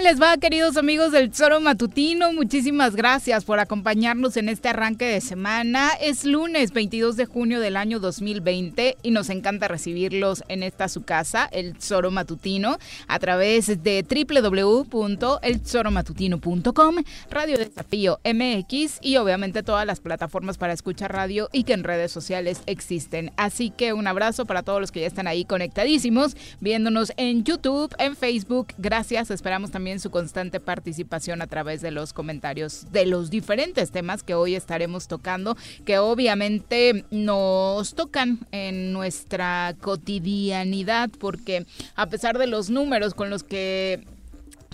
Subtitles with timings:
[0.00, 2.32] ¿Cómo les va, queridos amigos del Zoro Matutino?
[2.32, 5.90] Muchísimas gracias por acompañarnos en este arranque de semana.
[6.00, 11.02] Es lunes 22 de junio del año 2020 y nos encanta recibirlos en esta su
[11.02, 12.78] casa, el Zoro Matutino,
[13.08, 16.94] a través de www.elzoromatutino.com,
[17.30, 22.10] Radio Desafío MX y obviamente todas las plataformas para escuchar radio y que en redes
[22.10, 23.32] sociales existen.
[23.36, 27.94] Así que un abrazo para todos los que ya están ahí conectadísimos, viéndonos en YouTube,
[27.98, 28.68] en Facebook.
[28.78, 34.22] Gracias, esperamos también su constante participación a través de los comentarios de los diferentes temas
[34.22, 42.46] que hoy estaremos tocando, que obviamente nos tocan en nuestra cotidianidad, porque a pesar de
[42.46, 44.04] los números con los que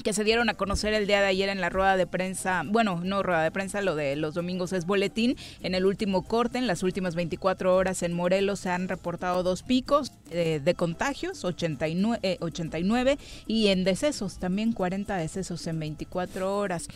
[0.03, 3.01] que se dieron a conocer el día de ayer en la rueda de prensa, bueno,
[3.03, 5.37] no rueda de prensa, lo de los domingos es boletín.
[5.63, 9.63] En el último corte, en las últimas 24 horas en Morelos se han reportado dos
[9.63, 16.57] picos eh, de contagios, 89, eh, 89 y en decesos, también 40 decesos en 24
[16.57, 16.89] horas.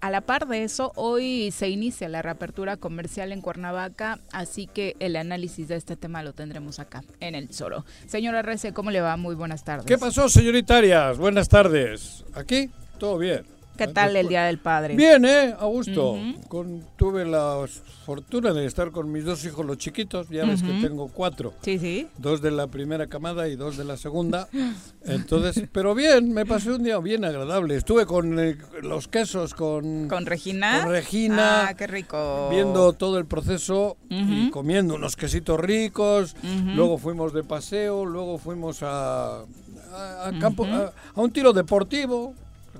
[0.00, 4.94] A la par de eso, hoy se inicia la reapertura comercial en Cuernavaca, así que
[5.00, 7.84] el análisis de este tema lo tendremos acá, en el Zoro.
[8.06, 9.16] Señora Rece, ¿cómo le va?
[9.16, 9.86] Muy buenas tardes.
[9.86, 11.18] ¿Qué pasó, señoritarias?
[11.18, 12.24] Buenas tardes.
[12.34, 12.70] ¿Aquí?
[12.98, 13.55] Todo bien.
[13.76, 14.96] ¿Qué tal el Día del Padre?
[14.96, 15.54] Bien, ¿eh?
[15.58, 16.16] A gusto.
[16.48, 17.64] con, tuve la
[18.04, 20.28] fortuna de estar con mis dos hijos, los chiquitos.
[20.28, 21.54] Ya ves que tengo cuatro.
[21.62, 22.08] Sí, sí.
[22.18, 24.48] Dos de la primera camada y dos de la segunda.
[25.04, 27.76] Entonces, pero bien, me pasé un día bien agradable.
[27.76, 30.08] Estuve con eh, los quesos, con...
[30.08, 30.82] ¿Con Regina?
[30.82, 31.68] Con Regina.
[31.68, 32.48] Ah, qué rico.
[32.50, 36.36] Viendo todo el proceso y comiendo unos quesitos ricos.
[36.74, 39.44] Luego fuimos de paseo, luego fuimos a...
[39.92, 42.34] A, campo, a, a un tiro deportivo,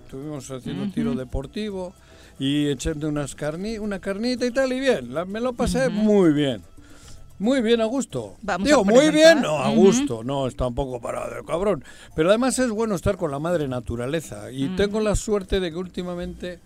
[0.07, 1.93] estuvimos haciendo tiro deportivo
[2.39, 6.33] y echando unas carni, una carnita y tal, y bien, la, me lo pasé muy
[6.33, 6.63] bien.
[7.39, 8.37] Muy bien, a gusto.
[8.41, 11.85] Vamos Digo, a muy bien, no, a gusto, no, está un poco parado, cabrón.
[12.15, 14.51] Pero además es bueno estar con la madre naturaleza.
[14.53, 16.61] Y tengo la suerte de que últimamente,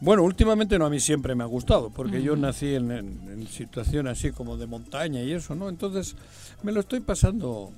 [0.00, 3.46] bueno, últimamente no, a mí siempre me ha gustado, porque yo nací en, en, en
[3.46, 5.70] situación así como de montaña y eso, ¿no?
[5.70, 6.14] Entonces
[6.62, 7.72] me lo estoy pasando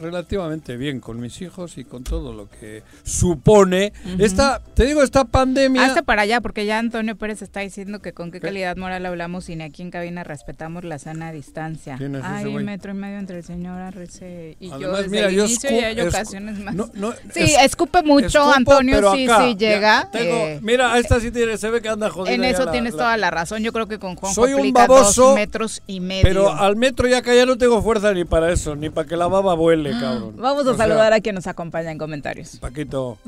[0.00, 5.24] relativamente bien con mis hijos y con todo lo que supone esta, te digo, esta
[5.24, 5.84] pandemia.
[5.86, 9.48] Hazte para allá, porque ya Antonio Pérez está diciendo que con qué calidad moral hablamos
[9.48, 11.96] y ni aquí en cabina respetamos la sana distancia.
[11.98, 12.64] ¿Quién es ese Hay güey?
[12.64, 15.78] metro y medio entre el señor Arrece y yo desde mira, el yo inicio y
[15.80, 16.74] hay ocasiones más.
[16.74, 20.08] no, no, sí, es- escupe mucho, escupo, Antonio, sí, acá, sí, llega.
[20.10, 22.34] tengo- eh, mira, esta sí tiene, se ve que anda jodida.
[22.34, 23.62] en eso la- tienes la- toda la razón.
[23.62, 26.22] Yo creo que con Juanjo Soy un baboso, dos metros y medio.
[26.22, 29.16] Pero al metro ya acá ya no tengo fuerza ni para eso, ni para que
[29.16, 30.34] la baba vuele, cabrón.
[30.36, 32.56] Vamos a O sea, saludar a quien nos acompaña en comentarios.
[32.60, 33.18] Paquito.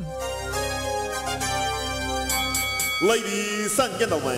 [3.03, 4.37] Ladies and gentlemen,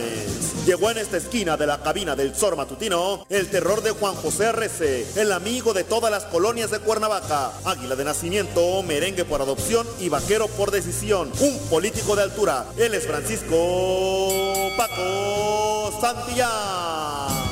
[0.64, 4.46] llegó en esta esquina de la cabina del Zor Matutino el terror de Juan José
[4.46, 9.84] Arrece, el amigo de todas las colonias de Cuernavaca, águila de nacimiento, merengue por adopción
[9.98, 12.64] y vaquero por decisión, un político de altura.
[12.76, 14.30] Él es Francisco
[14.76, 17.51] Paco Santillán.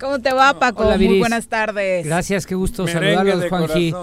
[0.00, 0.86] ¿Cómo te va, Paco?
[0.86, 2.06] Hola, Muy buenas tardes.
[2.06, 3.94] Gracias, qué gusto Merengue saludarlos, Juanji.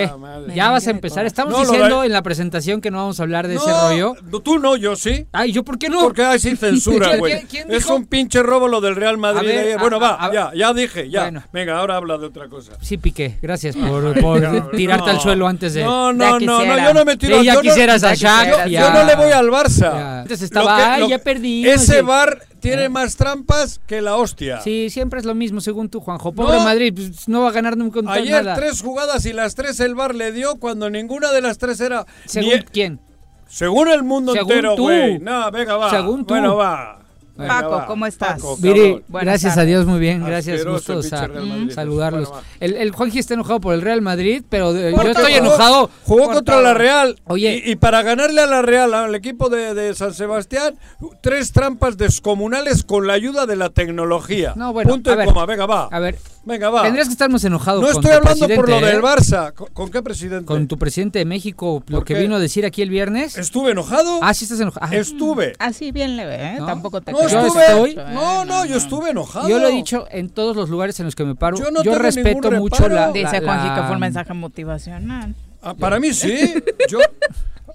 [0.00, 0.20] Corazón.
[0.20, 0.26] ¿Qué?
[0.26, 0.54] Madre.
[0.54, 1.26] ya vas a empezar.
[1.26, 4.14] Estamos No, diciendo en la presentación que no vamos a hablar de ese No, rollo.
[4.42, 5.26] Tú no, yo sí.
[5.32, 6.00] Ay, ¿yo por qué no?
[6.00, 7.42] Porque hay sin censura, ¿Quién- güey.
[7.70, 9.48] Es un pinche robo lo del Real Madrid.
[9.48, 11.22] Ver, a- bueno, va, a- ya, ya dije, ya.
[11.22, 11.42] Bueno.
[11.52, 12.72] Venga, ahora habla de otra cosa.
[12.80, 13.38] Sí, Piqué.
[13.42, 15.82] Gracias por, por Cabrón, tirarte al suelo antes de...
[15.84, 18.44] No, no, no, no, yo no me tiro ya yo quisieras a ya Shaq.
[18.46, 18.70] quisieras.
[18.70, 18.80] ya.
[18.80, 19.92] Yo no le voy al Barça.
[19.92, 20.20] Ya.
[20.22, 21.68] Antes estaba, que- ay, ya perdí.
[21.68, 24.60] Ese bar tiene más trampas que la hostia.
[24.62, 26.32] Sí, siempre es lo mismo, según tú, Juanjo.
[26.32, 26.58] Pobre.
[26.60, 29.94] Madrid, pues, no va a ganar nunca un Ayer tres jugadas y las tres el
[29.94, 32.04] bar le dio cuando ninguna de las tres era.
[32.26, 33.00] ¿Según ni- quién?
[33.48, 35.18] según el mundo Según entero, güey.
[35.20, 35.90] No, venga, va.
[35.90, 36.34] Según tú.
[36.34, 36.98] Bueno, va.
[37.36, 37.84] Venga, Paco.
[37.88, 38.34] ¿cómo estás?
[38.40, 38.56] Paco.
[38.60, 39.64] Buenas gracias a.
[39.64, 41.70] Dios, muy bien, gracias, Asqueroso a Madrid.
[41.72, 42.28] saludarlos.
[42.28, 45.36] Bueno, el, el Juanji está enojado por el Real Madrid, pero eh, yo estoy jugó-
[45.46, 45.90] enojado.
[46.04, 46.62] Jugó contra todo.
[46.62, 47.18] la Real.
[47.26, 47.60] Oye.
[47.64, 50.76] Y, y para ganarle a la Real, al equipo de, de San Sebastián,
[51.22, 54.52] tres trampas descomunales con la ayuda de la tecnología.
[54.54, 55.88] No, bueno, Punto a y ver, coma, venga, va.
[55.90, 56.16] A ver,
[56.46, 56.82] Venga, va.
[56.82, 59.02] tendrías que estarnos enojados No con estoy tu hablando por lo presidente, del ¿eh?
[59.02, 59.52] Barça.
[59.54, 60.44] ¿Con, con qué presidente?
[60.44, 62.20] Con tu presidente de México, lo ¿Por que qué?
[62.20, 63.38] vino a decir aquí el viernes.
[63.38, 64.18] ¿Estuve enojado?
[64.22, 64.86] Ah, sí estás enojado.
[64.86, 65.54] Ah, Estuve.
[65.58, 66.56] Así bien leve, ¿eh?
[66.58, 66.66] No.
[66.66, 67.32] Tampoco te No creas.
[67.32, 67.64] Yo estuve.
[67.64, 69.48] estoy- No, no, yo estuve enojado.
[69.48, 71.56] Yo lo he dicho en todos los lugares en los que me paro.
[71.56, 74.34] Yo Yo, no tengo respeto mucho la, Dice la- Juanji que la- fue un mensaje
[74.34, 75.34] motivacional.
[75.62, 76.54] Ah, para mí sí.
[76.90, 76.98] Yo,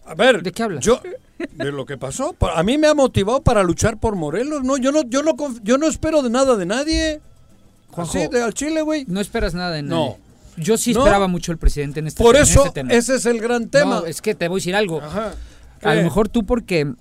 [0.05, 0.85] a ver, ¿De qué hablas?
[0.85, 0.99] Yo,
[1.53, 2.33] de lo que pasó.
[2.33, 4.63] Pa- A mí me ha motivado para luchar por Morelos.
[4.63, 5.33] No, yo no, yo no,
[5.63, 7.21] yo no espero de nada de nadie.
[8.05, 9.05] Juanjo, Así, de al Chile, güey.
[9.07, 10.17] No esperas nada de No.
[10.57, 10.99] Yo sí No.
[11.01, 12.91] esperaba mucho el presidente en este, Por en eso, este tema.
[12.93, 14.01] ese es el gran tema.
[14.01, 15.01] No, es que te voy a decir algo.
[15.01, 15.33] Ajá.
[15.81, 16.91] A lo mejor tú porque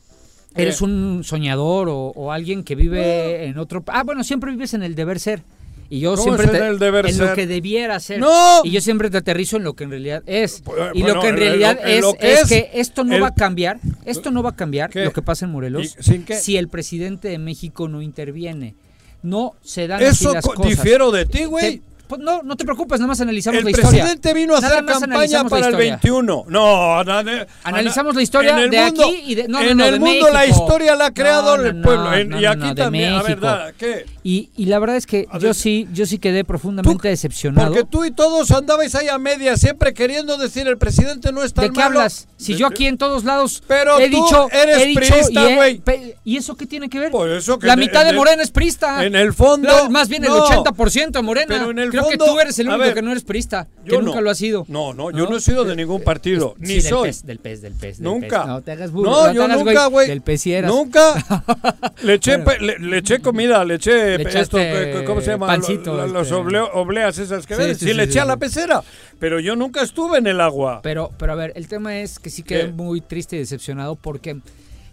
[0.55, 3.83] eres un soñador o, o alguien que vive en otro...
[3.89, 5.43] Ah, bueno, siempre vives en el deber ser.
[5.91, 7.29] Y yo ¿Cómo siempre es te- en el deber en ser?
[7.31, 8.21] lo que debiera ser.
[8.21, 8.61] ¡No!
[8.63, 10.61] Y yo siempre te aterrizo en lo que en realidad es.
[10.61, 13.05] Pues, y bueno, lo que en en realidad en es, que es, es que esto
[13.05, 13.81] no va a cambiar.
[14.05, 15.05] Esto no va a cambiar ¿Qué?
[15.05, 18.75] lo que pasa en Morelos ¿Y sin si el presidente de México no interviene.
[19.23, 20.71] No se dan así Eso las co- cosas.
[20.71, 21.83] difiero de ti, güey.
[22.09, 23.91] Pues no, no te preocupes, nada más analizamos El la historia.
[23.91, 25.91] presidente vino a Nada hacer campaña la para el historia.
[26.03, 26.45] 21.
[26.49, 29.61] No, na- na- Analizamos ana- la historia en el de mundo- aquí y de- no,
[29.61, 32.15] en no, el de mundo la historia la ha creado el pueblo.
[32.15, 33.41] en- y aquí también, a México.
[33.43, 34.07] verdad, ¿qué?
[34.25, 35.55] Y, y la verdad es que A yo ver.
[35.55, 37.69] sí, yo sí quedé profundamente decepcionado.
[37.73, 41.53] Porque tú y todos andabais ahí a media, siempre queriendo decir el presidente no es
[41.55, 42.01] tan ¿De qué malo.
[42.01, 42.27] hablas?
[42.37, 45.83] Si yo aquí en todos lados Pero he tú dicho, eres he dicho priista, güey.
[46.25, 47.11] ¿Y eso qué tiene que ver?
[47.11, 49.05] Por eso que la mitad de el- Morena es prista.
[49.05, 49.69] En el fondo.
[49.69, 50.45] La- más bien el no.
[50.45, 51.47] 80% de Morena.
[51.49, 53.67] Pero en el Creo fondo- que tú eres el único ver, que no eres prista,
[53.85, 54.21] que Yo nunca no.
[54.23, 54.65] lo has sido.
[54.69, 57.09] No, no, yo no he sido de ningún partido, Sí, ni del soy.
[57.09, 57.99] PES, del PES, del PES.
[57.99, 58.39] del Nunca.
[58.43, 58.47] PES.
[58.47, 59.11] No te hagas burro.
[59.11, 60.09] No, yo hagas nunca, güey.
[60.09, 60.71] Del PES sí eras.
[60.71, 61.15] Nunca.
[62.03, 62.65] Le eché, Bueno.
[62.67, 65.47] le, le eché comida, le eché Le esto, que- ¿cómo se llama?
[65.47, 66.35] pancito, Lo- lo- Los este.
[66.35, 67.75] obleo- obleas esas que Sí, ven.
[67.75, 68.83] sí, Sí, sí, le sí, eché a la pecera,
[69.19, 70.81] pero yo nunca estuve en el agua.
[70.83, 72.73] Pero, pero a ver, el tema es que sí quedé ¿Qué?
[72.73, 74.41] muy triste y decepcionado porque yo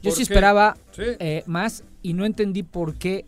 [0.03, 0.23] ¿Por sí qué?
[0.23, 3.25] esperaba eh, más y no entendí por qué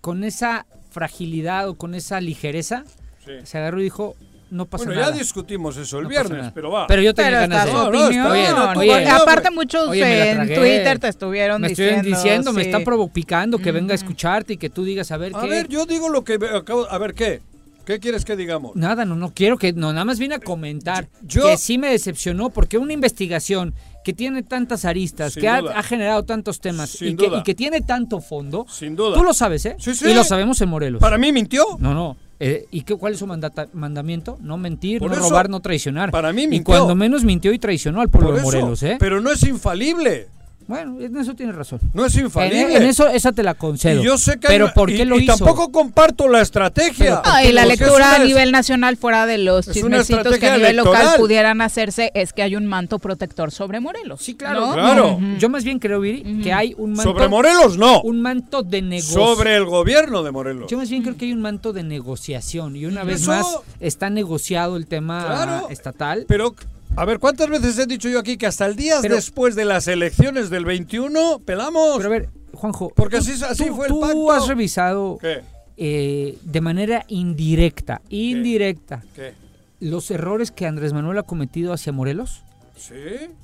[0.00, 2.84] con esa fragilidad o con esa ligereza
[3.24, 3.32] Sí.
[3.44, 4.16] se agarró y dijo,
[4.50, 5.12] no pasa Bueno, nada.
[5.12, 6.86] ya discutimos eso el No viernes, pero va.
[6.86, 7.72] Pero yo tenía Pero ganas de...
[7.72, 8.32] No, no, está opinión.
[8.32, 10.38] bien, Oye, oye, aparte muchos Oye, me en.
[10.48, 11.94] Twitter te estuvieron me diciendo.
[11.96, 15.36] estuvieron diciendo, me están provocando que venga a escucharte y que tú digas, a ver,
[15.36, 15.48] a ¿qué?
[15.48, 16.86] ver, yo digo lo que acabo.
[16.90, 17.40] A ver, ¿qué?
[17.84, 18.76] ¿Qué quieres que digamos?
[18.76, 21.88] Nada, no, no quiero que, no, nada más vine a comentar Yo- que sí me
[21.90, 23.74] decepcionó porque una investigación
[24.04, 28.20] que tiene tantas aristas, Sin que ha, generado tantos temas que, y que tiene tanto
[28.20, 29.16] fondo, Sin duda.
[29.16, 29.76] tú lo sabes, ¿eh?
[29.78, 30.08] Sí, sí.
[30.08, 31.00] Y lo sabemos en Morelos.
[31.00, 31.64] ¿Para mí mintió?
[31.78, 32.16] No, no.
[32.42, 34.38] Eh, ¿Y qué, cuál es su mandata- mandamiento?
[34.40, 36.10] No mentir, Por no eso, robar, no traicionar.
[36.10, 36.64] para mí Y mintió.
[36.74, 38.96] cuando menos mintió y traicionó al pueblo Por de eso, Morelos, ¿eh?
[38.98, 40.28] Pero no es infalible.
[40.70, 41.80] Bueno, en eso tienes razón.
[41.92, 42.76] No es En, infalible.
[42.76, 44.00] en eso esa te la concedo.
[44.00, 45.36] Y yo sé que hay pero una- ¿por qué y- lo y hizo?
[45.36, 47.20] tampoco comparto la estrategia.
[47.24, 50.76] No, y la lectura a nivel nacional fuera de los es chismecitos que a nivel
[50.76, 54.22] local pudieran hacerse es que hay un manto protector sobre Morelos.
[54.22, 54.66] Sí, claro.
[54.68, 54.72] ¿no?
[54.74, 55.18] Claro.
[55.38, 58.00] Yo más bien creo, Viri, que hay un manto, Sobre Morelos, no.
[58.02, 59.14] un manto de negocio.
[59.26, 60.70] Sobre el gobierno de Morelos.
[60.70, 63.46] Yo más bien creo que hay un manto de negociación y una vez Eso- más
[63.80, 65.68] está negociado el tema Claro.
[65.70, 66.24] estatal.
[66.28, 66.54] Pero,
[66.96, 69.64] a ver, ¿cuántas veces he dicho yo aquí que hasta el día Pero- después de
[69.64, 71.96] las elecciones del 21 pelamos?
[71.96, 74.32] Pero a ver, Juanjo, Porque tú- así- así tú- fue el tú pacto.
[74.32, 75.40] has revisado ¿Qué?
[75.76, 79.32] eh, de manera indirecta, indirecta, ¿Qué?
[79.80, 82.42] los errores que Andrés Manuel ha cometido hacia Morelos.
[82.76, 82.94] ¿Sí?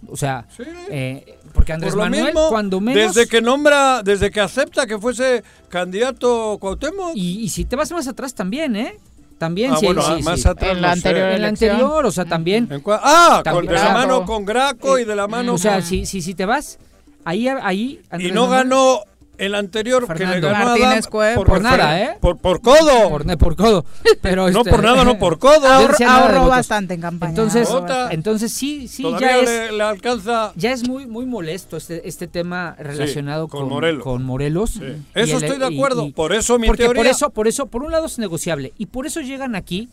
[0.09, 0.63] O sea, Sí.
[0.91, 3.15] eh, porque Andrés Por Manuel, mismo, cuando menos.
[3.15, 7.13] Desde que nombra, desde que acepta que fuese candidato Cuauhtémoc.
[7.15, 8.97] y, y si te vas más atrás también, ¿eh?
[9.39, 10.49] También, ah, sí, bueno, sí, ah, más sí.
[10.49, 12.69] atrás En la anterior En la anterior, o sea, también.
[12.71, 15.75] ¿En cua- ah, con, de la mano con Graco y de la mano O sea,
[15.75, 16.79] con- si, si, si te vas,
[17.25, 18.01] ahí, ahí.
[18.19, 19.01] Y no Manuel- ganó
[19.39, 20.49] el anterior que le Fernando.
[20.51, 21.35] ganó Adam Cueva.
[21.45, 22.17] Por nada, ¿eh?
[22.21, 23.09] Por, por codo.
[23.11, 23.85] Por, por codo.
[24.23, 25.67] Pero no este- por nada, no por codo.
[25.67, 27.31] Ahorro- Ahorró, bastante en campaña.
[27.31, 27.69] Entonces,
[28.11, 29.73] entonces sí, sí, ya es.
[29.73, 30.53] le, alcanza.
[30.57, 34.03] Ya es muy muy molesto este, este tema relacionado con con, Morelos.
[34.05, 34.71] con Morelos.
[34.71, 34.81] Sí.
[35.15, 36.07] Y Eso el- estoy de acuerdo.
[36.07, 37.03] y- por eso mi porque teoría.
[37.03, 39.89] por eso, por eso, por un lado es negociable y por eso llegan aquí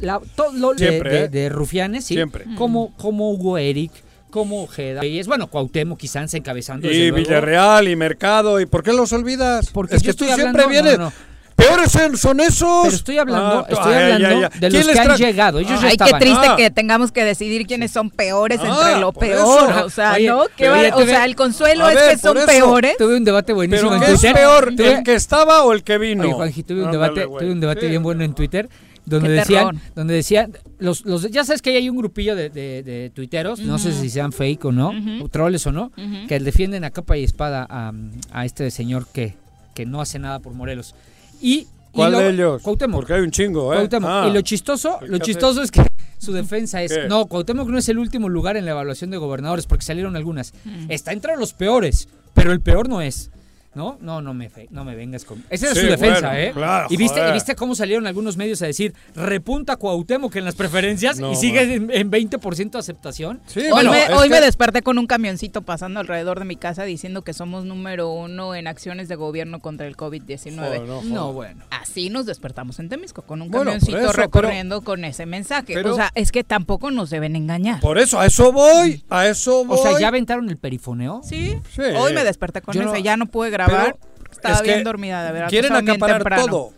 [0.00, 1.28] la, todo lo de- Siempre, de, ¿eh?
[1.28, 2.44] de rufianes, sí, Siempre.
[2.56, 3.92] como como Hugo Eric,
[4.30, 7.16] como Ojeda, y es bueno Cuauhtémoc quizás encabezando desde y luego.
[7.28, 8.60] Villarreal y Mercado.
[8.60, 9.70] ¿Y por qué los olvidas?
[9.72, 10.98] Porque es que tú siempre vienes.
[10.98, 11.12] no, no.
[11.56, 12.84] Peores son- esos.
[12.84, 14.60] Pero estoy hablando, Ah, estoy ay, hablando ay, ay.
[14.60, 15.58] de ¿Quién los que han llegado.
[15.58, 16.56] Ellos ya Ay, qué triste Ah.
[16.56, 19.68] que tengamos que decidir quiénes son peores Ah, entre lo por peor.
[19.70, 19.84] eso.
[19.84, 20.44] O sea, Oye, ¿no?
[20.56, 22.46] ¿Qué va- o sea, el consuelo es que son eso.
[22.46, 22.96] peores.
[22.96, 24.36] Tuve un debate buenísimo ¿Pero en qué es Twitter.
[24.36, 24.74] peor?
[24.74, 26.22] Tuve- ¿El que estaba o el que vino?
[26.24, 27.44] Oye, Juanji, tuve un debate, güey.
[27.44, 27.86] tuve un debate Sí.
[27.88, 28.66] bien bueno en Twitter
[29.10, 33.10] donde decían, donde decían, los, los, ya sabes que hay un grupillo de, de, de
[33.14, 35.24] tuiteros, no sé si sean fake o no, Ujú.
[35.24, 35.92] o troles o no,
[36.28, 37.92] que defienden a capa y espada a,
[38.32, 39.34] a este señor que,
[39.74, 40.94] que no hace nada por Morelos.
[41.40, 42.62] Y, y ¿Cuál lo- de ellos?
[42.62, 43.00] Cuauhtémoc.
[43.00, 43.76] Porque hay un chingo, ¿eh?
[43.76, 44.10] Cuauhtémoc.
[44.10, 44.26] Ah.
[44.28, 45.82] Y lo chistoso, ¿Qué lo chistoso es que
[46.18, 47.08] su defensa es, ¿Qué?
[47.08, 50.52] no, Cuauhtémoc no es el último lugar en la evaluación de gobernadores porque salieron algunas.
[50.64, 50.90] Mm.
[50.90, 53.30] Está entre los peores, pero el peor no es.
[53.72, 53.98] ¿No?
[54.00, 55.44] No, no me, fe- no me vengas con...
[55.48, 56.50] Esa es Sí, su defensa, bueno, ¿eh?
[56.52, 60.56] claro, y, viste, y viste cómo salieron algunos medios a decir, repunta Cuauhtémoc en las
[60.56, 63.40] preferencias No, y sigue en, en 20% aceptación.
[63.46, 66.56] Sí, Hoy, bueno, me, hoy que- me desperté con un camioncito pasando alrededor de mi
[66.56, 70.56] casa diciendo que somos número uno en acciones de gobierno contra el COVID-19.
[70.56, 71.02] Joder, no.
[71.04, 71.64] No, bueno.
[71.70, 75.26] Así nos despertamos en Temisco, con un Bueno, camioncito por eso, pero- recorriendo con ese
[75.26, 75.74] mensaje.
[75.74, 77.78] pero- o sea, es que tampoco nos deben engañar.
[77.80, 79.04] Por eso, a eso voy.
[79.10, 79.78] A eso voy.
[79.78, 81.20] O sea, ¿ya aventaron el perifoneo?
[81.22, 81.82] Sí, Sí.
[81.96, 83.96] hoy me desperté con Yo eso, no- ya no pude grabar.
[83.96, 85.48] Pero porque Estaba es que bien dormida, de verdad.
[85.48, 86.72] Quieren bien acaparar todo.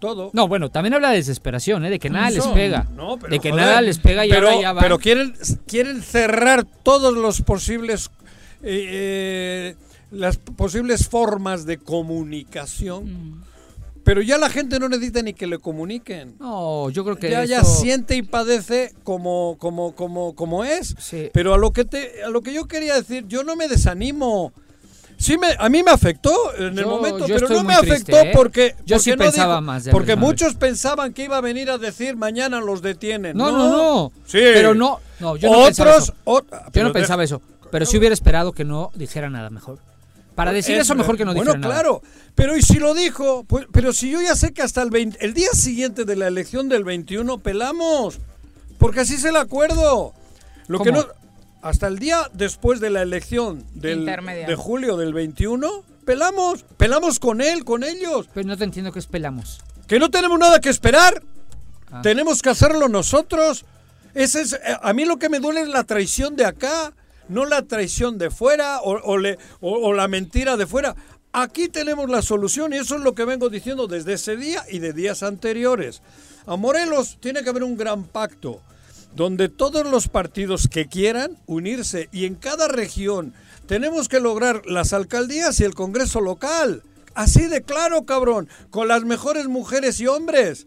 [0.00, 0.30] Todo.
[0.34, 1.90] No, bueno, también habla de desesperación, ¿eh?
[1.90, 2.86] De que nada les pega.
[2.94, 3.64] no, pero de que joder.
[3.64, 4.82] nada les pega y pero, ahora ya van.
[4.82, 5.34] pero quieren,
[5.66, 8.10] quieren cerrar todos los posibles
[8.62, 9.76] eh, eh,
[10.10, 13.44] las posibles formas de comunicación Mm.
[14.04, 16.34] Pero ya la gente no necesita ni que le comuniquen.
[16.38, 20.94] No, yo creo que ya, ya esto- siente y padece como, como, como, como es.
[20.98, 21.30] Sí.
[21.32, 24.52] Pero a lo que te, a lo que yo quería decir, yo no me desanimo.
[25.16, 28.32] Sí me, a mí me afectó en el momento, pero no me afectó ¿eh?
[28.34, 31.40] porque Yo porque sí no pensaba dijo- más de porque muchos pensaban que iba a
[31.40, 33.36] venir a decir mañana los detienen.
[33.36, 34.12] No, no, no.
[34.26, 34.38] Sí.
[34.40, 36.14] Pero no, no, yo no pensaba Otros, eso.
[36.24, 37.40] ot- Yo no pensaba eso.
[37.70, 39.78] Pero sí hubiera esperado que no dijera nada mejor.
[40.34, 41.74] Para decir Es- eso mejor que no Bueno, dijera nada.
[41.82, 42.02] claro,
[42.34, 45.24] pero y si lo dijo, pues, pero si yo ya sé que hasta el 20
[45.24, 48.18] el día siguiente de la elección del 21 pelamos,
[48.78, 50.12] porque así es el acuerdo.
[50.66, 51.06] Lo que no
[51.64, 57.40] hasta el día después de la elección del, de julio del 21 pelamos, pelamos con
[57.40, 59.60] él, con ellos, Pero no te entiendo que espelamos.
[59.88, 61.22] que no tenemos nada que esperar.
[61.90, 62.02] Ah.
[62.02, 63.64] Tenemos que hacerlo nosotros.
[64.14, 66.92] Ese es, eh, a mí lo que me duele es la traición de acá,
[67.28, 70.94] no la traición de fuera o, o le- o- o la mentira de fuera.
[71.32, 74.78] Aquí tenemos la solución y eso es lo que vengo diciendo desde ese día y
[74.80, 76.02] de días anteriores.
[76.46, 78.60] A Morelos tiene que haber un gran pacto
[79.14, 83.32] donde todos los partidos que quieran unirse y en cada región
[83.66, 86.82] tenemos que lograr las alcaldías y el Congreso local.
[87.14, 90.66] Así de claro, cabrón, con las mejores mujeres y hombres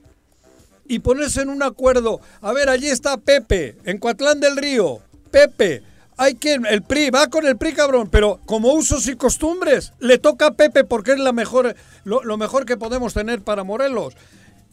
[0.88, 2.22] y ponerse en un acuerdo.
[2.42, 5.02] A ver, allí está Pepe, en Coatlán del Río.
[5.30, 5.84] Pepe,
[6.16, 10.18] hay que el PRI, va con el PRI, cabrón, pero como usos y costumbres, le
[10.18, 11.76] toca a Pepe porque es la mejor,
[12.06, 14.16] lo mejor que podemos tener para Morelos.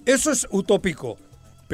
[0.06, 1.18] Eso es utópico.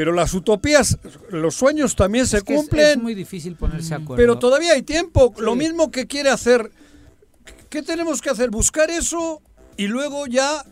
[0.00, 0.96] Pero las utopías,
[1.28, 2.86] los sueños también se Es es- cumplen.
[2.86, 4.16] Es, muy difícil ponerse de acuerdo.
[4.16, 5.34] Pero todavía hay tiempo.
[5.36, 5.58] Lo Sí.
[5.58, 6.70] mismo que quiere hacer.
[7.68, 8.48] ¿Qué tenemos que hacer?
[8.48, 9.42] Buscar eso
[9.76, 10.64] y luego ya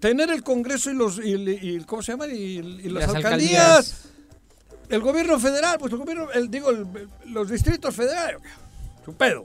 [0.00, 1.18] tener el Congreso y los.
[1.18, 2.28] Y, y- ¿Cómo se llama?
[2.28, 3.60] Y, y las, Las alcaldías.
[3.62, 4.04] alcaldías.
[4.88, 6.30] El gobierno federal, pues el gobierno.
[6.32, 6.86] El, digo, el-
[7.26, 8.38] los distritos federales.
[9.04, 9.44] Su pedo.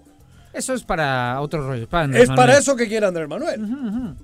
[0.53, 1.85] Eso es para otro rollo.
[1.89, 2.59] para Es para Manuel.
[2.61, 4.15] eso que quiere Andrés Manuel.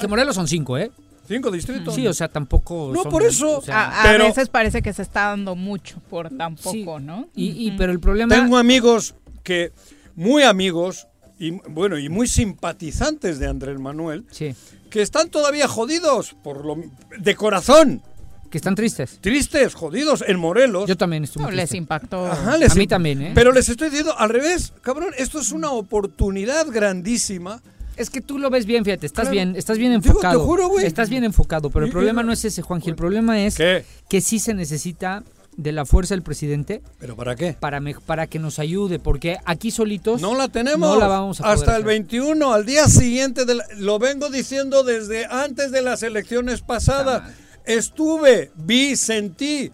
[0.00, 0.90] Que Morelos son cinco, ¿eh?
[1.28, 1.94] Cinco distritos.
[1.94, 2.90] Sí, o sea, tampoco.
[2.94, 3.58] No, son- por eso.
[3.58, 6.72] o sea, A, a pero- veces parece que se está dando mucho por tan poco,
[6.98, 7.04] Sí.
[7.04, 7.28] ¿no?
[7.34, 8.34] y, pero el problema.
[8.34, 9.72] Tengo amigos que.
[10.14, 11.06] Muy amigos.
[11.38, 14.24] Y bueno, y muy simpatizantes de Andrés Manuel.
[14.30, 14.54] Sí,
[14.90, 16.36] Que están todavía jodidos.
[16.44, 16.76] Por lo,
[17.18, 18.02] de corazón.
[18.50, 19.18] que están tristes.
[19.22, 20.86] tristes, jodidos en Morelos.
[20.86, 22.26] Yo también estoy No, les impactó.
[22.26, 23.32] Ajá, les A mí imp- también, ¿eh?
[23.34, 27.62] Pero les estoy diciendo al revés, cabrón, esto es una oportunidad grandísima.
[27.96, 29.32] Es que tú lo ves bien, fíjate, estás Claro.
[29.32, 30.44] bien, estás bien Digo, te enfocado.
[30.44, 30.86] juro, güey.
[30.86, 32.90] Estás bien enfocado, pero el problema no es ese, Juanji.
[32.90, 33.84] El problema es ¿Qué?
[34.08, 35.22] que sí se necesita
[35.58, 37.52] de la fuerza del presidente ¿Pero para qué?
[37.52, 40.94] para, me- para que nos ayude, porque aquí solitos No la tenemos.
[40.94, 41.86] no la vamos a poder Hasta el hacer.
[41.86, 47.30] 21, al día siguiente, de la- lo vengo diciendo desde antes de las elecciones pasadas.
[47.66, 49.70] Estuve, vi, sentí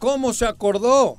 [0.00, 1.18] cómo se acordó.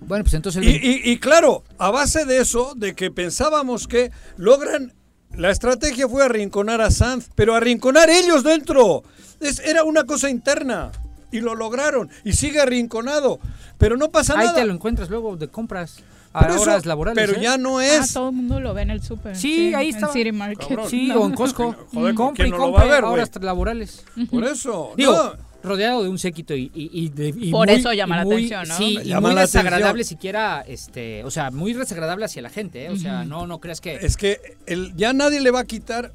[0.00, 3.86] Bueno, pues entonces el Y, y- y claro, a base de eso, de que pensábamos
[3.86, 4.94] que logran.
[5.36, 9.02] La estrategia fue arrinconar a Sanz, pero arrinconar ellos dentro.
[9.40, 10.90] Es- era una cosa interna.
[11.30, 12.08] Y lo lograron.
[12.24, 13.38] Y sigue arrinconado.
[13.76, 14.54] Pero no pasa ahí nada.
[14.54, 15.98] te lo encuentras luego de compras
[16.32, 17.24] a Pero eso- horas laborales.
[17.26, 17.42] Pero ¿eh?
[17.42, 18.14] ya no Ah, es.
[18.14, 19.36] todo el mundo lo ve en el súper.
[19.36, 20.08] Sí, ahí en está.
[20.12, 20.66] City Market.
[20.68, 20.88] Cabrón.
[20.90, 21.20] Sí, No.
[21.20, 21.76] o en Costco.
[21.92, 24.04] Joder, compra y ¿quién no lo compra va a ver, horas laborales.
[24.30, 24.92] Por eso.
[24.96, 25.47] Digo, no.
[25.62, 28.34] Rodeado de un séquito y, y- y de- y Por muy- eso llama la muy-
[28.36, 28.76] atención, ¿no?
[28.76, 30.04] Sí, y muy la desagradable atención.
[30.04, 32.90] siquiera, este, o sea, muy desagradable hacia la gente, ¿eh?
[32.90, 33.96] o sea, no, no creas que...
[33.96, 36.12] Es que el- ya nadie le va a quitar.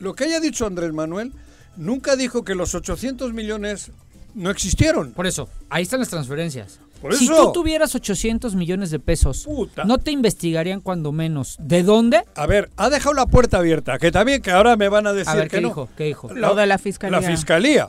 [0.00, 1.32] Lo que haya dicho Andrés Manuel,
[1.76, 3.90] nunca dijo que los 800 millones
[4.34, 5.12] no existieron.
[5.12, 6.80] Por eso, ahí están las transferencias.
[7.00, 7.46] Por Si eso.
[7.46, 9.84] tú tuvieras 800 millones de pesos, Puta.
[9.84, 11.56] ¿no te investigarían cuando menos?
[11.60, 12.24] ¿De dónde?
[12.34, 15.28] A ver, ha dejado la puerta abierta, que también que ahora me van a decir
[15.30, 15.68] A ver, que ¿qué no.
[15.68, 15.88] dijo?
[15.96, 16.34] ¿Qué dijo?
[16.34, 17.20] Lo de la fiscalía.
[17.20, 17.88] La fiscalía.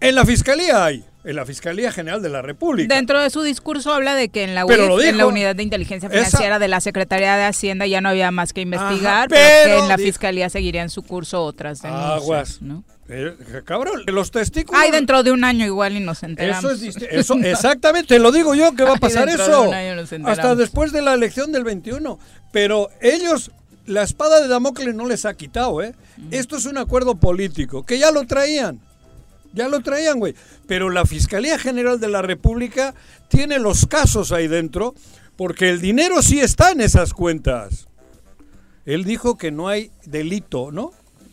[0.00, 2.94] En la fiscalía hay, en la Fiscalía General de la República.
[2.94, 6.08] Dentro de su discurso habla de que en la, UIF, en la unidad de inteligencia
[6.08, 9.64] Esa- financiera de la Secretaría de Hacienda ya no había más que investigar, Ajá, pero,
[9.76, 12.12] que en la dijo- fiscalía seguirían su curso otras denuncias.
[12.12, 12.62] Aguas.
[12.62, 12.84] ¿no?
[13.08, 13.34] Eh,
[13.64, 14.80] cabrón, los testículos.
[14.82, 16.64] Ay, dentro de un año igual y nos enteramos.
[16.72, 19.62] Eso es eso exactamente, lo digo yo que va a Ay, pasar dentro de eso.
[19.62, 20.12] un año nos.
[20.26, 22.18] Hasta después de la elección del 21.
[22.52, 23.50] Pero ellos,
[23.86, 25.94] la espada de Damocles no les ha quitado, ¿eh?
[26.30, 28.80] Esto es un acuerdo político, que ya lo traían.
[29.56, 30.34] Ya lo traían, güey.
[30.68, 32.94] Pero la Fiscalía General de la República
[33.28, 34.94] tiene los casos ahí dentro,
[35.36, 37.88] porque el dinero sí está en esas cuentas.
[38.84, 40.92] Él dijo que no hay delito, ¿no?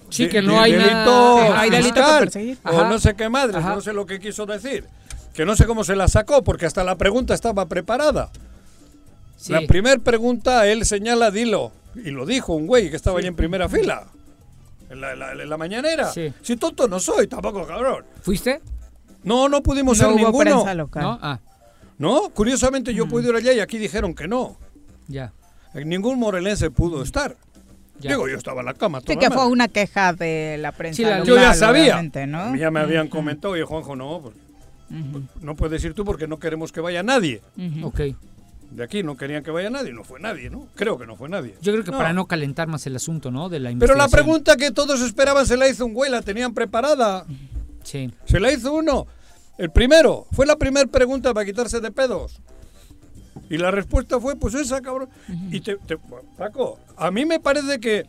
[0.10, 2.58] Sí, De- que no de- hay delito nada- hay delito fiscal, perseguir.
[2.64, 2.90] O Ajá.
[2.90, 3.76] no sé qué madre, Ajá.
[3.76, 4.86] no sé lo que quiso decir.
[5.34, 8.32] Que no sé cómo se la sacó, porque hasta la pregunta estaba preparada.
[9.38, 9.52] Sí.
[9.52, 11.72] La primera pregunta, él señala, dilo.
[11.96, 14.08] Y lo dijo un güey que estaba ahí en primera fila.
[14.94, 16.12] En la, la- la mañanera.
[16.12, 16.32] Sí.
[16.42, 18.06] Si tonto no soy, tampoco cabrón.
[18.22, 18.62] ¿Fuiste?
[19.24, 20.40] No, no pudimos No ser hubo ninguno.
[20.64, 21.04] prensa local.
[21.04, 21.20] ¿No?
[21.22, 21.40] Ah,
[21.98, 24.58] No, curiosamente yo pude ir allá y aquí dijeron que no.
[25.08, 25.34] ya.
[25.74, 27.36] Ningún morelense pudo estar.
[28.00, 28.12] Ya.
[28.12, 29.02] Digo, yo estaba en la cama.
[29.08, 30.98] Sí, que fue una queja de la prensa.
[30.98, 32.02] Sí, la- Yo ya local, sabía.
[32.28, 32.56] ¿no?
[32.56, 34.36] Ya me habían comentado, y Juanjo, no, pues,
[34.92, 37.42] Ujú, no puedes ir tú porque no queremos que vaya nadie.
[37.58, 37.88] ujú.
[37.88, 38.02] Ok.
[38.74, 40.68] De aquí no querían que vaya nadie, no fue nadie, ¿no?
[40.76, 41.56] Creo que no fue nadie.
[41.62, 43.48] Yo creo que para no calentar más el asunto, ¿no?
[43.50, 46.54] De la Pero la pregunta que todos esperaban se la hizo un güey, la tenían
[46.54, 47.26] preparada.
[47.84, 48.12] Sí.
[48.26, 49.06] Se la hizo uno.
[49.60, 50.26] El primero.
[50.32, 52.42] Fue la primera pregunta para quitarse de pedos.
[53.50, 55.10] Y la respuesta fue, pues esa, cabrón.
[55.52, 55.98] Y te, te-
[56.38, 58.06] Paco, a mí me parece que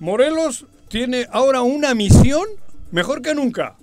[0.00, 2.44] Morelos tiene ahora una misión
[2.90, 3.76] mejor que nunca.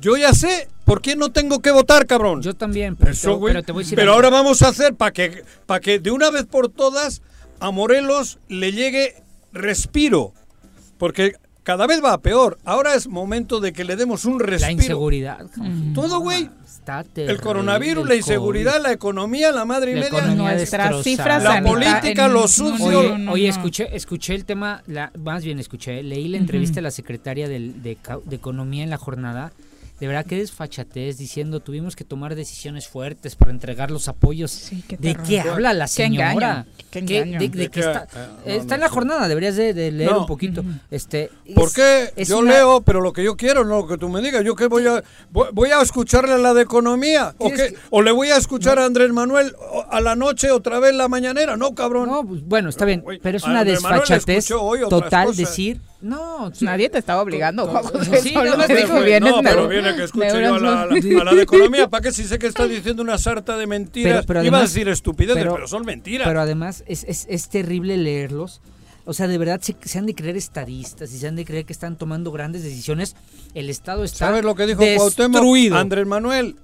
[0.00, 2.42] Yo ya sé por qué no tengo que votar, cabrón.
[2.42, 3.54] Yo también, pero, Eso, te, güey.
[3.54, 6.10] pero te voy a decir Pero ahora vamos a hacer para que, para que de
[6.10, 7.22] una vez por todas
[7.60, 9.14] a Morelos le llegue
[9.52, 10.32] respiro.
[10.98, 12.58] Porque cada vez va a peor.
[12.64, 14.72] Ahora es momento de que le demos un La respiro.
[14.72, 15.46] inseguridad.
[15.56, 15.92] Juanji.
[15.94, 16.48] Todo, güey.
[16.64, 18.82] Está El coronavirus, el la inseguridad, COVID.
[18.84, 20.34] la economía, la madre y La media.
[20.36, 22.76] Nuestras cifras La política, en- lo sucio.
[22.78, 23.50] no, Oye, no, no, oye, no.
[23.50, 27.82] escuché, escuché el tema, la, más bien escuché, leí la entrevista de la secretaria del-
[27.82, 29.52] de, Ca- de Economía en la jornada.
[30.00, 34.50] De verdad que desfachatez diciendo tuvimos que tomar decisiones fuertes para entregar los apoyos.
[34.50, 36.66] Sí, qué ¿De qué habla la Qué señora?
[36.90, 37.38] qué ¿Qué- engaño.
[37.40, 37.80] de, de ¿De qué qué?
[37.80, 40.20] está, no, está no en la jornada, deberías de, de leer No.
[40.20, 40.62] un poquito.
[40.90, 42.12] este, ¿Por es- qué?
[42.16, 44.44] es Yo una- leo, pero lo que yo quiero, no lo que tú me digas.
[44.44, 47.34] ¿Yo qué voy a voy, voy a escucharle a la de economía?
[47.38, 47.56] ¿O, qué?
[47.56, 49.54] que- ¿O le voy a escuchar a Andrés Manuel
[49.90, 51.56] a la noche otra vez la mañanera?
[51.56, 52.10] No, cabrón.
[52.10, 54.48] No, pues, bueno, está bien, pero es una desfachatez
[54.90, 55.36] total cosas.
[55.38, 57.66] decir, no, Nadie te estaba obligando.
[58.22, 60.58] Sí, Solo nada más te te dijo, vienes no, pero viene que escuche yo a
[60.58, 61.88] la, a la- a la de economía.
[61.90, 64.12] ¿Para qué si sé que está diciendo una sarta de mentiras?
[64.12, 66.26] Pero- pero Iba a además- decir estupideces, pero, pero- son mentiras.
[66.26, 68.60] Pero además es, es, es terrible leerlos.
[69.08, 71.64] O sea, de verdad se, se han de creer estadistas y se han de creer
[71.64, 73.14] que están tomando grandes decisiones.
[73.54, 75.30] El Estado está ¿Sabes lo que dijo destruido.
[75.30, 75.80] Cuauhtémoc?
[75.80, 76.56] Andrés Manuel,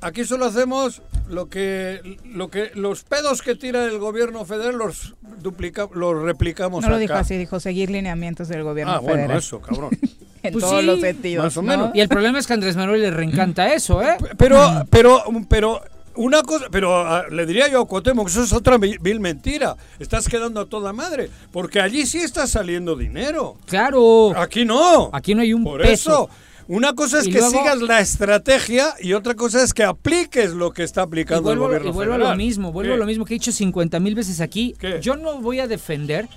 [0.00, 5.14] aquí solo hacemos lo que, lo que los pedos que tira el gobierno federal los
[5.40, 7.00] duplica, los replicamos No lo acá.
[7.00, 9.38] dijo así, dijo seguir lineamientos del gobierno Ah, bueno, federal.
[9.38, 9.90] eso, cabrón.
[10.42, 11.44] en Pues todos sí, los sentidos.
[11.44, 11.68] más o ¿no?
[11.68, 11.90] menos.
[11.94, 14.16] Y el problema es que a Andrés Manuel le reencanta eso, ¿eh?
[14.36, 15.80] Pero, pero, pero,
[16.14, 19.20] una cosa, pero ah, le diría yo a Cuauhtémoc que eso es otra vil vil
[19.20, 19.76] mentira.
[19.98, 23.56] Estás quedando a toda madre, porque allí sí está saliendo dinero.
[23.66, 24.32] Claro.
[24.36, 25.10] Aquí no.
[25.12, 25.92] Aquí no hay un Por peso.
[25.92, 26.30] eso,
[26.68, 30.52] una cosa es Y que luego- sigas la estrategia y otra cosa es que apliques
[30.52, 32.32] lo que está aplicando vuelvo, el gobierno y vuelvo a federal.
[32.32, 32.94] lo mismo, vuelvo ¿Qué?
[32.94, 34.74] a lo mismo que he dicho 50 mil veces aquí.
[34.78, 35.00] ¿Qué?
[35.02, 36.28] Yo no voy a defender,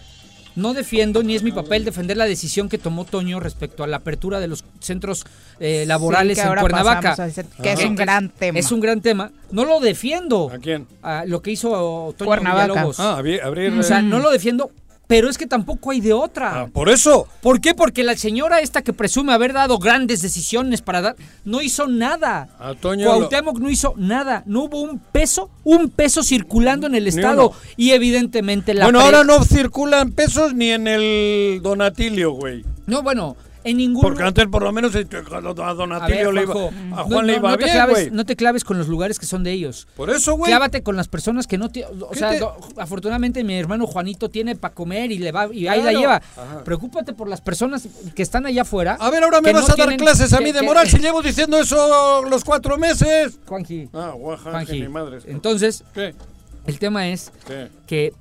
[0.56, 3.98] no defiendo, ni es mi papel defender la decisión que tomó Toño respecto a la
[3.98, 5.26] apertura de los centros
[5.60, 7.16] eh, laborales Sí, que en Cuernavaca.
[7.18, 8.60] a decir que es un gran tema.
[8.60, 9.32] Es un gran tema.
[9.52, 10.50] No lo defiendo.
[10.52, 10.88] ¿A quién?
[11.04, 12.68] a lo que hizo Toño Cuernavaca.
[12.68, 13.00] Villalobos.
[13.00, 13.72] Ah, abri- abrir.
[13.74, 14.72] O sea, eh, no lo defiendo,
[15.12, 16.62] pero es que tampoco hay de otra.
[16.62, 17.28] ah, por eso.
[17.42, 17.74] ¿Por qué?
[17.76, 22.48] Porque la señora esta que presume haber dado grandes decisiones para dar, no hizo nada.
[22.58, 24.44] A Toño lo- Cuauhtémoc no hizo nada.
[24.46, 27.52] No hubo un peso, un peso circulando en el Estado.
[27.76, 28.86] Y evidentemente la...
[28.86, 32.64] bueno, pre- ahora no circulan pesos ni en el Donatilio, güey.
[32.88, 34.02] No, bueno, en ningún...
[34.02, 37.52] Porque antes por lo menos eh, a Donatilio le iba, a Juan no- le iba
[37.52, 38.12] no te bien, claves-.
[38.12, 39.88] No te claves con los lugares que son de ellos.
[39.96, 40.50] Por eso, güey.
[40.52, 43.86] Clávate con las personas que no te, o ¿Qué sea, te- do- afortunadamente mi hermano
[43.88, 46.16] Juanito tiene para comer y le va y ahí la lleva.
[46.16, 46.64] Ajá.
[46.64, 48.98] Preocúpate por las personas que están allá afuera.
[49.00, 50.98] A ver, ahora me vas a dar clases a que- mí de que- moral si
[50.98, 53.40] llevo diciendo eso los cuatro meses.
[53.46, 54.82] Juanji, Ah, guaja, Juanji.
[54.82, 55.20] mi madre.
[55.28, 56.14] Entonces, ¿Qué?
[56.66, 57.70] el tema es ¿Qué?
[57.88, 58.14] que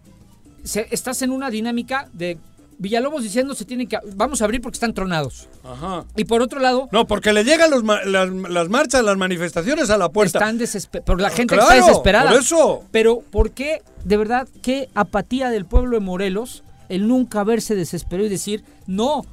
[0.64, 2.36] se- estás en una dinámica de
[2.80, 5.48] Villalobos diciendo se tiene que vamos a abrir porque están tronados.
[5.62, 6.04] Ajá.
[6.16, 9.98] Y por otro lado, No, porque le llegan los las, las marchas, las manifestaciones a
[9.98, 10.38] la puerta.
[10.38, 12.30] están desesperados, pero la gente Claro, está desesperada.
[12.30, 12.82] Por eso.
[12.90, 18.26] Pero ¿por qué, de verdad, qué apatía del pueblo de Morelos el nunca verse desesperado
[18.26, 19.24] y decir, no,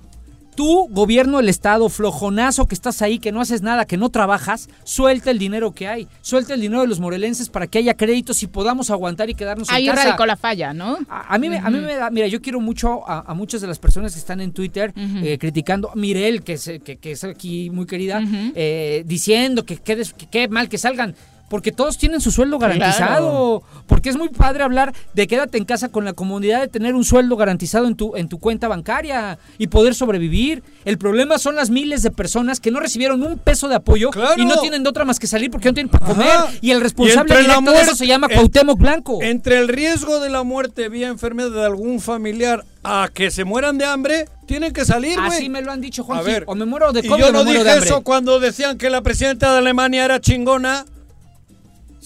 [0.58, 4.68] tú, gobierno del Estado, flojonazo que estás ahí, que no haces nada, que no trabajas,
[4.84, 8.42] suelta el dinero que hay, suelta el dinero de los morelenses para que haya créditos
[8.44, 10.08] y podamos aguantar y quedarnos Ahí en casa.
[10.08, 10.98] radicó la falla, ¿no?
[11.08, 13.62] A, a mí, me, a mí me da, mira, yo quiero mucho a, a muchas
[13.62, 15.20] de las personas que están en Twitter Ujú.
[15.26, 18.20] eh, criticando, Mirel, que es, que, que es aquí muy querida,
[18.56, 21.16] eh, diciendo que qué que mal que salgan.
[21.50, 23.64] Porque todos tienen su sueldo garantizado.
[23.88, 27.06] Porque es muy padre hablar de quédate en casa con la comunidad de tener un
[27.06, 30.62] sueldo garantizado en tu, en tu cuenta bancaria y poder sobrevivir.
[30.84, 34.42] El problema son las miles de personas que no recibieron un peso de apoyo Claro.
[34.42, 36.14] y no tienen de otra más que salir porque no tienen para Ajá.
[36.14, 36.60] comer.
[36.62, 39.20] Y el responsable Y directo de eso muerte- se llama en- Cuauhtémoc Blanco.
[39.22, 43.78] Entre el riesgo de la muerte vía enfermedad de algún familiar a que se mueran
[43.78, 45.28] de hambre, tienen que salir, güey.
[45.30, 46.26] Así me lo han dicho, A Juan.
[46.26, 47.90] ver, O me muero de y COVID yo me no muero dije de hambre.
[47.90, 50.86] eso cuando decían que la presidenta de Alemania era chingona.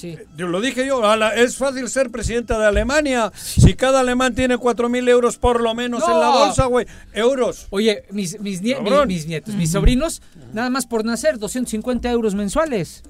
[0.01, 0.17] Sí.
[0.35, 1.01] Yo lo dije yo,
[1.35, 3.31] es fácil ser presidenta de Alemania.
[3.35, 6.87] Si cada alemán tiene cuatro mil euros por lo menos en la bolsa, güey.
[7.13, 7.67] Euros.
[7.69, 10.21] Oye, mis, mis, nie- mis- mis nietos, mis sobrinos,
[10.53, 13.03] nada más por nacer, 250 euros mensuales.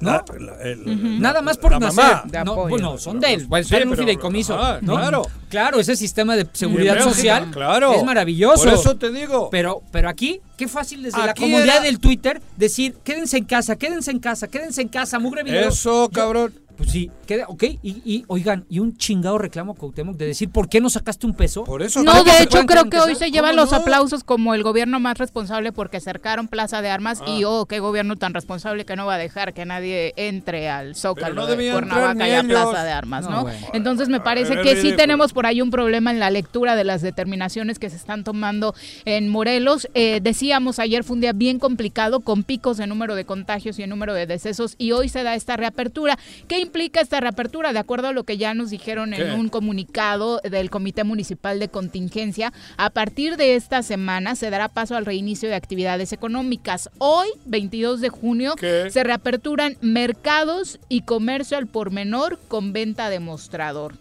[0.00, 0.10] ¿No?
[0.10, 2.02] La- la- el- Nada la- más por la nacer.
[2.04, 2.22] mamá.
[2.26, 2.68] De No, apoyo.
[2.70, 3.46] bueno, son de él.
[3.46, 4.58] Bueno, Sí, están en un fideicomiso.
[4.58, 4.96] ah, ¿no?
[4.96, 5.22] claro.
[5.48, 7.92] Claro, ese sistema de seguridad social claro.
[7.94, 8.64] es maravilloso.
[8.64, 9.48] Por eso te digo.
[9.50, 13.76] Pero, pero aquí, qué fácil desde la comodidad era- del Twitter decir, quédense en casa,
[13.76, 15.68] quédense en casa, quédense en casa, mugre video.
[15.68, 16.54] Eso, Yo- cabrón.
[16.76, 17.62] Pues sí, queda, ok.
[17.82, 21.34] Y, y, oigan, y un chingado reclamo Cuauhtémoc de decir, ¿por qué no sacaste un
[21.34, 21.64] peso?
[21.64, 22.02] Por eso.
[22.02, 23.78] No, ¿Para qué de hecho creo que en hoy se llevan ¿Cómo los no?
[23.78, 27.48] aplausos como el gobierno más responsable porque cercaron Plaza de Armas y Ah.
[27.48, 31.34] oh, qué gobierno tan responsable que no va a dejar que nadie entre al Zócalo
[31.34, 32.42] no de Cuernavaca y a.
[32.42, 33.42] Plaza de Armas, No, ¿no?
[33.42, 33.66] bueno.
[33.74, 34.96] Entonces me parece Es que sí ridículo.
[34.96, 38.74] tenemos por ahí un problema en la lectura de las determinaciones que se están tomando
[39.04, 39.88] en Morelos.
[39.94, 43.82] Eh, decíamos ayer fue un día bien complicado con picos de número de contagios y
[43.82, 46.18] en número de decesos y hoy se da esta reapertura.
[46.48, 47.72] ¿Qué implica esta reapertura?
[47.72, 51.68] De acuerdo a lo que ya nos dijeron en un comunicado del Comité Municipal de
[51.68, 56.88] Contingencia, a partir de esta semana se dará paso al reinicio de actividades económicas.
[56.98, 58.88] Hoy, 22 de junio, ¿Qué?
[58.88, 63.94] se reaperturan mercados y comercio al por menor con venta de mostrador.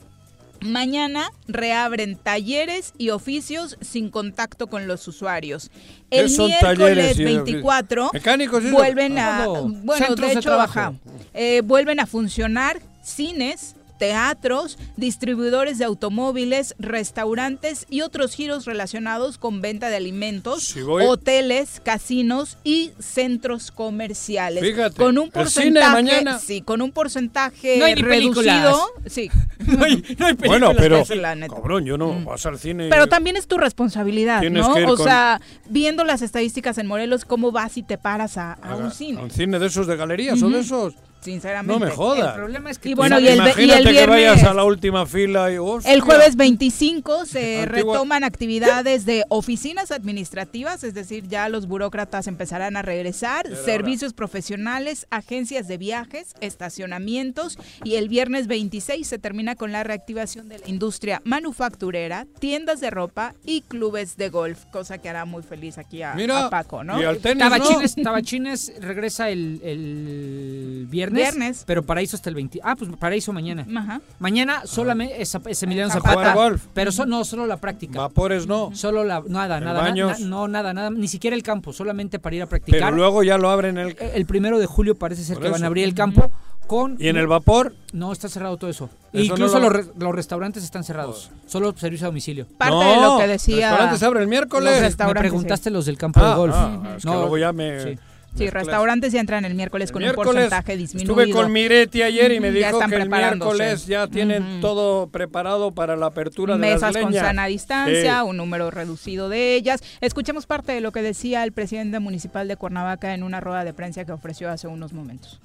[0.61, 5.71] Mañana reabren talleres y oficios sin contacto con los usuarios.
[6.09, 10.39] ¿Qué El son miércoles talleres y- 24 Mecánicos, vuelven a Ah, bueno Centros de de
[10.39, 10.79] hecho trabajo.
[10.79, 10.93] ajá,
[11.33, 19.61] eh, vuelven a funcionar cines teatros, distribuidores de automóviles, restaurantes y otros giros relacionados con
[19.61, 24.63] venta de alimentos, Si voy- hoteles, casinos y centros comerciales.
[24.63, 28.75] Fíjate, con un el porcentaje, sí, con un porcentaje No hay ni reducido, películas.
[29.07, 29.29] sí.
[29.67, 31.21] no hay, no hay Bueno, películas pero.
[31.21, 31.53] la neta.
[31.55, 32.25] Cabrón, yo no Mm.
[32.25, 32.87] vas al cine.
[32.89, 34.73] Pero también es tu responsabilidad, Tienes ¿no?
[34.73, 38.37] que ir O con- sea, viendo las estadísticas en Morelos, ¿cómo vas y te paras
[38.37, 39.19] a, a a- un cine?
[39.19, 40.93] a un cine de esos de galerías o de esos.
[41.21, 41.73] Sinceramente.
[41.79, 42.29] No me jodas.
[42.35, 45.05] El problema es que Y bueno, y el, y que vayas viernes- a la última
[45.05, 45.57] fila y.
[45.57, 45.93] hostia.
[45.93, 52.27] El jueves 25 se Antigua- retoman actividades de oficinas administrativas, es decir, ya los burócratas
[52.27, 59.55] empezarán a regresar, servicios profesionales, agencias de viajes, estacionamientos y el viernes 26 se termina
[59.55, 64.97] con la reactivación de la industria manufacturera, tiendas de ropa y clubes de golf, cosa
[64.99, 67.01] que hará muy feliz aquí a, Mira, a Paco, ¿no?
[67.01, 67.49] y al tenis, ¿no?
[67.49, 71.63] Tabachines, Tabachines regresa el, el viernes, Viernes.
[71.65, 72.59] pero Paraíso hasta el 20.
[72.63, 73.65] Ah, pues Paraíso mañana.
[73.75, 74.01] Ajá.
[74.19, 76.09] Mañana solamente es, es Emiliano Zapata.
[76.09, 76.65] Zapata, Jugar golf.
[76.73, 77.99] pero so- no, solo la práctica.
[77.99, 78.71] Vapores no.
[78.73, 80.19] Solo la nada, ¿El nada, na- baños?
[80.19, 82.79] na- no nada, nada, ni siquiera el campo, solamente para ir a practicar.
[82.81, 83.89] Pero luego ya lo abren el.
[83.91, 86.31] Eh, el primero de julio parece ser Por que van a abrir el campo
[86.67, 87.73] con Y en el vapor.
[87.93, 88.89] no está cerrado todo eso.
[89.11, 92.45] Eso Incluso no lo- los, re- los restaurantes están cerrados, solo servicio a domicilio.
[92.59, 93.69] Parte no, de lo que decía...
[93.71, 94.81] Restaurantes abren el Los miércoles.
[94.81, 96.53] resta- Me preguntaste los del campo Ah, de golf.
[96.55, 97.79] ah, es que luego ya me.
[97.81, 97.99] sí.
[98.39, 101.21] Sí, restaurantes ya entran el miércoles El con miércoles un porcentaje disminuido.
[101.21, 104.61] Estuve con Miretti ayer y me dijo están que el miércoles ya tienen Ujú.
[104.61, 107.25] todo preparado para la apertura de mesas las con leñas.
[107.27, 108.27] sana distancia, Sí.
[108.29, 109.81] un número reducido de ellas.
[110.01, 113.73] Escuchemos parte de lo que decía el presidente municipal de Cuernavaca en una rueda de
[113.73, 115.39] prensa que ofreció hace unos momentos.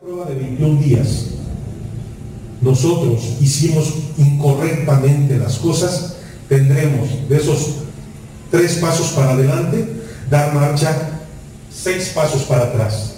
[0.00, 1.30] prueba de 21 días
[2.60, 6.16] nosotros hicimos incorrectamente las cosas,
[6.48, 7.76] tendremos de esos
[8.50, 9.86] tres pasos para adelante,
[10.30, 11.10] dar marcha
[11.86, 13.14] seis pasos para atrás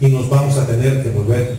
[0.00, 1.56] y nos vamos a tener que volver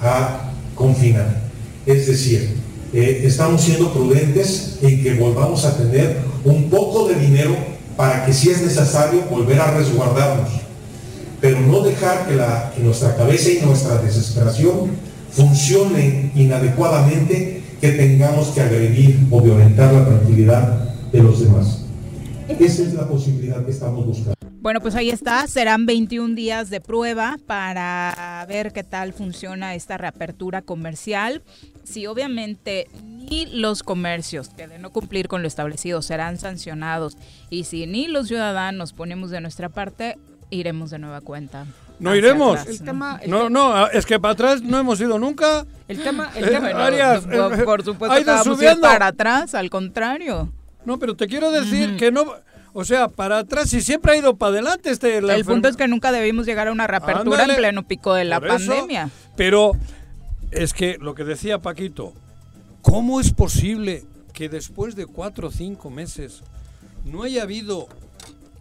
[0.00, 1.42] a confinar.
[1.84, 2.56] Es decir,
[2.94, 7.54] eh, estamos siendo prudentes en que volvamos a tener un poco de dinero
[7.98, 10.48] para que si es necesario volver a resguardarnos
[11.38, 14.90] pero no dejar que, la, que nuestra cabeza y nuestra desesperación
[15.30, 21.84] funcionen inadecuadamente, que tengamos que agredir o violentar la tranquilidad de los demás.
[22.48, 24.39] Esa es la posibilidad que estamos buscando.
[24.60, 29.96] Bueno, pues ahí está, serán 21 días de prueba para ver qué tal funciona esta
[29.96, 31.42] reapertura comercial.
[31.82, 37.16] Si obviamente ni los comercios que de no cumplir con lo establecido serán sancionados
[37.48, 40.18] y si ni los ciudadanos ponemos de nuestra parte,
[40.50, 41.64] iremos de nueva cuenta.
[41.98, 42.60] No iremos.
[42.60, 45.64] atrás, El tema, el, No, no, es que para atrás no hemos ido nunca.
[45.88, 48.80] el tema, el Eh, tema, Bueno, Arias, por, eh, por supuesto que a ir subiendo.
[48.82, 50.52] para atrás, al contrario.
[50.84, 52.26] No, pero te quiero decir que no.
[52.72, 55.20] O sea, para atrás y siempre ha ido para adelante este.
[55.20, 57.54] la el punto es que nunca debimos llegar a una reapertura Ándale.
[57.54, 59.10] en pleno pico de la Por eso, pandemia.
[59.36, 59.72] Pero
[60.52, 62.12] es que lo que decía Paquito,
[62.82, 66.42] ¿cómo es posible que después de cuatro o cinco meses
[67.04, 67.88] no haya habido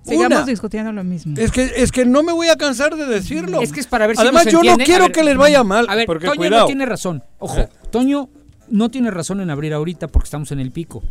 [0.04, 0.46] Sigamos una?
[0.46, 1.36] discutiendo lo mismo.
[1.38, 3.62] Es que, es que no me voy a cansar de decirlo.
[3.62, 5.64] Es que es para ver si Además, nos yo no quiero ver, que les vaya
[5.64, 5.86] mal.
[5.88, 6.62] A ver, porque Toño cuidado.
[6.62, 7.24] no tiene razón.
[7.38, 7.70] Ojo, Eh.
[7.92, 8.30] Toño
[8.70, 11.04] no tiene razón en abrir ahorita porque estamos en el pico.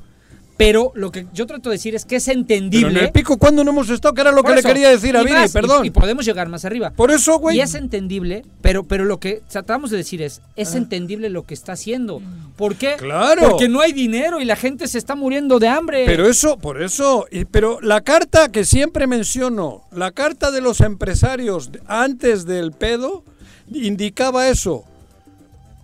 [0.59, 2.99] Pero lo que yo trato de decir es que es Pero entendible.
[2.99, 4.13] en el pico, ¿cuándo no hemos estado?
[4.13, 5.87] Que era lo que eso, le quería decir a Viri, más, perdón.
[5.87, 6.91] Y, podemos llegar más arriba.
[6.91, 7.57] Por eso, güey.
[7.57, 11.55] Y es entendible, pero, pero lo que tratamos de decir es, es entendible lo que
[11.55, 12.21] está haciendo.
[12.57, 12.97] ¿Por qué?
[12.99, 13.51] Claro.
[13.51, 16.05] Porque no hay dinero y la gente se está muriendo de hambre.
[16.07, 20.81] Pero eso, por eso, y- pero la carta que siempre menciono, la carta de los
[20.81, 23.23] empresarios antes del pedo,
[23.73, 24.83] indicaba eso.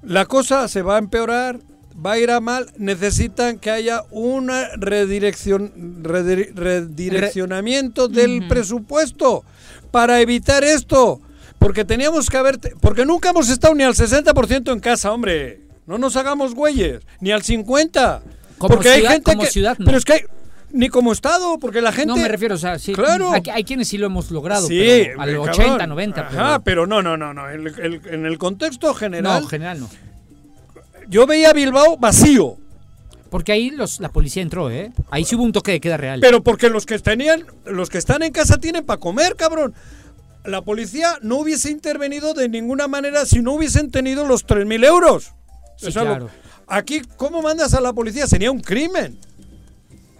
[0.03, 1.61] La cosa se va a empeorar,
[1.95, 9.45] va a ir a mal, necesitan que haya un redirección, redire- redireccionamiento del presupuesto
[9.91, 11.21] para evitar esto.
[11.59, 15.61] Porque teníamos que haber, porque nunca hemos estado ni al 60% en casa, hombre.
[15.87, 18.23] No nos hagamos güeyes, ni al 50.
[18.59, 19.85] Como porque hay ciudad- gente como que ciudad, no.
[19.87, 20.21] pero es que hay-
[20.73, 22.93] ni como estado, porque la gente No me refiero, o sea, sí.
[22.93, 23.33] Claro.
[23.33, 24.77] Hay, hay quienes sí lo hemos logrado, Sí,
[25.07, 25.49] pero al cabrón.
[25.51, 26.21] 80, 90.
[26.23, 26.33] Ajá,
[26.65, 27.49] pero- pero no, no, no, no.
[27.49, 29.89] El, el- en el contexto general, no, general no.
[31.09, 32.57] Yo veía Bilbao vacío.
[33.31, 34.93] Porque ahí los, la policía entró, ¿eh?
[35.11, 36.21] Ahí sí hubo un toque de queda real.
[36.21, 39.75] Pero porque los que tenían, los que están en casa tienen para comer, cabrón.
[40.45, 45.33] La policía no hubiese intervenido de ninguna manera si no hubiesen tenido los 3.000 euros.
[45.77, 46.31] Sí, O sea, lo- claro.
[46.69, 48.27] aquí, ¿cómo mandas a la policía?
[48.29, 49.19] Sería un crimen.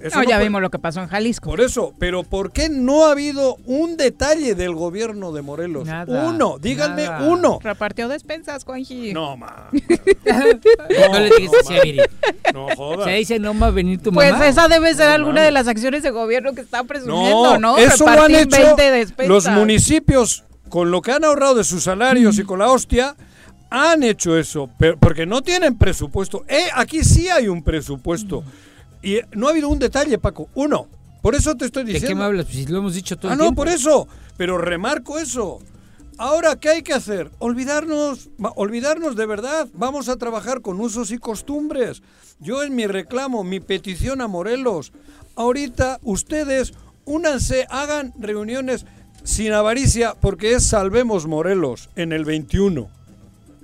[0.05, 1.49] Eso No, no ya puede- vimos lo que pasó en Jalisco.
[1.49, 5.87] Por eso, pero ¿por qué no ha habido un detalle del gobierno de Morelos?
[5.87, 7.27] Nada, uno, díganme nada.
[7.27, 7.59] uno.
[7.63, 9.13] Repartió despensas, Juanji.
[9.15, 9.71] No, ma.
[9.73, 12.01] no, le dijiste así a Viri.
[12.53, 13.07] No Se jodas.
[13.15, 14.47] dice, no va a venir tu Pues mamá.
[14.49, 17.79] esa debe ser No alguna de las acciones de gobierno que está presumiendo, ¿no?
[17.79, 19.29] eso lo han hecho 20 despensas.
[19.29, 23.17] los municipios con lo que han ahorrado de sus salarios y con la hostia.
[23.71, 26.45] Han hecho eso, pero porque no tienen presupuesto.
[26.47, 28.45] Eh, aquí sí hay un presupuesto.
[29.05, 30.49] Y no ha habido un detalle, Paco.
[30.55, 30.89] Uno.
[31.23, 32.09] Por eso te estoy ¿De diciendo.
[32.09, 32.47] qué me hablas?
[32.47, 33.63] Pues lo hemos dicho todo Ah, el no, tiempo.
[33.63, 34.09] por eso.
[34.37, 35.59] Pero remarco eso.
[36.19, 37.31] Ahora, ¿qué hay que hacer?
[37.39, 39.69] Olvidarnos, olvidarnos de verdad.
[39.75, 42.03] Vamos a trabajar con usos y costumbres.
[42.41, 44.93] Yo en mi reclamo, mi petición a Morelos.
[45.35, 46.73] Ahorita ustedes
[47.05, 48.87] únanse, hagan reuniones
[49.25, 52.89] sin avaricia, porque es Salvemos Morelos en el 21.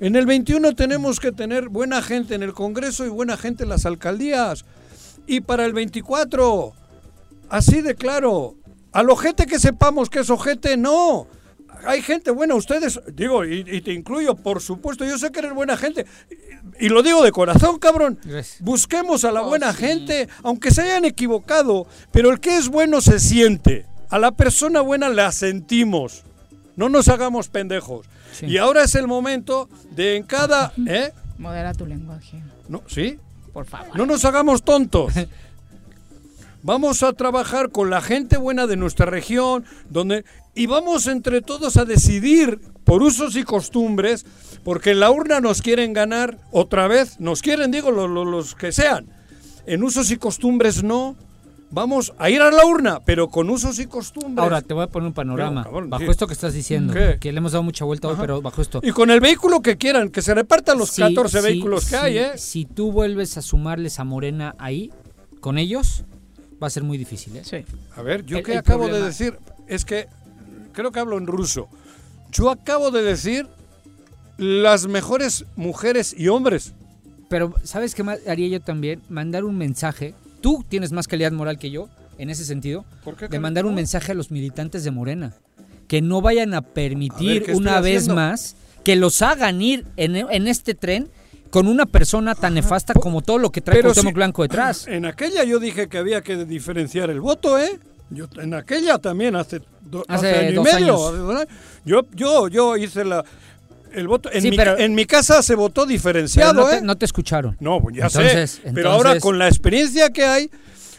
[0.01, 3.69] En el 21 tenemos que tener buena gente en el Congreso y buena gente en
[3.69, 4.65] las alcaldías.
[5.27, 6.73] Y para el 24,
[7.49, 8.57] así de claro,
[8.93, 11.27] al ojete que sepamos que es ojete, no.
[11.87, 15.55] Hay gente buena, ustedes, digo, y, y te incluyo, por supuesto, yo sé que eres
[15.55, 16.05] buena gente.
[16.79, 18.19] Y, y lo digo de corazón, cabrón.
[18.61, 23.19] Busquemos a la buena gente, aunque se hayan equivocado, pero el que es bueno se
[23.19, 23.87] siente.
[24.11, 26.25] A la persona buena la sentimos.
[26.77, 28.07] No nos hagamos pendejos.
[28.33, 28.47] Sí.
[28.47, 30.73] Y ahora es el momento de en cada...
[30.87, 31.13] ¿Eh?
[31.39, 33.19] Modera tu lenguaje, No, ¿Sí?
[33.97, 35.13] No nos hagamos tontos.
[36.63, 41.79] Vamos a trabajar con la gente buena de nuestra región, donde y vamos entre todos
[41.79, 44.27] a decidir por usos y costumbres,
[44.63, 48.55] porque en la urna nos quieren ganar otra vez, nos quieren, digo, lo- lo- los
[48.55, 49.07] que sean.
[49.65, 51.17] En usos y costumbres no.
[51.73, 54.43] Vamos a ir a la urna, pero con usos y costumbres.
[54.43, 55.63] Ahora te voy a poner un panorama.
[55.63, 56.11] Pero, cabrón, bajo sí.
[56.11, 57.19] esto que estás diciendo, ¿Qué?
[57.21, 58.81] que le hemos dado mucha vuelta hoy, pero bajo esto.
[58.83, 61.97] y con el vehículo que quieran, que se repartan los Si- 14 si- vehículos que
[61.97, 62.31] hay, si- ¿eh?
[62.39, 64.91] Si tú vuelves a sumarles a Morena ahí,
[65.41, 66.03] con ellos,
[66.61, 67.43] va a ser muy difícil, ¿eh?
[67.45, 67.59] Sí.
[67.97, 70.09] A ver, yo El- que el acabo de decir es que
[70.73, 71.69] creo que hablo en ruso.
[72.33, 73.47] Yo acabo de decir
[74.39, 76.73] las mejores mujeres y hombres.
[77.29, 79.03] Pero, ¿sabes qué más haría yo también?
[79.09, 80.15] Mandar un mensaje.
[80.41, 83.75] Tú tienes más calidad moral que yo, en ese sentido, ¿Por qué, de mandar un
[83.75, 85.33] mensaje a los militantes de Morena.
[85.89, 88.15] Que no vayan a A ver, permitir ¿qué una vez haciendo?
[88.17, 91.09] más que los hagan ir en, en este tren
[91.51, 94.87] con una persona tan nefasta como todo lo que trae Cuauhtémoc si- Blanco detrás.
[94.89, 97.79] En aquella yo dije que había que diferenciar el voto, ¿eh?
[98.11, 100.77] Yo en aquella también hace, do- Hace hace año y medio.
[100.77, 101.01] años.
[101.09, 101.49] hace dos años.
[101.85, 103.25] Yo yo yo hice la
[103.93, 106.81] el voto en, Sí, mi, pero- en mi casa se votó diferenciado, no, te, ¿eh?
[106.83, 107.57] no te escucharon.
[107.61, 108.71] No, pues ya Entonces- sé.
[108.75, 110.51] Pero ahora entonces- con la experiencia que hay,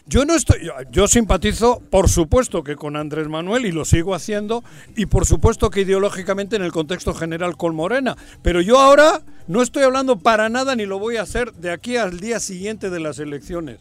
[0.08, 0.66] yo no estoy.
[0.66, 4.64] Yo, yo simpatizo, por supuesto, que con Andrés Manuel y lo sigo haciendo,
[4.96, 8.18] y por supuesto que ideológicamente en el contexto general con Morena.
[8.42, 11.98] Pero yo ahora no estoy hablando para nada ni lo voy a hacer de aquí
[11.98, 13.78] al día siguiente de las elecciones.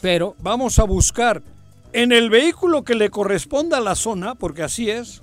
[0.00, 1.42] Pero Vamos a buscar
[1.92, 5.22] en el vehículo que le corresponda a la zona, porque así es,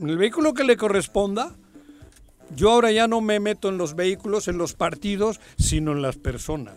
[0.00, 1.54] en el vehículo que le corresponda,
[2.56, 6.16] yo ahora ya no me meto en los vehículos, en los partidos, sino en las
[6.16, 6.74] personas.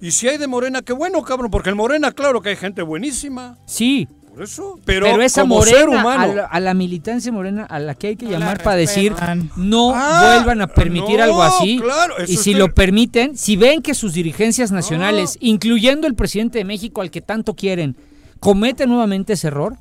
[0.00, 2.82] Y si hay de Morena, qué bueno, cabrón, porque en Morena, claro que hay gente
[2.82, 6.22] buenísima, sí, por eso, pero, pero, esa como morena, ser humano.
[6.24, 9.14] A, la, a la militancia morena, a la que hay que llamar para decir,
[9.56, 11.78] no Ah, vuelvan a permitir no, algo así.
[11.80, 16.58] claro, y si estoy- lo permiten, si ven que sus dirigencias nacionales, incluyendo el presidente
[16.58, 17.96] de México al que tanto quieren,
[18.40, 19.76] cometen nuevamente ese error,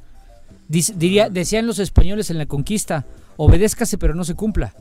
[0.68, 3.06] diría, decían los españoles en la conquista,
[3.38, 4.74] obedézcase pero no se cumpla.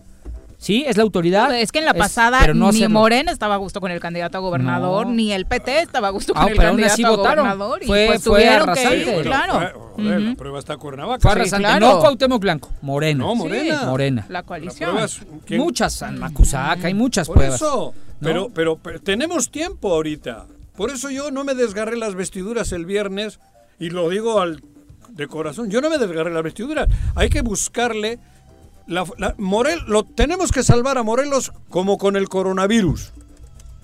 [0.63, 1.59] Sí, es la autoridad.
[1.59, 3.01] Es que en la pasada no ni hacerlo.
[3.01, 5.13] Morena estaba a gusto con el candidato a gobernador, No.
[5.13, 7.45] ni el PT estaba a gusto con Ah, el pero aún candidato así a votaron.
[7.47, 7.83] gobernador.
[7.83, 9.53] y Fue- pues fue tuvieron que ir, Bueno, claro.
[9.55, 11.21] fue- joder, la prueba está Cuernavaca.
[11.21, 11.67] Fue Sí, arrasante.
[11.69, 11.87] claro.
[11.89, 13.25] No Cuauhtémoc Blanco, Morena.
[13.25, 13.83] No, Morena.
[13.87, 14.27] Morena.
[14.29, 14.91] La coalición.
[14.91, 17.57] prueba es- ¿quién- Muchas, San Macusac, hay muchas Por pruebas.
[17.57, 18.29] eso, ¿no?
[18.29, 20.47] pero, pero, pero tenemos tiempo ahorita.
[20.77, 23.41] Por eso yo no me desgarré las vestiduras el viernes
[23.81, 24.63] y lo digo al,
[25.09, 25.71] de corazón.
[25.71, 26.89] Yo no me desgarré las vestiduras.
[27.17, 28.21] Hay que buscarle
[28.87, 33.13] la- la- Morel, lo, tenemos que salvar a Morelos como con el coronavirus.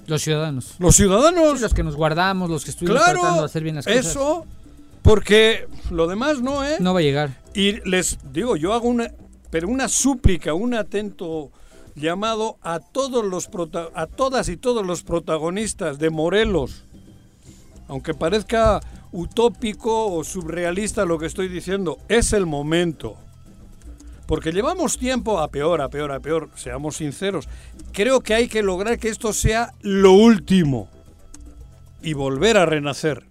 [0.06, 0.74] Los ciudadanos.
[0.78, 1.60] Los ciudadanos.
[1.60, 4.06] Los que nos guardamos, los que estuvimos tratando claro, de hacer bien las cosas.
[4.06, 4.46] eso,
[5.02, 6.76] porque lo demás no, ¿eh?
[6.80, 7.36] No va a llegar.
[7.54, 9.12] Y les digo, yo hago una,
[9.50, 11.50] pero una súplica, un atento
[11.94, 16.84] llamado a todos los prota- a todas y todos los protagonistas de Morelos.
[17.88, 18.80] Aunque parezca
[19.12, 23.16] utópico o surrealista lo que estoy diciendo, es el momento.
[24.28, 27.48] Porque llevamos tiempo a peor, a peor, a peor, seamos sinceros.
[27.92, 30.90] Creo que hay que lograr que esto sea lo último
[32.02, 33.24] y volver a renacer,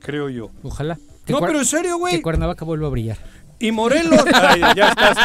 [0.00, 0.50] creo yo.
[0.62, 0.98] Ojalá.
[1.28, 2.16] No, pero en serio, güey.
[2.16, 3.18] Que Cuernavaca vuelva a brillar.
[3.58, 5.16] Y Morelos, Ay, ya estás.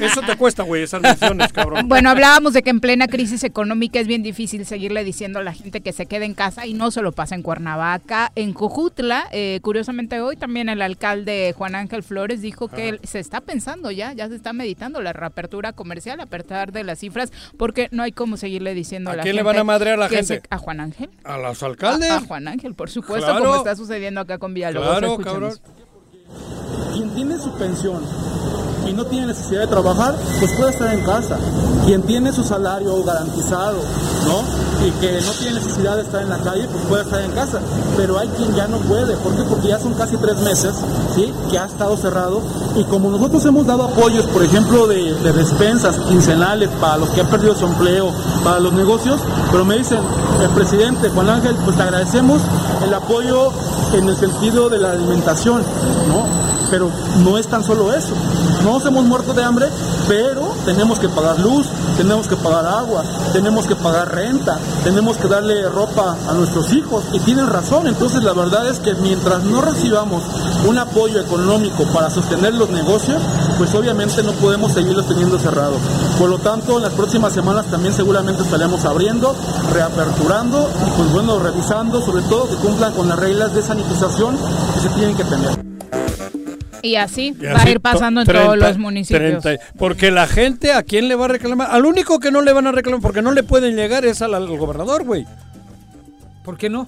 [0.00, 1.86] Eso te cuesta, güey, esas menciones, cabrón.
[1.88, 5.52] Bueno, hablábamos de que en plena crisis económica es bien difícil seguirle diciendo a la
[5.52, 9.60] gente que se quede en casa y no solo pasa en Cuernavaca, en Cojutla, eh,
[9.62, 14.12] curiosamente hoy también el alcalde Juan Ángel Flores dijo que él se está pensando ya,
[14.14, 18.12] ya se está meditando la reapertura comercial a pesar de las cifras, porque no hay
[18.12, 20.24] cómo seguirle diciendo a, ¿A la quién le gente van a madrear a la gente?
[20.36, 21.10] se- a Juan Ángel.
[21.24, 22.10] A los alcaldes.
[22.10, 23.44] A, a Juan Ángel, por supuesto, Claro.
[23.44, 24.88] como está sucediendo acá con Villalobos.
[24.88, 25.52] Claro, cabrón.
[26.92, 28.00] Quien tiene su pensión
[28.86, 31.38] y no tiene necesidad de trabajar, pues puede estar en casa.
[31.86, 33.78] Quien tiene su salario garantizado,
[34.26, 34.86] ¿no?
[34.86, 37.60] Y que no tiene necesidad de estar en la calle, pues puede estar en casa.
[37.96, 39.16] Pero hay quien ya no puede.
[39.16, 39.42] ¿Por qué?
[39.42, 40.74] Porque ya son casi tres meses,
[41.14, 41.32] ¿sí?
[41.50, 42.42] Que ha estado cerrado.
[42.76, 47.22] Y como nosotros hemos dado apoyos, por ejemplo, de, de despensas quincenales para los que
[47.22, 50.00] han perdido su empleo, para los negocios, pero me dicen,
[50.42, 52.42] el presidente Juan Ángel, pues te agradecemos
[52.84, 53.50] el apoyo
[53.92, 55.62] en el sentido de la alimentación,
[56.08, 56.23] ¿no?
[56.70, 58.14] Pero no es tan solo eso.
[58.62, 59.66] No nos hemos muerto de hambre,
[60.08, 65.28] pero tenemos que pagar luz, tenemos que pagar agua, tenemos que pagar renta, tenemos que
[65.28, 67.04] darle ropa a nuestros hijos.
[67.12, 70.22] Y tienen razón, entonces la verdad es que mientras no recibamos
[70.66, 73.20] un apoyo económico para sostener los negocios,
[73.58, 75.80] pues obviamente no podemos seguirlos teniendo cerrados.
[76.18, 79.34] Por lo tanto, en las próximas semanas también seguramente estaremos abriendo,
[79.72, 84.36] reaperturando y pues bueno, revisando sobre todo que cumplan con las reglas de sanitización
[84.74, 85.64] que se tienen que tener.
[86.84, 89.42] Y así Y va a ir pasando en to- todos 30, los municipios.
[89.42, 89.64] 30.
[89.78, 91.68] porque la gente, ¿a quién le va a reclamar?
[91.70, 94.34] Al único que no le van a reclamar, porque no le pueden llegar, es al,
[94.34, 95.24] al gobernador, güey.
[96.44, 96.86] ¿Por qué no?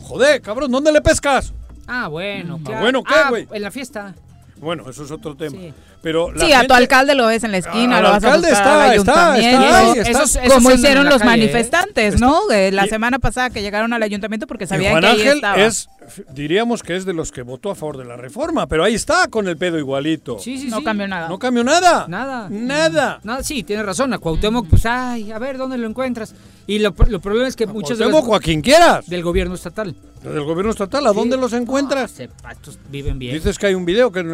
[0.00, 1.52] Joder, cabrón, ¿dónde le pescas?
[1.86, 2.80] Ah, bueno, claro.
[2.80, 3.46] bueno, ¿qué, Ah, güey?
[3.52, 4.14] en la fiesta.
[4.58, 5.56] Bueno, eso es otro tema.
[5.58, 5.72] Sí.
[6.02, 8.36] Pero la Sí, a tu alcalde lo ves en la esquina, Al lo vas a
[8.36, 10.00] buscar está, al está, ayuntamiento.
[10.02, 11.36] está esos como hicieron la los calle, ¿eh?
[11.38, 12.50] manifestantes, ¿no?
[12.50, 15.34] Eh, la Y- semana pasada que llegaron al ayuntamiento porque sabían Juan que ahí Ángel
[15.36, 15.56] estaba.
[15.56, 15.88] es,
[16.32, 19.26] diríamos que es de los que votó a favor de la reforma, pero ahí está
[19.28, 20.38] con el pedo igualito.
[20.38, 20.84] Sí, sí, no sí.
[20.84, 21.28] cambió nada.
[21.28, 22.06] No cambió nada.
[22.08, 22.48] Nada.
[22.50, 23.20] Nada.
[23.24, 24.12] Nada, sí, tienes razón.
[24.14, 26.34] A Cuauhtémoc, pues, ay, a ver, ¿dónde lo encuentras?
[26.66, 29.06] Y lo, lo problema es que muchos de los, Cuauhtémoc o a quien quieras.
[29.08, 29.94] del gobierno estatal.
[30.22, 31.40] Del gobierno estatal, ¿a dónde Sí.
[31.40, 32.10] los encuentras?
[32.12, 33.34] Ah, sepa, estos viven bien.
[33.34, 34.28] Dices que hay un video, que en,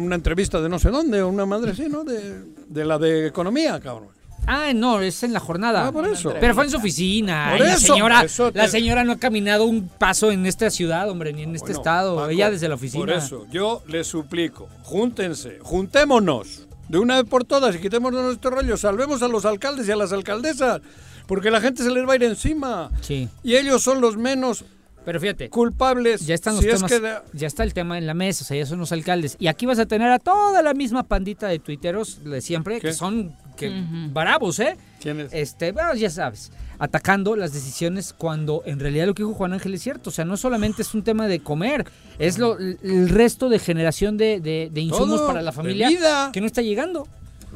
[0.00, 2.02] una entrevista de no sé dónde, o una madre así, ¿no?
[2.02, 4.08] De, de la de economía, cabrón.
[4.48, 5.86] Ah, no, es en la jornada.
[5.88, 6.32] Ah, por eso.
[6.40, 7.54] Pero fue en su oficina.
[7.56, 10.70] Por eso, la señora, eso te- la señora no ha caminado un paso en esta
[10.70, 12.16] ciudad, hombre, ni en este Bueno, estado.
[12.16, 13.00] Paco, Ella desde la oficina.
[13.04, 18.50] Por eso, yo les suplico, júntense, juntémonos de una vez por todas y quitémonos nuestro
[18.50, 20.80] rollo, salvemos a los alcaldes y a las alcaldesas,
[21.26, 22.90] porque la gente se les va a ir encima.
[23.00, 23.28] Sí.
[23.42, 24.64] Y ellos son los menos
[25.04, 26.26] Pero fíjate, culpables.
[26.26, 28.42] ya están los si es temas, que de- ya está el tema en la mesa,
[28.44, 29.36] o sea, ya son los alcaldes.
[29.38, 32.88] Y aquí vas a tener a toda la misma pandita de tuiteros de siempre, ¿Qué?
[32.88, 33.70] que son que
[34.12, 34.76] bravos, ¿eh?
[35.00, 35.32] ¿Quién es?
[35.32, 39.72] Este, bueno, ya sabes, atacando las decisiones cuando en realidad lo que dijo Juan Ángel
[39.74, 40.10] es cierto.
[40.10, 41.86] O sea, no solamente es un tema de comer,
[42.18, 45.88] es lo, el resto de generación de, de- de insumos Todo, para la de familia
[45.88, 46.30] vida.
[46.32, 47.06] que no está llegando.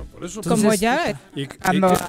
[0.00, 0.40] No, por eso.
[0.42, 1.46] Como Entonces, ya y- y-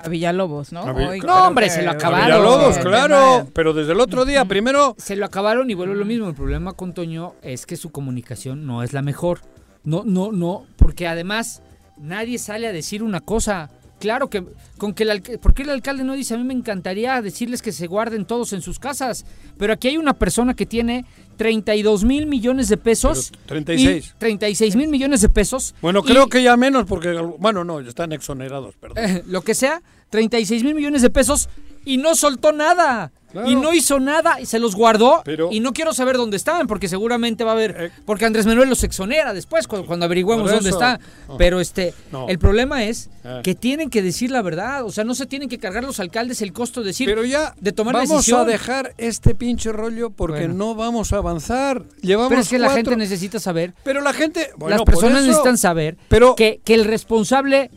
[0.04, 0.82] a Villalobos, ¿no?
[0.82, 2.25] A Vi- Hoy No, hombre, se lo a acabaron.
[2.25, 6.27] Villalobos, claro, pero desde el otro día, primero Se lo acabaron y vuelve lo mismo.
[6.30, 9.41] El problema con Toño es que su comunicación no es la mejor.
[9.84, 11.62] No, no, no, porque además
[11.97, 13.69] nadie sale a decir una cosa.
[14.02, 14.44] Claro que,
[14.80, 16.34] con que el alca- ¿por qué el alcalde no dice?
[16.34, 19.26] A mí me encantaría decirles que se guarden todos en sus casas.
[19.60, 21.06] Pero aquí hay una persona que tiene
[21.38, 23.30] 32 mil millones de pesos.
[23.32, 24.08] Pero 36.
[24.08, 25.76] y 36 mil millones de pesos.
[25.84, 28.98] Bueno, y, creo que ya menos porque, bueno, no, están exonerados, perdón.
[28.98, 31.48] eh, lo que sea, 36 mil millones de pesos
[31.86, 33.12] y no soltó nada.
[33.32, 33.50] Claro.
[33.50, 35.22] Y no hizo nada y se los guardó.
[35.26, 37.76] Pero- y no quiero saber dónde están, porque seguramente va a haber.
[37.80, 37.91] Eh.
[38.05, 40.99] porque Andrés Manuel los exonera después, cuando, cuando averigüemos Por dónde está.
[41.38, 41.93] Pero este.
[42.12, 42.28] No.
[42.28, 43.41] El problema es Eh.
[43.43, 44.84] que tienen que decir la verdad.
[44.86, 47.08] O sea, no se tienen que cargar los alcaldes el costo de decir.
[47.08, 48.41] Pero ya de tomar vamos decisión.
[48.41, 50.53] a dejar este pinche rollo porque Bueno.
[50.55, 51.84] no vamos a avanzar.
[52.01, 53.74] Llevamos pero es que la gente necesita saber.
[53.84, 57.70] Pero la gente, bueno, las personas eso- necesitan saber Pero que, que el responsable.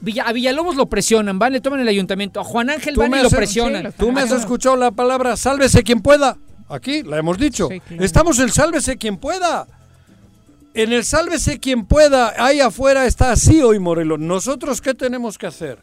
[0.00, 2.40] Villa- a Villalobos lo presionan, van, le toman el ayuntamiento.
[2.40, 3.86] A Juan Ángel van y lo has- presionan.
[3.90, 6.36] sí, tú me has Ah, escuchado la palabra sálvese quien pueda.
[6.68, 7.68] Aquí la hemos dicho.
[7.70, 8.04] Sí, claro.
[8.04, 9.66] Estamos en sálvese quien pueda.
[10.74, 14.18] En el sálvese quien pueda, ahí afuera está así hoy Morelos.
[14.20, 15.78] ¿Nosotros qué tenemos que hacer?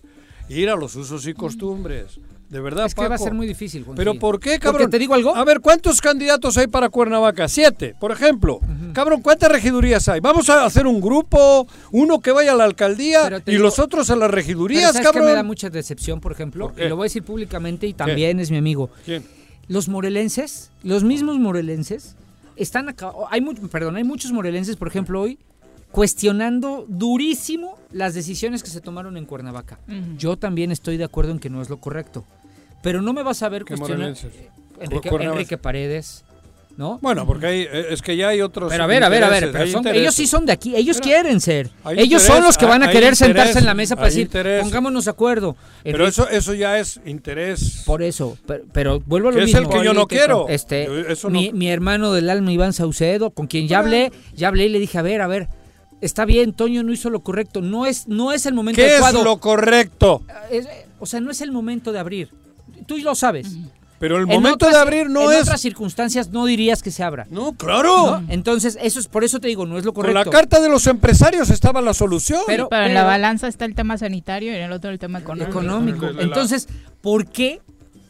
[0.47, 2.20] Ir a los usos y costumbres.
[2.49, 3.97] De verdad, Es que va a ser muy difícil, Juan.
[3.97, 4.89] ¿Pero por qué, Porque cabrón?
[4.91, 5.35] te digo algo.
[5.35, 7.47] A ver, ¿cuántos candidatos hay para Cuernavaca?
[7.47, 8.59] Siete, por ejemplo.
[8.93, 10.19] Cabrón, ¿cuántas regidurías hay?
[10.19, 14.09] Vamos a hacer un grupo, uno que vaya a la alcaldía y digo- los otros
[14.11, 15.25] a las regidurías, ¿sabes cabrón.
[15.25, 16.71] me da mucha decepción, por ejemplo?
[16.77, 18.89] Y lo voy a decir públicamente y también es mi amigo.
[19.03, 19.23] ¿Quién?
[19.67, 22.15] Los morelenses, los mismos morelenses,
[22.55, 23.11] están acá.
[23.31, 23.41] Hay,
[23.71, 25.39] perdón, hay muchos morelenses, por ejemplo, hoy
[25.95, 29.79] cuestionando durísimo las decisiones que se tomaron en Cuernavaca.
[30.17, 32.25] Yo también estoy de acuerdo en que no es lo correcto.
[32.83, 34.09] Pero no me vas a ver ¿Qué cuestionar.
[34.09, 34.33] morelenses?
[34.81, 35.09] Enrique.
[35.09, 36.25] Enrique Paredes,
[36.75, 36.99] ¿no?
[37.01, 38.69] Bueno, porque hay, eh, es que ya hay otros.
[38.69, 40.97] Pero a ver, a ver, a ver, pero son- ellos sí son de aquí, ellos
[40.97, 41.67] Pero quieren ser.
[41.85, 44.23] Ellos interés, son los que van a querer interés, sentarse en la mesa para decir,
[44.23, 44.63] interés.
[44.63, 45.55] pongámonos de acuerdo.
[45.81, 47.83] Pero eso, eso ya es interés.
[47.85, 49.71] Por eso, pero, pero vuelvo a lo Que es mismo.
[49.71, 50.47] el que yo no quiero.
[50.49, 54.11] Este, Yo- eso mi, no- mi hermano del alma, Iván Saucedo, con quien ya hablé,
[54.35, 55.47] ya hablé y le dije, a ver, a ver,
[56.01, 59.13] está bien, Toño no hizo lo correcto, no es, no es el momento ¿Qué es
[59.13, 60.21] lo correcto?
[60.51, 60.67] Es-
[60.99, 62.29] o sea, no es el momento de abrir.
[62.87, 63.57] Tú lo sabes.
[63.97, 65.43] Pero el En momento otras- de abrir no en es.
[65.43, 67.25] otras circunstancias no dirías que se abra.
[67.29, 68.19] No, claro.
[68.21, 68.25] ¿no?
[68.29, 70.29] Entonces, eso es por eso te digo, no es lo Con correcto.
[70.29, 72.41] la carta de los empresarios estaba la solución.
[72.45, 75.19] Pero- Pero en la balanza está el tema sanitario y en el otro el tema
[75.19, 75.59] económico.
[75.59, 76.07] económico.
[76.19, 76.67] Entonces,
[77.01, 77.61] ¿por qué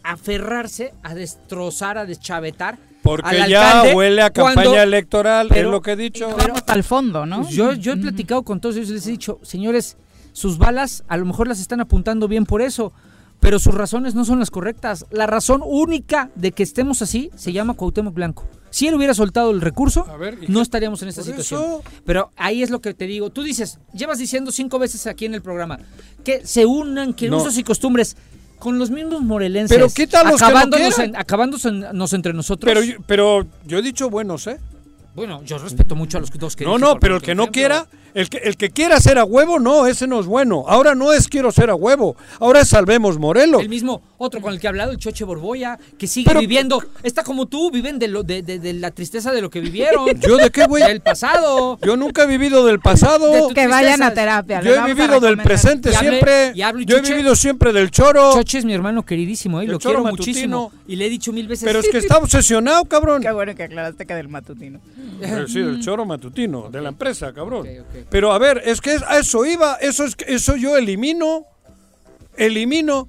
[0.04, 2.78] aferrarse a destrozar, a deschavetar?
[3.06, 6.28] Porque al ya alcalde huele a cuando- campaña electoral, pero- es lo que he dicho.
[6.36, 7.44] pero- Vamos al fondo, ¿no?
[7.44, 9.98] Pues yo, yo he platicado con todos ellos, les he dicho, señores,
[10.34, 12.92] sus balas a lo mejor las están apuntando bien por eso,
[13.40, 15.06] pero sus razones no son las correctas.
[15.12, 18.46] La razón única de que estemos así se llama Cuauhtémoc Blanco.
[18.72, 21.62] Si él hubiera soltado el recurso, ver, ¿y no estaríamos en esta situación.
[21.64, 21.84] eso.
[22.06, 23.30] Pero ahí es lo que te digo.
[23.30, 25.80] Tú dices, llevas diciendo cinco veces aquí en el programa,
[26.26, 27.38] que se unan, que No.
[27.38, 28.18] usos y costumbres
[28.60, 29.76] con los mismos morelenses.
[29.76, 32.68] Pero quita los que no acabándonos, en- acabándonos entre nosotros.
[32.72, 34.60] Pero, yo- pero yo he dicho buenos, ¿eh?
[35.16, 37.46] bueno, yo respeto mucho a los dos que No, no, pero el ejemplo.
[37.46, 40.26] que no quiera, el que, el que quiera ser a huevo, no, ese no es
[40.26, 40.66] bueno.
[40.68, 43.62] Ahora no es quiero ser a huevo, ahora es salvemos Morelos.
[43.62, 46.84] El mismo otro con el que he hablado, el Choche Borboya, que sigue Pero- viviendo,
[47.04, 50.06] está como tú, viven de, lo, de, de- de la tristeza de lo que vivieron.
[50.22, 50.84] ¿Yo de qué, güey?
[50.84, 51.78] Del pasado.
[51.82, 53.50] Yo nunca he vivido del pasado.
[53.54, 54.62] Que vayan a terapia.
[54.62, 56.52] Yo he vivido del presente Y siempre.
[56.56, 58.34] y Yo he vivido siempre del choro.
[58.34, 59.68] Choche es mi hermano queridísimo, ¿eh?
[59.68, 60.28] Lo quiero matutino.
[60.28, 60.72] muchísimo.
[60.88, 61.66] Y le he dicho mil veces.
[61.66, 63.22] Pero es que está obsesionado, cabrón.
[63.22, 64.80] Qué bueno que aclaraste que del matutino.
[65.22, 67.68] Eh, Sí, del choro matutino, de la empresa, cabrón.
[68.10, 71.46] Pero a ver, es que es- a eso iba, eso es que- eso yo elimino,
[72.38, 73.08] elimino,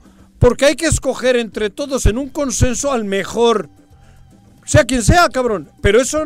[0.49, 3.69] porque hay que escoger entre todos en un consenso al mejor.
[4.65, 5.69] Sea quien sea, cabrón.
[5.81, 6.23] Pero eso,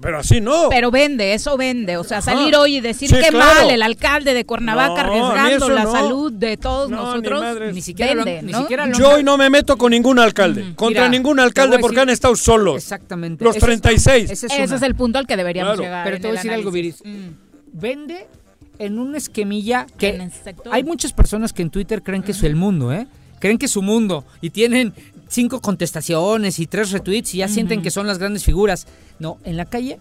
[0.00, 0.68] pero así no.
[0.70, 1.96] Pero vende, eso vende.
[1.96, 2.32] O sea, Ajá.
[2.32, 3.62] salir hoy y decir Sí, qué claro.
[3.62, 5.90] mal el alcalde de Cuernavaca No, arriesgando la no.
[5.92, 7.42] salud de todos No, nosotros.
[7.74, 8.60] Ni siquiera lo vende, ni ¿no?
[8.60, 11.96] siquiera lo Yo hoy no me meto con ningún alcalde, contra Mira, ningún alcalde porque
[11.96, 12.76] decir- han estado solos.
[12.76, 13.42] Exactamente.
[13.44, 14.30] Los Ese es- 36.
[14.30, 14.76] ese es Ese una.
[14.76, 15.82] es el punto al que deberíamos Claro.
[15.82, 16.04] llegar.
[16.04, 16.70] Pero te voy a decir algo.
[16.70, 17.02] Viris.
[17.04, 17.28] Mm.
[17.72, 18.26] Vende
[18.78, 20.28] en un esquemilla que
[20.70, 23.06] hay muchas personas que en Twitter creen que es el mundo, ¿eh?
[23.46, 24.92] Creen que es su mundo y tienen
[25.28, 28.86] cinco contestaciones y tres retweets y ya sienten que son las grandes figuras.
[29.20, 29.98] No, en la calle,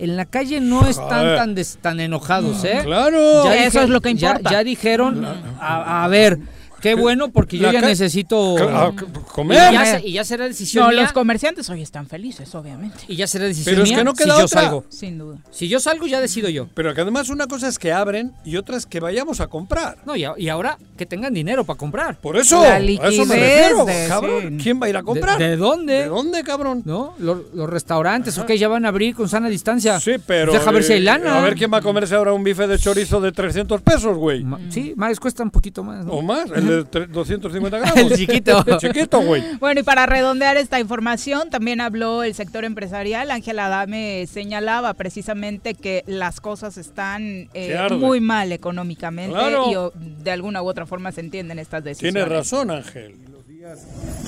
[0.00, 1.36] en la calle no están Joder.
[1.36, 2.80] tan des- tan enojados, ¿eh?
[2.84, 3.44] Claro.
[3.44, 4.50] Ya Eso es lo que ya- importa.
[4.50, 5.24] Ya, dijeron,
[5.60, 6.38] a, a ver,
[6.80, 9.56] qué bueno porque yo ya necesito y comer.
[9.72, 12.98] ya, y ya será decisión No, mía, los comerciantes hoy están felices, obviamente.
[13.08, 14.60] y ya será decisión Pero es que no si queda yo otra.
[14.62, 14.84] salgo.
[14.88, 15.38] Sin duda.
[15.50, 16.68] Si yo salgo ya decido yo.
[16.74, 19.98] Pero que además una cosa es que abren y otra es que vayamos a comprar.
[20.06, 22.16] No, y, a- y ahora que tengan dinero para comprar.
[22.20, 24.56] Por eso, La a eso me liquidez refiero, de- cabrón.
[24.58, 24.62] sí.
[24.62, 25.38] ¿Quién va a ir a comprar?
[25.38, 25.94] ¿De, de dónde?
[25.94, 26.82] ¿De dónde, cabrón?
[26.84, 27.14] ¿No?
[27.18, 29.98] Los, los restaurantes, ok, ya van a abrir con sana distancia.
[30.00, 30.52] Sí, pero.
[30.52, 31.38] Deja ver si hay eh, lana.
[31.38, 34.44] A ver quién va a comerse ahora un bife de chorizo de 300 pesos, güey.
[34.44, 36.04] Ma- Sí, más cuesta un poquito más.
[36.04, 36.12] ¿no?
[36.12, 37.96] O más, el de tre- 250 gramos.
[38.12, 38.64] El chiquito.
[38.66, 39.42] El chiquito, güey.
[39.58, 43.30] Bueno, y para redondear esta información, también habló el sector empresarial.
[43.30, 49.70] Ángela Adame señalaba precisamente que las cosas están eh, muy mal económicamente Claro.
[49.70, 52.14] y o, de alguna u otra forma se entienden estas decisiones.
[52.14, 53.14] Tienes razón, Ángel.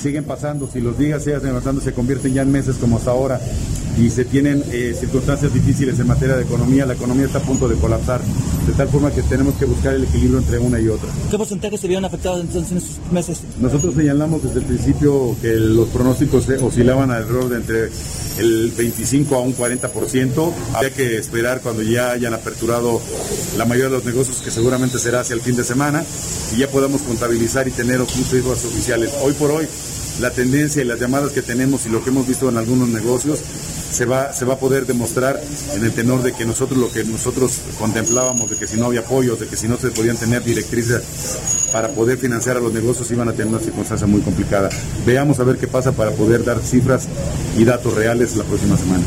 [0.01, 3.41] Siguen pasando, si los días siguen avanzando se convierten ya en meses como hasta ahora
[3.99, 7.69] y se tienen eh, circunstancias difíciles en materia de economía, la economía está a punto
[7.69, 8.21] de colapsar,
[8.67, 11.09] de tal forma que tenemos que buscar el equilibrio entre una y otra.
[11.31, 13.41] ¿Qué porcentaje se vieron afectados entonces en estos meses?
[13.61, 17.91] Nosotros señalamos desde el principio que los pronósticos oscilaban alrededor de entre
[18.39, 20.53] el 25 a un 40%.
[20.75, 23.01] Habría que esperar cuando ya hayan aperturado
[23.59, 26.05] la mayoría de los negocios, que seguramente será hacia el fin de semana,
[26.55, 29.13] y ya podamos contabilizar y tener cifras oficiales.
[29.23, 29.67] Hoy por hoy,
[30.21, 33.41] la tendencia y las llamadas que tenemos y lo que hemos visto en algunos negocios
[33.91, 35.41] se va, se va a poder demostrar
[35.75, 39.01] en el tenor de que nosotros lo que nosotros contemplábamos, de que si no había
[39.01, 41.03] apoyos, de que si no se podían tener directrices
[41.73, 44.69] para poder financiar a los negocios, iban a tener una circunstancia muy complicada.
[45.05, 47.09] Veamos a ver qué pasa para poder dar cifras
[47.59, 49.05] y datos reales la próxima semana.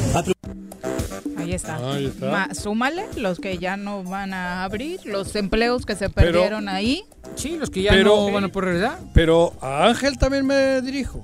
[1.54, 1.94] Ahí está.
[1.94, 2.32] Ahí está.
[2.32, 7.04] Ma- súmale los que ya no van a abrir, los empleos que se perdieron ahí.
[7.36, 9.00] Sí, los que ya Pero- no van a poder regresar.
[9.14, 11.24] Pero a Ángel también me dirijo.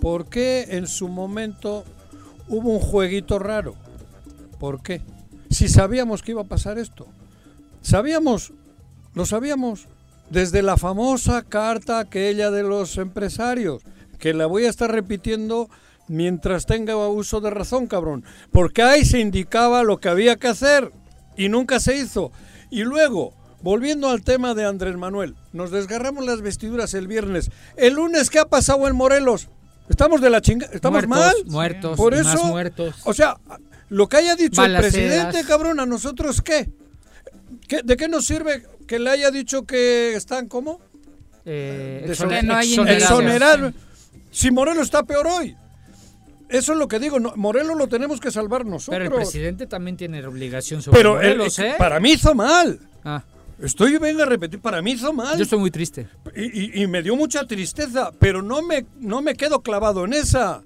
[0.00, 1.84] ¿Por qué en su momento
[2.48, 3.74] hubo un jueguito raro?
[4.58, 5.02] ¿Por qué?
[5.50, 7.06] Si sabíamos que iba a pasar esto.
[7.82, 8.52] Sabíamos,
[9.14, 9.86] lo sabíamos,
[10.30, 13.82] desde la famosa carta aquella de los empresarios,
[14.18, 15.68] que la voy a estar repitiendo
[16.10, 18.24] mientras tenga uso de razón, cabrón.
[18.50, 20.90] Porque ahí se indicaba lo que había que hacer
[21.36, 22.32] y nunca se hizo.
[22.68, 23.32] Y luego,
[23.62, 27.50] volviendo al tema de Andrés Manuel, nos desgarramos las vestiduras el viernes.
[27.76, 29.48] El lunes, ¿qué ha pasado en Morelos?
[29.88, 31.52] Estamos de la chinga, estamos Muertos, mal.
[31.52, 32.94] muertos, Por eso, más muertos.
[33.04, 33.36] o sea,
[33.88, 36.70] lo que haya dicho el presidente, cabrón, a nosotros qué?
[37.68, 40.80] ¿Qué- ¿De qué nos sirve que le haya dicho que están como?
[41.44, 42.74] Eh, exoner- no hay.
[42.74, 43.72] Exonerar.
[44.30, 45.56] Si Morelos está peor hoy.
[46.50, 48.98] Eso es lo que digo, no, Morelos lo tenemos que salvar nosotros.
[49.00, 51.74] Pero el presidente también tiene obligación sobre Pero el- Morelos, ¿eh?
[51.78, 52.78] para mí hizo mal.
[53.04, 53.22] Ah,
[53.62, 55.36] Estoy, venga a repetir, para mí hizo mal.
[55.36, 56.08] yo estoy muy triste.
[56.34, 60.14] Y, y- y me dio mucha tristeza, pero no me, no me quedo clavado en
[60.14, 60.62] esa.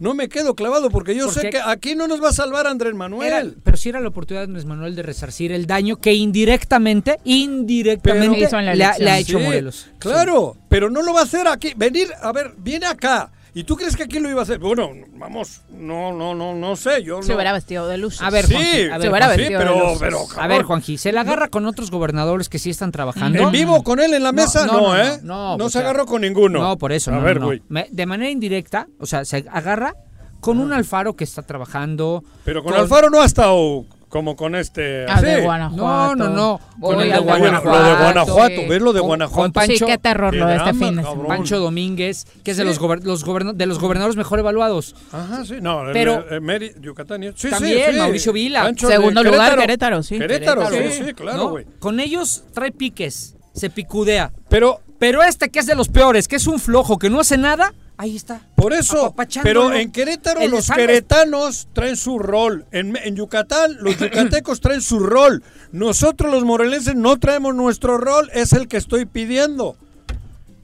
[0.00, 2.66] No me quedo clavado porque yo Porque- sé que aquí no nos va a salvar
[2.66, 3.28] Andrés Manuel.
[3.32, 7.18] Era- pero sí era la oportunidad de Andrés Manuel de resarcir el daño que indirectamente,
[7.24, 9.86] indirectamente Hizo en la le ha hecho Sí, Morelos.
[9.98, 11.74] Claro, pero no lo va a hacer aquí.
[11.76, 13.30] Venir, a ver, viene acá.
[13.54, 14.58] ¿Y tú crees que aquí lo iba a hacer?
[14.58, 17.02] Bueno, vamos, no, no, no, no sé.
[17.02, 17.34] Yo Se no.
[17.34, 18.20] hubiera vestido de luz.
[18.22, 19.98] A ver, Sí, Juanji, a se hubiera sí, vestido de pero, luces.
[20.00, 23.42] pero, A ver, Juanji, se la agarra con otros gobernadores que sí están trabajando.
[23.42, 24.66] ¿En vivo con él en la mesa?
[24.66, 25.18] no, No, no, ¿eh?
[25.22, 26.60] no, No, o se sea, agarró con ninguno.
[26.60, 27.10] No, por eso.
[27.10, 27.46] A no, ver, no.
[27.46, 27.62] güey.
[27.90, 29.94] De manera indirecta, o sea, se agarra
[30.40, 32.22] con un Alfaro que está trabajando.
[32.44, 35.06] Pero con, Alfaro no ha estado como con este.
[35.08, 35.40] Ah, de.
[35.40, 36.16] Guanajuato.
[36.16, 36.60] No, no, no.
[36.78, 37.78] Con el de Guanajuato.
[37.78, 38.66] Lo de Guanajuato, sí.
[38.68, 39.40] ¿ves lo de Con- Guanajuato?
[39.42, 41.04] con Pancho- sí, qué terror lo de este fin de cabrón.
[41.22, 41.28] semana.
[41.28, 43.24] Pancho Domínguez, que es de los, gober- los
[43.56, 44.94] de los gobernadores mejor evaluados.
[45.12, 47.22] Ajá, sí, no, el- Pero- el, Meri- Yucatán.
[47.22, 47.98] y- Sí, sí, También, sí.
[47.98, 48.62] Mauricio Vila.
[48.64, 50.18] Pancho Segundo lugar, Querétaro, sí.
[50.18, 50.90] Querétaro, Querétaro.
[50.92, 51.48] sí, sí, claro, ¿no?
[51.50, 51.64] güey.
[51.78, 54.32] Con ellos trae piques, se picudea.
[54.48, 57.38] Pero Pero este que es de los peores, que es un flojo, que no hace
[57.38, 58.40] nada, ahí está.
[58.56, 62.64] por eso, pero en Querétaro los queretanos traen su rol.
[62.72, 65.42] En, en Yucatán los yucatecos traen su rol.
[65.72, 69.76] Nosotros los morelenses no traemos nuestro rol, es el que estoy pidiendo.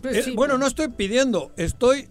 [0.03, 2.09] Pues Eh, sí, bueno, no estoy pidiendo, estoy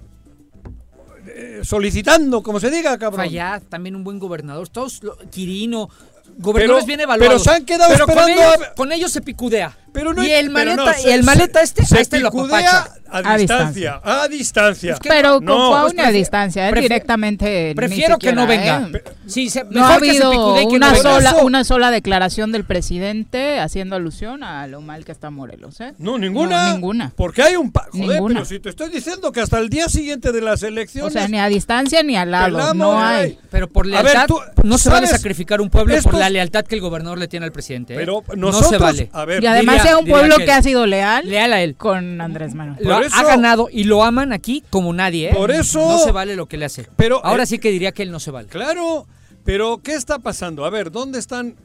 [1.27, 3.25] eh, solicitando, como se diga, cabrón.
[3.25, 4.69] Fallad, también un buen gobernador.
[4.69, 5.89] Todos, lo- Quirino,
[6.37, 7.33] gobernadores Pero- bien evaluados.
[7.33, 9.77] pero se han quedado Pero con esperando ellos, a- con ellos se picudea.
[9.95, 12.79] Pero no y el maleta, no, y se- el maleta este, se este lo picudea
[12.81, 12.99] apapacha.
[13.09, 14.97] a, A distancia, a distancia.
[15.01, 16.73] Pero con No, a pues una distancia, ¿eh?
[16.79, 17.73] directamente.
[17.75, 18.89] Prefiero que no venga.
[18.93, 19.03] ¿eh?
[19.27, 21.45] Sí, se- No ha se habido que una sola, Eso.
[21.45, 25.93] una sola declaración del presidente haciendo alusión a lo mal que está Morelos, ¿eh?
[25.97, 26.67] No, ninguna.
[26.67, 27.11] No, ninguna.
[27.15, 27.71] Porque hay un...
[27.71, 28.35] Joder, Ninguna.
[28.35, 31.13] pero si te estoy diciendo que hasta el día siguiente de las O elecciones...
[31.13, 32.57] sea, ni a distancia ni al lado.
[32.57, 33.15] pelamos, No ay.
[33.21, 33.39] hay.
[33.49, 36.29] Pero por A ver, lealtad, tú- no se vale sacrificar un pueblo Estos- por la
[36.29, 37.93] lealtad que el gobernador le tiene al presidente.
[37.93, 37.97] ¿eh?
[37.97, 39.09] Pero no se vale.
[39.13, 41.75] A ver, Y además sea un pueblo que ha sido leal, Leal a él.
[41.75, 42.79] con Andrés Manuel.
[42.83, 45.33] Por eso- ha ganado y lo aman aquí como nadie, ¿eh?
[45.33, 46.87] Por eso- No se vale lo que le hace.
[46.95, 48.47] Pero, Ahora eh, sí que diría que él no se vale.
[48.47, 49.07] Claro,
[49.43, 50.65] pero ¿qué está pasando?
[50.65, 51.55] A ver, ¿dónde están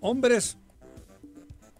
[0.00, 0.56] hombres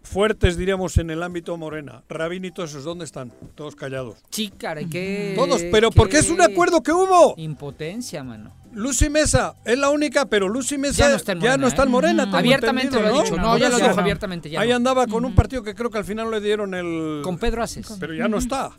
[0.03, 2.03] fuertes, diríamos, en el ámbito morena?
[2.09, 3.31] Rabín y todos esos, ¿dónde están?
[3.55, 4.17] Todos callados.
[4.31, 5.33] Sí, caray, qué...
[5.35, 7.35] Todos, pero qué porque es un acuerdo que hubo.
[7.37, 8.51] Impotencia, mano.
[8.73, 11.89] Lucy Mesa es la única, pero Lucy Mesa Ya no está en Morena, está en
[11.89, 11.91] ¿eh?
[11.91, 13.35] Morena, tengo Abiertamente lo ha dicho.
[13.35, 14.49] No, ya lo dijo abiertamente.
[14.49, 14.75] Ya Ahí no.
[14.75, 17.21] andaba con un partido que creo que al final le dieron el...
[17.23, 17.87] Con Pedro Aces.
[17.99, 18.71] Pero ya no está.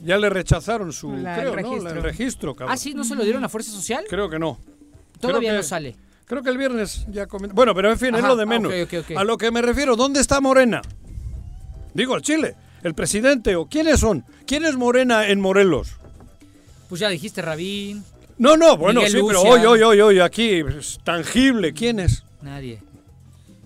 [0.00, 1.70] Ya le rechazaron su, La- creo, el ¿no?
[1.70, 1.90] registro.
[1.96, 2.74] El registro, cabrón.
[2.74, 4.04] Ah, sí, ¿no se lo dieron a Fuerza Social?
[4.08, 4.58] Creo que no.
[5.20, 5.96] Todavía no que- sale.
[6.28, 8.72] Creo que el viernes ya comen- Bueno, pero en fin, es lo de ah, menos.
[8.72, 9.16] ok, ok, ok.
[9.16, 10.82] A lo que me refiero, ¿dónde está Morena?
[11.94, 14.24] Digo, el Chile, el presidente o quiénes son?
[14.46, 15.96] ¿Quién es Morena en Morelos?
[16.88, 18.04] Pues ya dijiste Rabín,
[18.36, 22.22] No, no, bueno, Miguel sí, pero hoy, hoy, hoy, hoy, aquí, es tangible, ¿quién es?
[22.40, 22.80] nadie.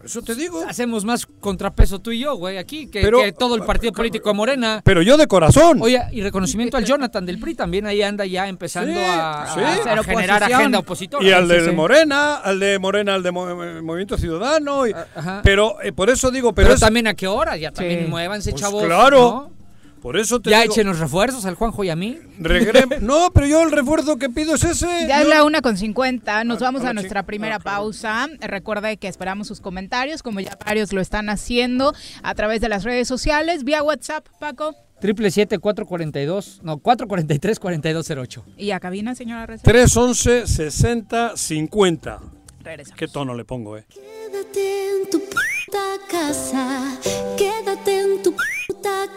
[0.05, 0.65] Eso te digo.
[0.69, 4.29] Hacemos más contrapeso tú y yo, güey, aquí, que, Pero- que todo el partido político
[4.31, 4.81] de Morena.
[4.85, 5.79] Pero yo de corazón.
[5.81, 9.61] Oye, y reconocimiento al Jonathan del PRI también ahí anda ya empezando Sí, a, sí.
[9.61, 11.25] a- a Hacer generar agenda opositora.
[11.25, 11.71] y al sí, de sí.
[11.73, 14.87] Morena, al de Morena, al de Mo- eh, Movimiento Ciudadano.
[14.87, 15.41] y- Ajá.
[15.45, 18.07] pero eh, por eso digo, pero, Pero es- también a qué hora, ya también Sí.
[18.11, 18.85] muévanse, Pues chavos.
[18.85, 19.19] claro.
[19.49, 19.62] ¿no?
[20.03, 22.19] Por eso te Ya digo, échenos refuerzos al Juanjo y a mí.
[23.01, 24.87] no, pero yo el refuerzo que pido es ese.
[25.07, 26.43] Ya es la una con 50.
[26.43, 28.29] Nos A- vamos a nuestra primera ah, pausa.
[28.41, 31.95] Recuerde que esperamos sus comentarios, como ya varios lo están haciendo
[32.25, 34.75] a través de las redes sociales, vía WhatsApp, Paco.
[35.01, 38.45] Triple siete cuatro cuarenta y dos, no, 443 4208.
[38.57, 39.63] Y a cabina, señora Reza.
[39.65, 42.21] 311 60 50.
[42.63, 42.99] Regresamos.
[42.99, 43.85] ¿Qué tono le pongo, eh?
[43.89, 46.97] Quédate en tu puta casa,
[47.37, 48.62] quédate en tu puta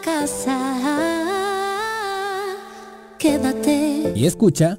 [0.02, 0.58] casa,
[3.18, 4.12] quédate.
[4.14, 4.78] Y escucha.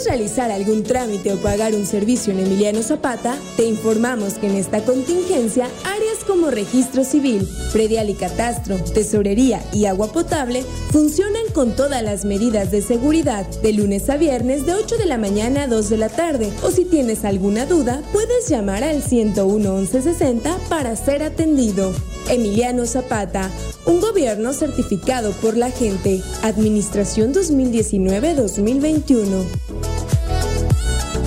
[0.00, 3.36] ¿Necesitas realizar algún trámite o pagar un servicio en Emiliano Zapata?
[3.56, 10.12] Te informamos que en esta contingencia, áreas registro civil, predial y catastro, tesorería y agua
[10.12, 15.06] potable funcionan con todas las medidas de seguridad de lunes a viernes de 8 de
[15.06, 16.52] la mañana a 2 de la tarde.
[16.62, 21.92] O si tienes alguna duda, puedes llamar al 101 1160 para ser atendido.
[22.28, 23.50] Emiliano Zapata,
[23.86, 26.22] un gobierno certificado por la gente.
[26.42, 29.44] Administración 2019-2021.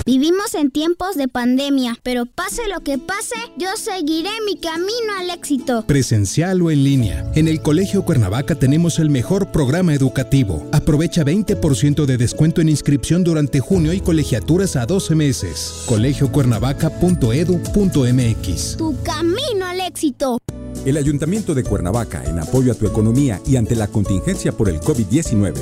[0.06, 5.30] Vivimos en tiempos de pandemia, pero pase lo que pase, yo seguiré mi camino al
[5.30, 5.86] éxito.
[5.86, 7.24] Presencial o en línea.
[7.34, 10.68] En el Colegio Cuernavaca tenemos el mejor programa educativo.
[10.72, 15.84] Aprovecha 20% de descuento en inscripción durante junio y colegiaturas a 12 meses.
[15.88, 18.76] colegiocuernavaca.edu.mx.
[18.76, 20.36] Tu camino al éxito.
[20.84, 24.80] El Ayuntamiento de Cuernavaca, en apoyo a tu economía y ante la contingencia por el
[24.80, 25.54] COVID-19,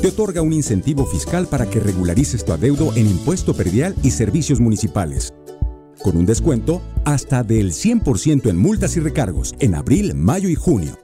[0.00, 4.60] te otorga un incentivo fiscal para que regularices tu adeudo en impuesto perdial y servicios
[4.60, 5.32] municipales.
[6.02, 10.98] Con un descuento hasta del 100% en multas y recargos en abril, mayo y junio.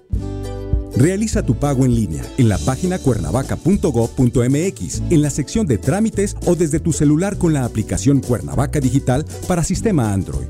[0.97, 6.55] Realiza tu pago en línea en la página cuernavaca.gov.mx, en la sección de trámites o
[6.55, 10.49] desde tu celular con la aplicación Cuernavaca Digital para sistema Android.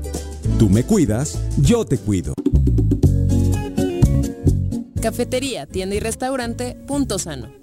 [0.59, 2.33] Tú me cuidas, yo te cuido.
[5.01, 7.62] Cafetería, tienda y restaurante Punto Sano.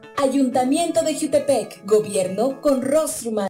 [0.17, 3.47] Ayuntamiento de Jutepec, gobierno con rostro.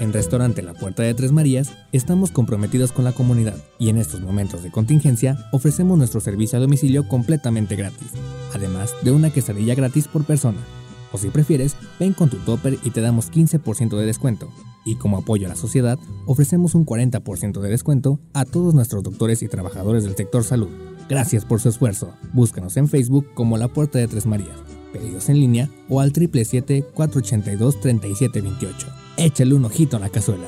[0.00, 4.20] En Restaurante La Puerta de Tres Marías estamos comprometidos con la comunidad y en estos
[4.20, 8.10] momentos de contingencia ofrecemos nuestro servicio a domicilio completamente gratis,
[8.54, 10.58] además de una quesadilla gratis por persona.
[11.12, 14.50] O si prefieres, ven con tu topper y te damos 15% de descuento.
[14.84, 19.42] Y como apoyo a la sociedad, ofrecemos un 40% de descuento a todos nuestros doctores
[19.42, 20.68] y trabajadores del sector salud.
[21.08, 22.12] Gracias por su esfuerzo.
[22.32, 24.56] Búscanos en Facebook como La Puerta de Tres Marías.
[24.92, 28.86] Pedidos en línea o al 777-482-3728.
[29.16, 30.46] Échale un ojito a la cazuela.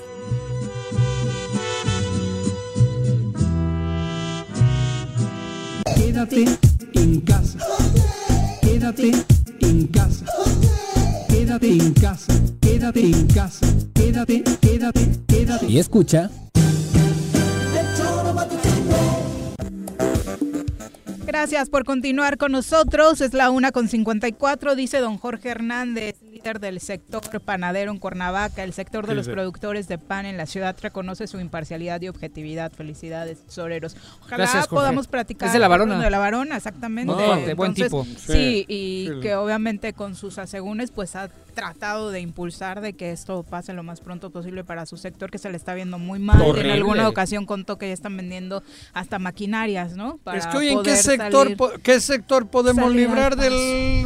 [5.96, 6.44] Quédate
[6.94, 7.58] en casa.
[8.62, 9.12] Quédate
[9.60, 10.24] en casa.
[11.28, 12.32] Quédate en casa.
[12.74, 13.66] Quédate en casa.
[13.94, 15.66] Quédate, quédate, quédate.
[15.66, 16.28] Y escucha.
[21.24, 23.20] Gracias por continuar con nosotros.
[23.20, 28.62] Es la una con 54, dice don Jorge Hernández, líder del sector panadero en Cuernavaca.
[28.64, 29.32] El sector de Sí, los sí.
[29.32, 32.70] productores de pan en la ciudad reconoce su imparcialidad y objetividad.
[32.72, 33.96] Felicidades, tesoreros.
[34.20, 35.46] Ojalá Gracias, podamos platicar.
[35.46, 35.98] Es de La Varona.
[35.98, 37.12] De la varona, exactamente.
[37.12, 38.04] Muy fuerte, buen tipo.
[38.04, 38.64] Sí, Sí.
[38.68, 39.20] y Sí.
[39.22, 43.82] que obviamente con sus asegúnes pues ha tratado de impulsar de que esto pase lo
[43.84, 46.40] más pronto posible para su sector que se le está viendo muy mal.
[46.42, 46.68] Horrible.
[46.70, 50.18] En alguna ocasión contó que ya están vendiendo hasta maquinarias, ¿no?
[50.24, 53.52] Para es que hoy en qué sector, salir- qué sector podemos librar del...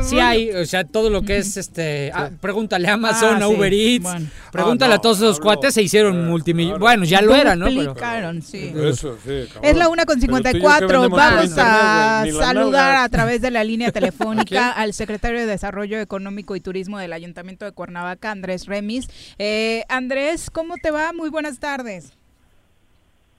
[0.05, 3.49] Sí hay, o sea, todo lo que es este a- pregúntale a Amazon, Ah, a
[3.49, 3.55] sí.
[3.55, 4.26] Uber Eats, Bueno.
[4.53, 6.81] pregúntale Ah, a todos esos cuates, se hicieron multimillonarios.
[6.81, 7.66] Bueno, ya lo eran, ¿no?
[7.66, 7.95] Pero-
[8.43, 8.72] sí.
[8.76, 9.49] Eso, sí.
[9.62, 10.89] Es la una con Pero tú y yo que 54.
[11.01, 15.99] vendemos por Vamos a saludar a través de la línea telefónica al secretario de Desarrollo
[16.01, 19.09] Económico y Turismo del Ayuntamiento de Cuernavaca, Andrés Remis.
[19.39, 21.12] Eh, Andrés, ¿cómo te va?
[21.12, 22.12] Muy buenas tardes.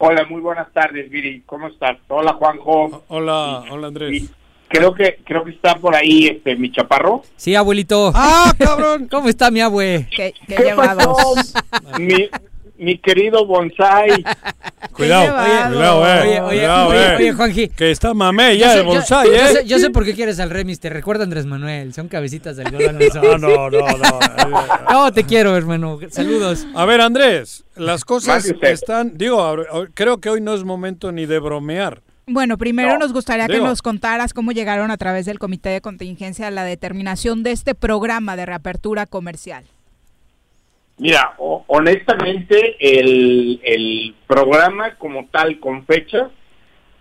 [0.01, 1.43] Hola, muy buenas tardes, Viri.
[1.45, 1.97] ¿Cómo estás?
[2.07, 3.03] Hola, Juanjo.
[3.09, 4.29] Hola, hola, Andrés.
[4.69, 7.23] Creo que creo que está por ahí este mi chaparro.
[7.35, 8.11] Sí, abuelito.
[8.15, 9.07] ¡Ah, cabrón!
[9.09, 10.07] ¿Cómo está mi abue?
[10.15, 11.15] ¿Qué, ¿Qué pasó?
[11.99, 12.29] mi,
[12.77, 14.23] mi querido Bonsai.
[14.93, 15.75] Cuidado, llevado.
[15.75, 16.21] cuidado, eh.
[16.21, 17.15] Oye, oye, cuidado, oye, eh.
[17.15, 17.69] oye, Juanji.
[17.69, 19.47] Que está mamé ya sé- el yo- bonsai, yo ¿eh?
[19.53, 22.63] sé- Yo sé por qué quieres al Remis, te recuerda Andrés Manuel, son cabecitas de
[22.65, 22.99] algodón.
[23.13, 24.59] No, no, no, no.
[24.91, 25.99] No, te quiero, hermano.
[26.09, 26.65] Saludos.
[26.75, 29.17] A ver, Andrés, las cosas están...
[29.17, 29.55] Digo,
[29.93, 32.01] creo que hoy no es momento ni de bromear.
[32.31, 35.81] Bueno, primero No, nos gustaría que nos contaras cómo llegaron a través del Comité de
[35.81, 39.63] Contingencia a la determinación de este programa de reapertura comercial.
[40.99, 46.29] Mira, honestamente, el, el programa como tal, con fecha,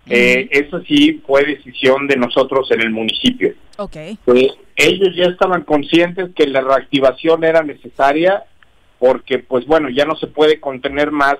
[0.07, 3.53] eh, eso sí fue decisión de nosotros en el municipio.
[3.77, 3.95] Ok.
[3.97, 4.17] Eh,
[4.75, 8.45] ellos ya estaban conscientes que la reactivación era necesaria
[8.97, 11.35] porque, pues bueno, ya no se puede contener más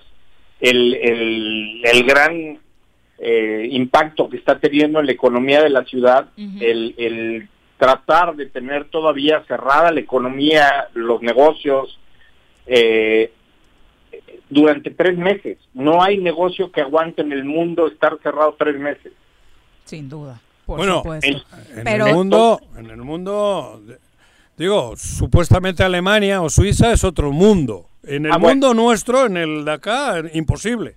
[0.60, 2.60] el, el, el gran
[3.20, 8.46] eh, impacto que está teniendo en la economía de la ciudad, el, el tratar de
[8.48, 11.98] tener todavía cerrada la economía, los negocios,
[12.66, 13.32] eh,
[14.50, 15.58] durante tres meses.
[15.74, 19.12] No hay negocio que aguante en el mundo estar cerrado tres meses.
[19.86, 21.28] Sin duda, por Bueno, supuesto.
[21.76, 23.82] En Pero el mundo, en el mundo,
[24.58, 27.86] digo, supuestamente Alemania o Suiza es otro mundo.
[28.04, 28.56] En el Ah, bueno.
[28.70, 30.96] mundo nuestro, en el de acá, imposible.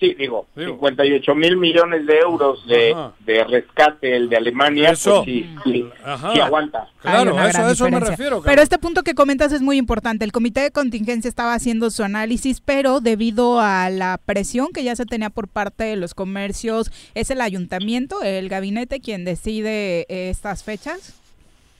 [0.00, 5.22] Sí, digo, 58 mil millones de euros de, rescate, el de Alemania, Eso.
[5.22, 6.32] pues sí, sí, Ajá.
[6.32, 6.88] sí aguanta.
[7.02, 8.10] Claro, a eso, eso me diferencia.
[8.16, 8.42] refiero.
[8.42, 10.24] Pero este punto que comentas es muy importante.
[10.24, 14.96] El comité de contingencia estaba haciendo su análisis, pero debido a la presión que ya
[14.96, 20.30] se tenía por parte de los comercios, ¿es el ayuntamiento, el gabinete quien decide eh,
[20.30, 21.20] estas fechas?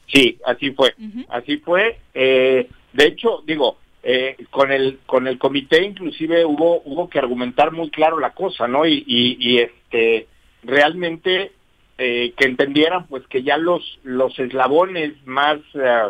[0.09, 0.95] Sí, así fue,
[1.31, 1.99] así fue.
[2.12, 7.71] Eh, de hecho, digo, eh, con el con el comité inclusive hubo hubo que argumentar
[7.73, 8.87] muy claro la cosa, ¿no?
[8.87, 10.27] Y, y, y, este
[10.63, 11.53] realmente
[11.99, 16.03] eh, que entendieran pues que ya los los eslabones más eh,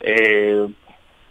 [0.00, 0.68] eh,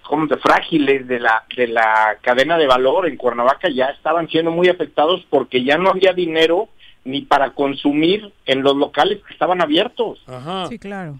[0.03, 4.51] ¿cómo se- frágiles de la de la cadena de valor en Cuernavaca ya estaban siendo
[4.51, 6.69] muy afectados porque ya no había dinero
[7.05, 10.21] ni para consumir en los locales que estaban abiertos.
[10.27, 10.67] Ajá.
[10.67, 11.19] Sí, claro.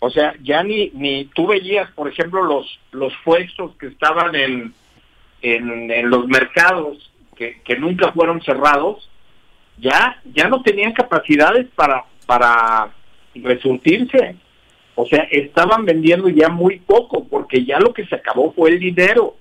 [0.00, 4.72] O sea, ya ni ni tú veías, por ejemplo, los los puestos que estaban en
[5.42, 9.08] en, en los mercados que, que nunca fueron cerrados,
[9.78, 12.90] ya ya no tenían capacidades para para
[13.34, 14.36] resurtirse.
[14.94, 18.78] O sea, estaban vendiendo ya muy poco porque ya lo que se acabó fue el
[18.80, 19.36] dinero.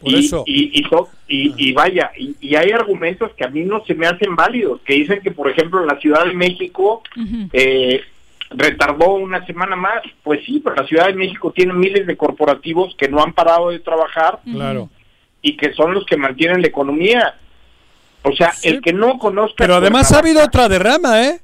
[0.00, 0.44] Por y, eso.
[0.46, 3.94] y, y, to- y- y vaya, y, y hay argumentos que a mí no se
[3.94, 7.02] me hacen válidos, que dicen que, por ejemplo, la Ciudad de México
[7.52, 8.02] eh,
[8.54, 10.02] retardó una semana más.
[10.22, 13.70] Pues sí, pero la Ciudad de México tiene miles de corporativos que no han parado
[13.70, 14.88] de trabajar Claro.
[15.40, 17.34] y que son los que mantienen la economía.
[18.22, 19.54] O sea, el que no conozca...
[19.58, 21.40] Pero además ha habido otra derrama, ¿eh?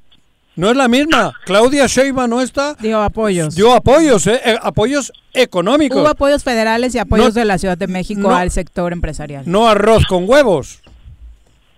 [0.55, 1.33] No es la misma.
[1.45, 2.73] Claudia Sheinbaum no está.
[2.75, 3.55] Dio apoyos.
[3.55, 4.41] Dio apoyos, ¿eh?
[4.43, 5.97] Eh, apoyos económicos.
[5.99, 9.43] Hubo apoyos federales y apoyos No- de la Ciudad de México no- al sector empresarial.
[9.45, 10.81] No arroz con huevos.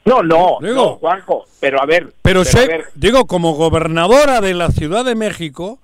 [0.05, 0.73] No, no, Digo.
[0.73, 2.13] no, Juanjo, pero a ver...
[2.21, 5.79] Pero, ver, digo, como gobernadora de la Ciudad de México,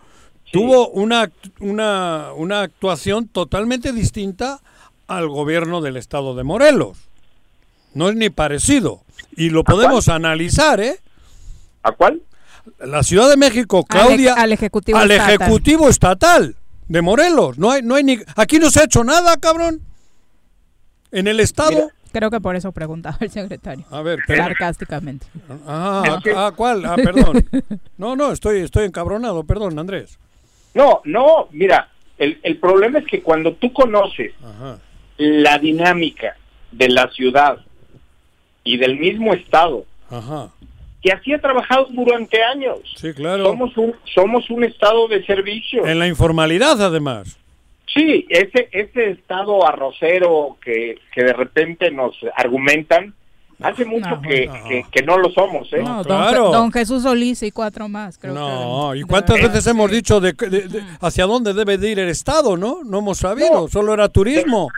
[0.52, 4.60] tuvo una, una, una actuación totalmente distinta
[5.08, 6.98] al gobierno del estado de Morelos.
[7.94, 9.02] No es ni parecido.
[9.36, 11.00] Y lo podemos analizar, ¿eh?
[11.84, 12.22] ¿A cuál?
[12.80, 14.34] La Ciudad de México, Claudia.
[14.34, 15.42] al Ejecutivo al Estatal.
[15.42, 16.56] Ejecutivo Estatal
[16.88, 17.58] de Morelos.
[17.58, 18.20] No hay, no hay ni.
[18.36, 19.82] Aquí no se ha hecho nada, cabrón.
[21.12, 21.92] En el Estado.
[22.12, 23.86] Creo que por eso preguntaba el secretario.
[23.92, 25.26] A ver, pero- Sarcásticamente.
[25.68, 26.86] Ah, ah, ¿cuál?
[26.86, 27.46] Ah, perdón.
[27.98, 30.18] No, no, estoy, estoy encabronado, perdón, Andrés.
[30.74, 34.80] No, no, mira, el, el problema es que cuando tú conoces Ajá.
[35.18, 36.36] la dinámica
[36.72, 37.58] de la ciudad
[38.64, 40.50] y del mismo estado, Ajá.
[41.02, 42.80] que así ha trabajado durante años.
[42.96, 43.46] Sí, claro.
[43.46, 45.86] Somos un, somos un estado de servicio.
[45.88, 47.38] En la informalidad, además.
[47.98, 53.14] Sí, ese, ese estado arrocero que, que de repente nos argumentan,
[53.62, 54.54] hace mucho No, que, no.
[54.70, 55.82] Que, que no lo somos, ¿eh?
[55.84, 56.52] No, don, claro.
[56.52, 59.00] Don Jesús Solís y cuatro más, creo No, que.
[59.00, 62.56] ¿y cuántas veces hemos dicho de, de- de- hacia dónde debe de ir el Estado,
[62.56, 62.80] no?
[62.86, 63.68] No hemos sabido, No.
[63.68, 64.70] solo era turismo.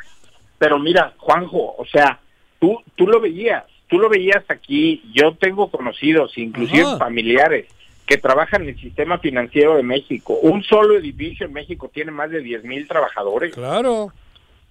[0.57, 2.19] Pero mira, Juanjo, o sea,
[2.59, 6.97] tú, tú lo veías, tú lo veías aquí, yo tengo conocidos, inclusive Ajá.
[6.97, 7.65] familiares,
[8.09, 10.33] que trabajan en el sistema financiero de México.
[10.41, 13.53] Un solo edificio en México tiene más de 10 mil trabajadores.
[13.53, 14.11] Claro.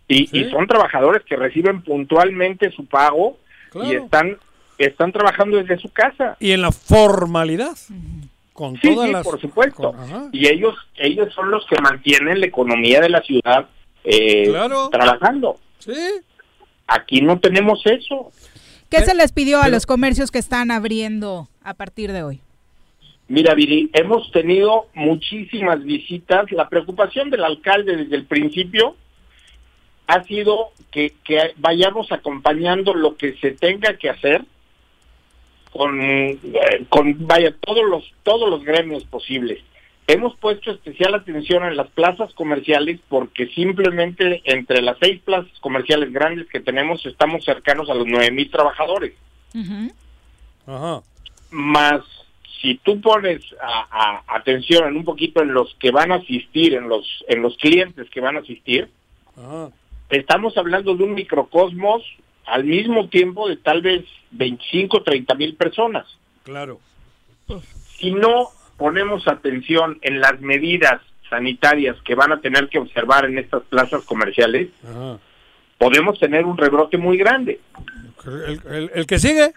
[0.08, 0.38] Y, Sí.
[0.40, 3.38] y son trabajadores que reciben puntualmente su pago
[3.84, 4.36] y están
[4.76, 6.36] están trabajando desde su casa.
[6.40, 7.76] Y en la formalidad.
[8.52, 9.24] Con Sí, todas sí, las.
[9.24, 9.92] por supuesto.
[9.92, 10.30] con-.
[10.32, 13.68] Y ellos ellos son los que mantienen la economía de la ciudad
[14.04, 14.88] eh, Claro.
[14.90, 15.58] trabajando.
[15.78, 15.92] Sí.
[16.88, 18.32] Aquí no tenemos eso.
[18.90, 22.40] ¿Qué se les pidió a los comercios que están abriendo a partir de hoy?
[23.28, 26.50] Mira, Viri, hemos tenido muchísimas visitas.
[26.50, 28.96] La preocupación del alcalde desde el principio
[30.06, 34.42] ha sido que, que vayamos acompañando lo que se tenga que hacer
[35.70, 36.38] con, eh,
[36.88, 39.62] con vaya todos los todos los gremios posibles.
[40.06, 46.10] Hemos puesto especial atención en las plazas comerciales porque simplemente entre las seis plazas comerciales
[46.10, 49.12] grandes que tenemos estamos cercanos a los nueve mil trabajadores
[50.66, 51.02] Ajá.
[51.50, 52.00] más
[52.60, 53.86] si tú pones a-
[54.26, 57.56] a- atención en un poquito en los que van a asistir, en los en los
[57.56, 58.88] clientes que van a asistir,
[59.36, 59.70] Ajá.
[60.10, 62.02] estamos hablando de un microcosmos
[62.46, 66.06] al mismo tiempo de tal vez 25, 30 mil personas.
[66.44, 66.80] Claro.
[67.98, 73.38] Si no ponemos atención en las medidas sanitarias que van a tener que observar en
[73.38, 75.18] estas plazas comerciales, Ajá.
[75.78, 77.60] podemos tener un rebrote muy grande.
[78.26, 79.52] El, el- el que sigue.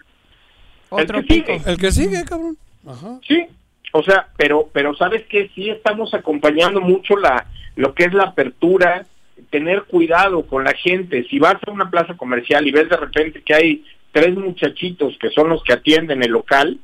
[0.90, 1.62] Otro El que sigue.
[1.66, 2.58] El que sigue, cabrón.
[2.86, 3.18] Ajá.
[3.26, 3.46] Sí,
[3.92, 8.24] o sea, pero pero sabes que sí estamos acompañando mucho la lo que es la
[8.24, 9.06] apertura,
[9.50, 11.24] tener cuidado con la gente.
[11.30, 15.30] Si vas a una plaza comercial y ves de repente que hay tres muchachitos que
[15.30, 16.78] son los que atienden el local,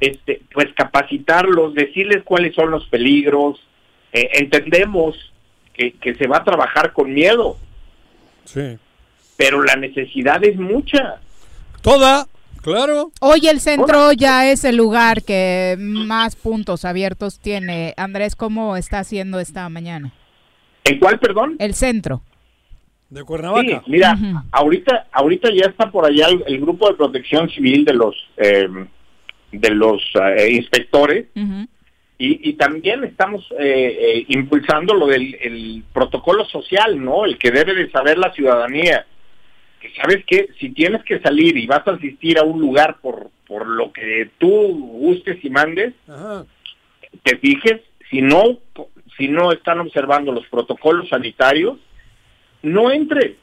[0.00, 3.60] este, pues capacitarlos, decirles cuáles son los peligros.
[4.12, 5.16] Eh, entendemos
[5.74, 7.56] que, que se va a trabajar con miedo,
[8.44, 8.78] Sí.
[9.36, 11.20] pero la necesidad es mucha.
[11.82, 12.26] Toda,
[12.62, 13.12] claro.
[13.20, 17.94] Hoy el centro ya es el lugar que más puntos abiertos tiene.
[17.96, 20.12] Andrés, ¿cómo está haciendo esta mañana?
[20.84, 21.56] ¿En cuál, perdón?
[21.58, 22.22] El centro.
[23.10, 23.82] De Sí, Cuernavaca.
[23.86, 24.16] mira,
[24.52, 28.68] ahorita, ahorita ya está por allá el, el grupo de protección civil de los eh,
[29.52, 30.00] de los
[30.38, 31.26] eh, inspectores
[32.18, 37.26] y, y también estamos eh, eh, impulsando lo del el protocolo social, ¿no?
[37.26, 39.04] El que debe de saber la ciudadanía.
[39.82, 43.30] Que sabes que si tienes que salir y vas a asistir a un lugar por
[43.48, 46.46] por lo que tú gustes y mandes, Ajá.
[47.22, 48.60] te fijes si no
[49.18, 51.78] si no están observando los protocolos sanitarios,
[52.62, 53.36] no entres.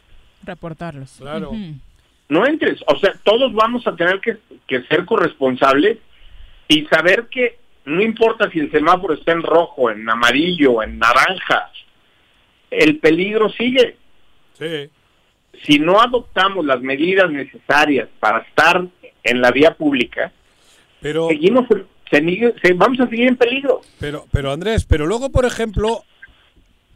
[0.44, 1.18] Reportarlos.
[1.20, 1.52] Claro.
[2.30, 2.80] No entres.
[2.88, 5.98] O sea, todos vamos a tener que, que ser corresponsables
[6.68, 11.72] y saber que no importa si el semáforo está en rojo, en amarillo, en naranja,
[12.72, 13.98] el peligro sigue.
[14.54, 14.90] Sí.
[15.66, 18.86] Si no adoptamos las medidas necesarias para estar
[19.24, 20.32] en la vía pública,
[21.02, 21.66] Pero, seguimos,
[22.10, 23.82] se- se- vamos a seguir en peligro.
[24.00, 26.04] pero, pero Andrés, pero luego, por ejemplo,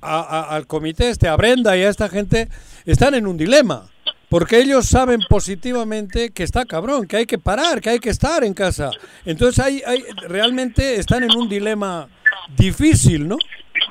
[0.01, 2.47] a- a- al comité este, a Brenda y a esta gente,
[2.85, 3.89] están en un dilema.
[4.29, 8.43] Porque ellos saben positivamente que está cabrón, que hay que parar, que hay que estar
[8.43, 8.89] en casa.
[9.25, 12.07] Entonces hay, hay, realmente están en un dilema
[12.57, 13.37] difícil, ¿no?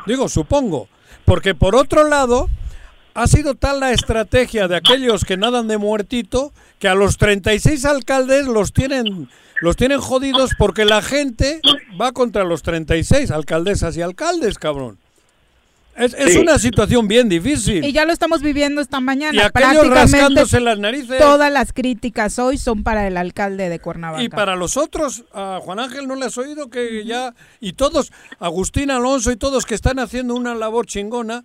[0.07, 0.89] Digo, supongo.
[1.25, 2.49] Porque por otro lado,
[3.15, 7.85] ha sido tal la estrategia de aquellos que nadan de muertito que a los 36
[7.85, 9.29] alcaldes los tienen
[9.61, 11.61] los tienen jodidos porque la gente
[12.01, 14.99] va contra los 36 alcaldesas y alcaldes, cabrón.
[15.95, 16.39] Es, es Sí.
[16.39, 17.85] una situación bien difícil.
[17.85, 19.35] Y ya lo estamos viviendo esta mañana.
[19.37, 19.53] Y aquellos
[19.87, 21.19] Prácticamente rascándose las narices.
[21.19, 24.23] Todas las críticas hoy son para el alcalde de Cuernavaca.
[24.25, 28.11] Y para los otros, a Juan Ángel no le has oído que ya, y todos,
[28.41, 31.45] Agustín Alonso y todos que están haciendo una labor chingona,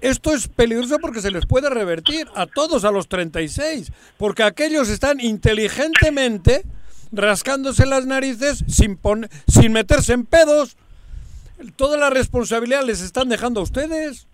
[0.00, 4.88] esto es peligroso porque se les puede revertir a todos a los 36, porque aquellos
[4.88, 6.62] están inteligentemente
[7.12, 10.76] rascándose las narices sin, pon- sin meterse en pedos.
[11.76, 14.26] Toda la responsabilidad les están dejando a ustedes.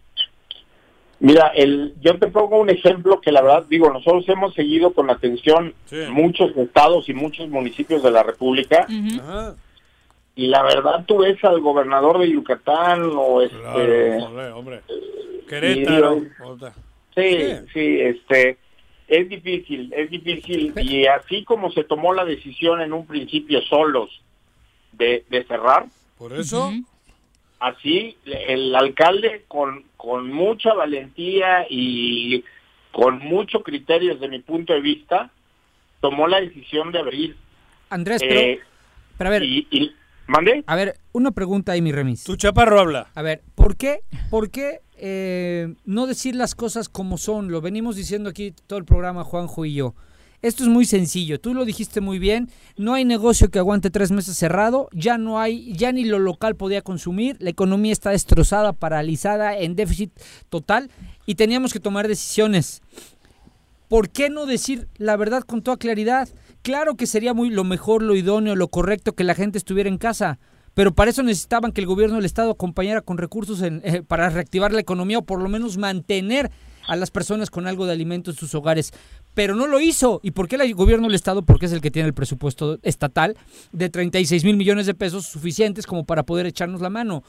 [1.21, 5.09] Mira, el, yo te pongo un ejemplo que la verdad digo, nosotros hemos seguido con
[5.09, 5.97] atención Sí.
[6.11, 8.89] muchos estados y muchos municipios de la República
[9.21, 9.55] Ajá.
[10.35, 14.81] Y la verdad tú ves al gobernador de Yucatán o este Claro, joder, hombre.
[15.49, 16.17] Querétaro.
[16.19, 16.29] y-
[17.15, 17.53] sí, Sí.
[17.73, 18.57] sí, este
[19.09, 24.23] es difícil, es difícil y así como se tomó la decisión en un principio solos
[24.93, 26.73] de, de cerrar, Por eso,
[27.61, 32.43] así el alcalde con, con mucha valentía y
[32.91, 35.31] con mucho criterio desde mi punto de vista
[36.01, 37.37] tomó la decisión de abrir.
[37.91, 38.67] Andrés, Eh, pero,
[39.19, 39.93] pero a ver, y, y-
[40.27, 40.65] ¿Mande?
[40.67, 42.25] a ver, una pregunta ahí, mi remis.
[42.25, 43.11] tu chaparro habla.
[43.15, 47.51] A ver, ¿por qué, por qué eh, no decir las cosas como son?
[47.51, 49.95] Lo venimos diciendo aquí todo el programa, Juanjo y yo.
[50.43, 54.11] Esto es muy sencillo, tú lo dijiste muy bien, no hay negocio que aguante tres
[54.11, 58.73] meses cerrado, ya no hay, ya ni lo local podía consumir, la economía está destrozada,
[58.73, 60.11] paralizada, en déficit
[60.49, 60.91] total
[61.27, 62.83] y teníamos que tomar decisiones.
[63.87, 66.29] ¿Por qué no decir la verdad con toda claridad?
[66.63, 69.99] Claro que sería muy lo mejor, lo idóneo, lo correcto que la gente estuviera en
[69.99, 70.39] casa,
[70.75, 74.73] pero para eso necesitaban que el gobierno del estado acompañara con recursos eh, para reactivar
[74.73, 76.51] la economía o por lo menos mantener
[76.87, 78.93] a las personas con algo de alimento en sus hogares.
[79.35, 80.21] Pero no lo hizo.
[80.23, 81.43] ¿Y por qué el gobierno del estado?
[81.43, 83.37] Porque es el que tiene el presupuesto estatal
[83.73, 87.23] de 36 mil millones de pesos suficientes como para poder echarnos la mano.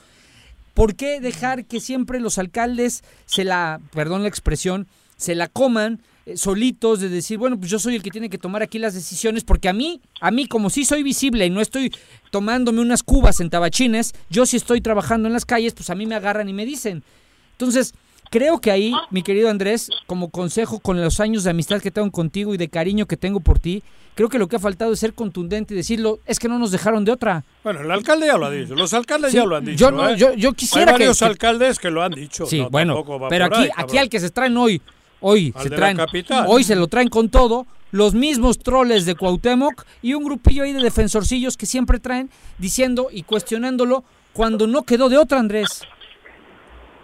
[0.74, 6.02] ¿Por qué dejar que siempre los alcaldes se la, perdón la expresión, se la coman
[6.26, 8.94] eh, solitos de decir, bueno, pues yo soy el que tiene que tomar aquí las
[8.94, 11.94] decisiones, porque a mí, a mí como sí soy visible y no estoy
[12.32, 16.06] tomándome unas cubas en tabachines, yo sí estoy trabajando en las calles, pues a mí
[16.06, 17.04] me agarran y me dicen.
[17.54, 17.94] Entonces,
[18.32, 22.10] creo que ahí, mi querido Andrés, como consejo con los años de amistad que tengo
[22.12, 23.84] contigo y de cariño que tengo por ti,
[24.16, 26.72] creo que lo que ha faltado es ser contundente y decirlo, es que no nos
[26.72, 27.44] dejaron de otra.
[27.64, 29.78] Bueno, el alcalde ya lo ha dicho, los alcaldes Sí, ya lo han dicho.
[29.78, 30.18] yo no, ¿eh?
[30.18, 32.46] yo- yo quisiera Hay varios que- alcaldes que lo han dicho.
[32.46, 34.82] Sí, no, bueno, pero aquí, ahí, aquí al que se traen hoy,
[35.24, 35.98] hoy Al se traen,
[36.48, 40.74] hoy se lo traen con todo, los mismos troles de Cuauhtémoc y un grupillo ahí
[40.74, 44.04] de defensorcillos que siempre traen diciendo y cuestionándolo
[44.34, 45.84] cuando no quedó de otra, Andrés.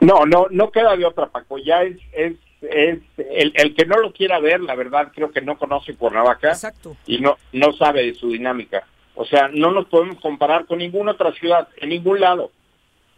[0.01, 1.57] No, no, no queda de otra, Paco.
[1.57, 5.41] Ya es, es, es el, el que no lo quiera ver, la verdad, creo que
[5.41, 6.97] no conoce Cuernavaca Exacto.
[7.05, 8.83] y no, no sabe de su dinámica.
[9.15, 12.51] O sea, no nos podemos comparar con ninguna otra ciudad, en ningún lado.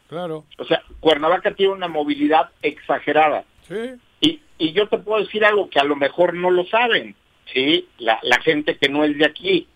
[0.10, 0.44] Claro.
[0.58, 3.46] O sea, Cuernavaca tiene una movilidad exagerada.
[3.68, 3.94] Sí.
[4.22, 7.16] Y, y yo te puedo decir algo que a lo mejor no lo saben,
[7.54, 7.88] ¿sí?
[7.98, 9.68] La, la gente que no es de aquí,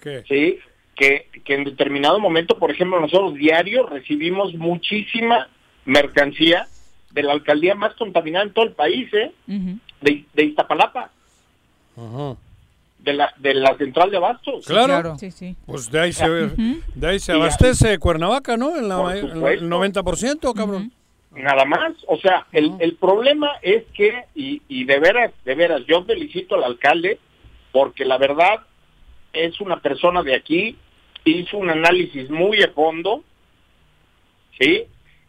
[0.00, 0.22] ¿Qué?
[0.28, 0.58] ¿sí?
[0.94, 5.48] Que, que en determinado momento, por ejemplo, nosotros diario recibimos muchísima
[5.84, 6.68] mercancía
[7.10, 9.32] de la alcaldía más contaminada en todo el país, ¿eh?
[10.00, 11.10] De, de Iztapalapa,
[11.96, 12.36] Ajá.
[12.98, 14.64] de la, de la central de abastos.
[14.66, 15.16] Claro.
[15.18, 15.56] Sí, sí.
[15.66, 16.80] Pues de ahí se, Ujú.
[16.94, 18.76] de ahí se abastece Cuernavaca, ¿no?
[18.76, 20.92] En la, el 90%, cabrón.
[21.34, 25.82] Nada más, o sea, el, el problema es que, y, y de veras, de veras,
[25.86, 27.18] yo felicito al alcalde
[27.72, 28.60] porque la verdad
[29.32, 30.76] es una persona de aquí,
[31.24, 33.24] hizo un análisis muy a fondo,
[34.60, 34.84] ¿sí?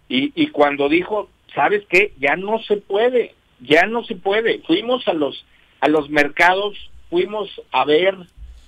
[0.10, 2.14] Y, y cuando dijo, ¿sabes qué?
[2.20, 4.60] Ya no se puede, ya no se puede.
[4.60, 5.45] Fuimos a los,
[5.80, 8.16] a los mercados, fuimos a ver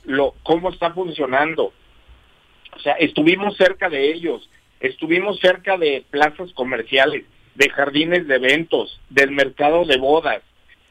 [0.06, 1.74] lo, cómo está funcionando.
[2.76, 4.50] O sea, estuvimos cerca de ellos,
[4.80, 10.42] estuvimos cerca de plazas comerciales, de jardines de eventos, del mercado de bodas,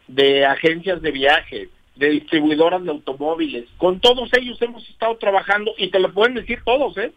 [0.08, 3.66] de agencias de viajes, de distribuidoras de automóviles.
[3.76, 7.12] Con todos ellos hemos estado trabajando y te lo pueden decir todos, ¿eh?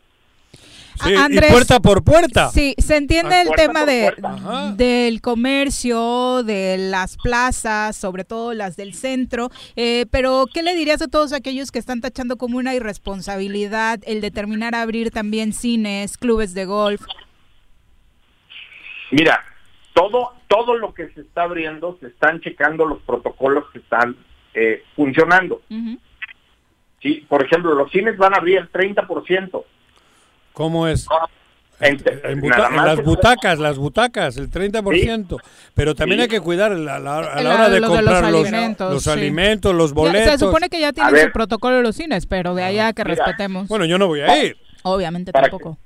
[1.03, 2.49] Sí, Andrés, y puerta por puerta.
[2.49, 4.13] Sí, se entiende Ah, el tema de.
[4.23, 4.71] Ajá.
[4.73, 11.01] del comercio, de las plazas, sobre todo las del centro, eh, pero ¿qué le dirías
[11.01, 16.53] a todos aquellos que están tachando como una irresponsabilidad el determinar abrir también cines, clubes
[16.53, 17.01] de golf?
[19.11, 19.43] Mira,
[19.93, 24.15] todo, todo lo que se está abriendo, se están checando los protocolos que están
[24.53, 25.61] eh, funcionando.
[27.01, 29.63] Sí, por ejemplo, los cines van a abrir el 30%.
[30.57, 31.05] ¿Cómo es?
[31.79, 35.37] En, En, buta- nada en más las butacas, las butacas, el 30%.
[35.75, 36.23] Pero también Sí.
[36.23, 38.41] hay que cuidar la- la- a la La- hora de lo de los comprar los,
[38.47, 39.09] alimentos, los sí.
[39.11, 40.31] alimentos, los Ya, boletos.
[40.31, 43.13] se supone que ya tienen su protocolo los cines, pero de allá que Mira.
[43.23, 43.67] respetemos.
[43.67, 44.57] Bueno, yo no voy a ir.
[44.81, 45.77] Obviamente Para tampoco.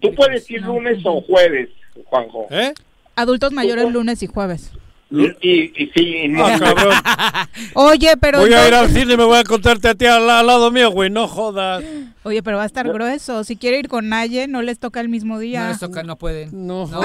[0.00, 1.68] Tú puedes ir lunes o jueves,
[2.06, 2.46] Juanjo.
[2.48, 2.72] ¿Eh?
[3.16, 4.70] Adultos mayores lunes y jueves.
[5.10, 6.46] Y, y, y sí, no.
[6.46, 6.94] Ah, cabrón.
[7.74, 10.28] Oye, pero voy a ir al cine y me voy a contarte a ti al,
[10.30, 11.10] al lado mío, güey.
[11.10, 11.82] No jodas.
[12.22, 13.42] Oye, pero va a estar grueso.
[13.44, 15.62] Si quiere ir con Naye, no les toca el mismo día.
[15.64, 16.50] No les toca, no pueden.
[16.66, 17.04] No, No,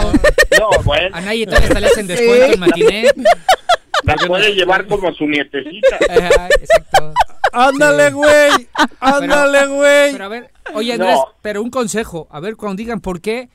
[0.84, 1.16] bueno.
[1.16, 3.06] A nadie todavía hasta le hacen descuento en matiné.
[4.03, 5.97] La puede llevar como a su nietecita.
[6.10, 7.14] Ajá, exacto.
[7.53, 8.68] Ándale, güey.
[8.99, 10.12] Ándale, güey.
[10.12, 11.34] Pero a ver, oye Andrés, No.
[11.41, 13.49] pero un consejo, a ver, cuando digan por qué,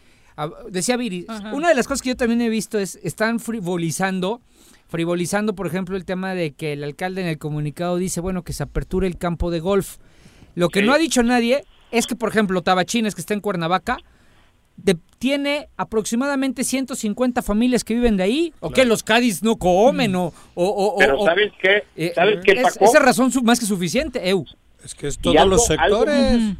[0.68, 4.40] decía Viri, una de las cosas que yo también he visto es, están frivolizando,
[4.88, 8.52] frivolizando, por ejemplo, el tema de que el alcalde en el comunicado dice, bueno, que
[8.52, 9.96] se aperture el campo de golf.
[10.54, 10.86] Lo que Sí.
[10.86, 13.98] no ha dicho nadie es que, por ejemplo, Tabachines, que está en Cuernavaca,
[14.76, 20.14] de- tiene aproximadamente 150 familias que viven de ahí, o que los Cádiz no comen,
[20.16, 20.32] o...
[20.54, 21.84] o, o- Pero o- ¿sabes qué?
[21.96, 22.84] eh, ¿Sabes qué, es- Paco?
[22.86, 24.44] esa razón su- más que suficiente, Eu.
[24.84, 26.16] Es que es todos algo- los sectores.
[26.16, 26.56] Algo,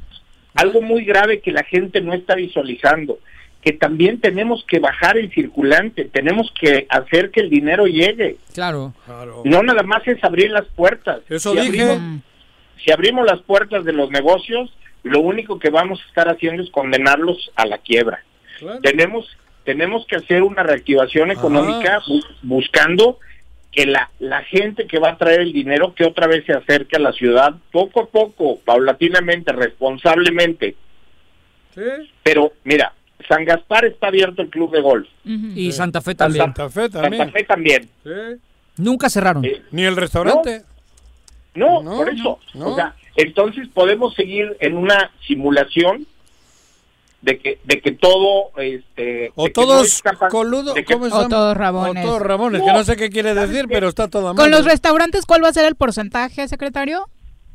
[0.55, 3.19] algo muy grave que la gente no está visualizando,
[3.63, 8.37] que también tenemos que bajar el circulante, tenemos que hacer que el dinero llegue.
[8.55, 8.95] Claro.
[9.45, 11.21] No nada más es abrir las puertas.
[11.29, 11.83] Eso si dije.
[11.91, 12.23] Abrimos,
[12.83, 16.71] si abrimos las puertas de los negocios, lo único que vamos a estar haciendo es
[16.71, 18.25] condenarlos a la quiebra.
[18.83, 19.29] Tenemos
[19.65, 23.19] tenemos que hacer una reactivación económica bu- buscando
[23.73, 26.97] que la, la gente que va a traer el dinero que otra vez se acerque
[26.97, 30.75] a la ciudad poco a poco, paulatinamente, responsablemente.
[32.23, 32.93] Pero mira,
[33.29, 35.09] San Gaspar está abierto el club de golf.
[35.25, 36.45] Y Santa Fe también.
[36.47, 37.23] Santa Fe también.
[37.23, 37.91] Santa Fe también.
[38.77, 39.45] Nunca cerraron.
[39.71, 40.63] Ni el restaurante.
[41.55, 42.39] No, No, por eso.
[42.55, 42.69] no.
[42.69, 46.07] O sea, entonces podemos seguir en una simulación
[47.23, 51.07] de que de que todo este O de que no todos coludos, de que- ¿cómo
[51.11, 52.03] se O todos rabones.
[52.05, 54.51] O todos rabones, que no sé qué quiere decir, pero está toda Con madre.
[54.53, 57.09] los restaurantes, ¿cuál va a ser el porcentaje, secretario?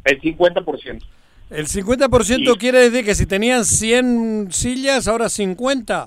[0.03, 1.03] el 50%.
[1.49, 6.05] El 50% quiere decir que si tenían 100 sillas, ahora 50.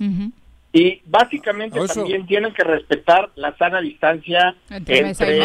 [0.73, 1.95] Y básicamente Eso.
[2.01, 5.41] también tienen que respetar la sana distancia Entre mesa y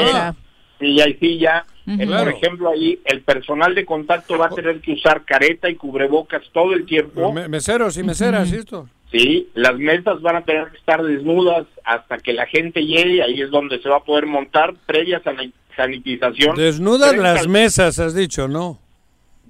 [0.79, 1.65] silla y silla.
[1.87, 2.31] Eh, Claro.
[2.31, 6.41] Por ejemplo, ahí el personal de contacto va a tener que usar careta y cubrebocas
[6.53, 7.31] todo el tiempo.
[7.33, 8.87] Me- meseros y meseras, ¿y esto?
[9.11, 13.41] Sí, las mesas van a tener que estar desnudas hasta que la gente llegue, ahí
[13.41, 16.55] es donde se va a poder montar previa sani- sanitización.
[16.55, 18.79] Desnudas las mesas, has dicho, ¿no?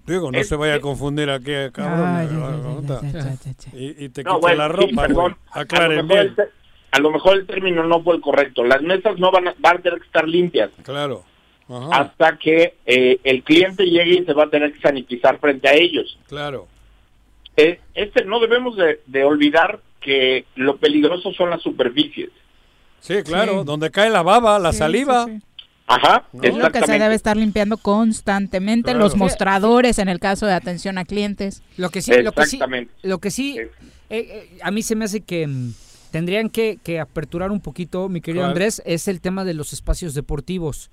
[0.06, 2.94] Digo, no se vaya a confundir aquí, cabrón.
[3.74, 3.96] Eh.
[4.00, 5.38] Y, te No, bueno, la sí, ropa, perdón.
[5.52, 6.20] A lo, Aclaren bien.
[6.20, 6.36] el,
[6.92, 8.64] a lo mejor el término no fue el correcto.
[8.64, 11.24] Las mesas no van a, van a tener que estar limpias Claro.
[11.70, 15.70] Ajá, hasta que eh, el cliente llegue y se va a tener que sanitizar frente
[15.70, 16.18] a ellos.
[16.28, 16.68] claro.
[17.56, 22.32] Eh, este no debemos de, de olvidar que lo peligroso son las superficies.
[23.00, 23.60] Sí, claro.
[23.60, 23.66] Sí.
[23.66, 25.26] Donde cae la baba, la Sí, saliva.
[25.26, 25.44] sí, sí.
[25.88, 29.00] Ajá, Es lo que se debe estar limpiando constantemente, Claro.
[29.00, 31.62] los mostradores en el caso de atención a clientes.
[31.78, 32.94] Lo que sí, lo que sí, Exactamente.
[33.04, 33.70] lo que sí eh,
[34.10, 35.74] eh, a mí se me hace que mm,
[36.12, 38.46] tendrían que, que aperturar un poquito, mi querido.
[38.46, 40.90] Andrés, es el tema de los espacios deportivos.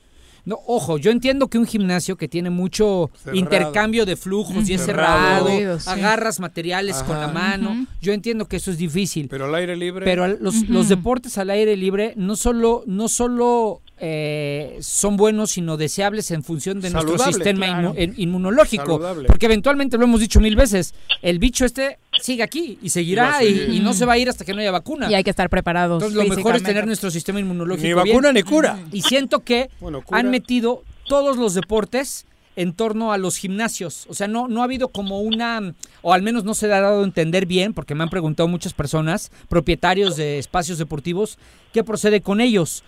[0.47, 3.39] No, ojo, yo entiendo que un gimnasio que tiene mucho Cerrado.
[3.39, 5.19] intercambio de flujos y es Cerrado.
[5.19, 5.91] cerrado, Ruido, sí.
[5.91, 9.29] agarras materiales con la mano, yo entiendo que eso es difícil.
[9.29, 10.05] Pero al aire libre.
[10.07, 15.77] Pero los, los deportes al aire libre no solo, no solo eh, son buenos, sino
[15.77, 17.93] deseables en función de nuestro sistema claro.
[17.93, 18.85] inmu- en- inmunológico.
[18.85, 19.27] Saludable.
[19.29, 23.81] Porque eventualmente lo hemos dicho mil veces, el bicho este sigue aquí y seguirá Y
[23.81, 25.11] no se va a ir hasta que no haya vacuna.
[25.11, 26.03] Y hay que estar preparados.
[26.03, 28.07] Entonces lo mejor es tener nuestro sistema inmunológico Ni bien.
[28.17, 28.79] vacuna ni cura.
[28.93, 32.25] Y siento que Bueno, han metido todos los deportes
[32.57, 34.07] en torno a los gimnasios.
[34.09, 37.01] O sea, no, no ha habido como una, o al menos no se ha dado
[37.01, 41.39] a entender bien, porque me han preguntado muchas personas, propietarios de espacios deportivos,
[41.73, 42.83] qué procede con ellos.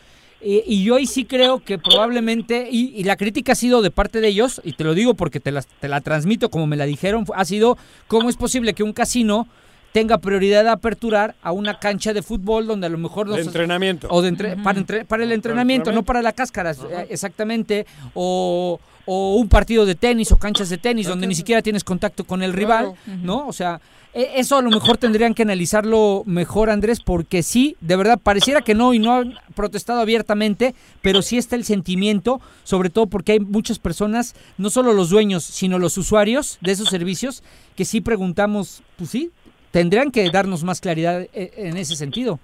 [0.45, 3.93] Eh, y yo ahí sí creo que probablemente, y, y la crítica ha sido de
[3.93, 6.77] parte de ellos, y te lo digo porque te la, te la transmito como me
[6.77, 7.79] la dijeron, ha sido
[8.09, 9.47] cómo es posible que un casino
[9.93, 13.47] tenga prioridad de aperturar a una cancha de fútbol donde a lo mejor De los-
[13.47, 14.09] entrenamiento.
[14.11, 17.87] o de entre- para, entre- para el entrenamiento, no para la cáscara, eh, exactamente.
[18.15, 22.25] O, o un partido de tenis o canchas de tenis donde ni siquiera tienes contacto
[22.25, 23.49] con el rival, ¿no?
[23.49, 23.81] O sea,
[24.15, 28.61] e- eso a lo mejor tendrían que analizarlo mejor, Andrés, porque sí, de verdad, pareciera
[28.63, 33.33] que no y no han protestado abiertamente, pero sí está el sentimiento, sobre todo porque
[33.33, 37.43] hay muchas personas, no solo los dueños, sino los usuarios de esos servicios,
[37.75, 39.31] que sí preguntamos, pues sí,
[39.73, 42.39] tendrían que darnos más claridad eh, en ese sentido.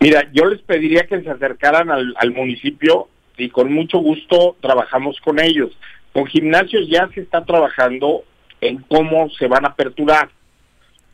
[0.00, 3.08] Mira, yo les pediría que se acercaran al, al municipio
[3.38, 5.70] y con mucho gusto trabajamos con ellos.
[6.12, 8.24] Con gimnasios ya se está trabajando
[8.60, 10.28] en cómo se van a aperturar.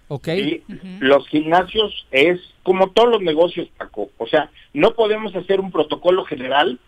[0.09, 0.29] ¿Ok?
[0.29, 0.63] Y
[1.01, 4.11] los gimnasios es como todos los negocios, Paco.
[4.19, 6.79] O sea, no podemos hacer un protocolo general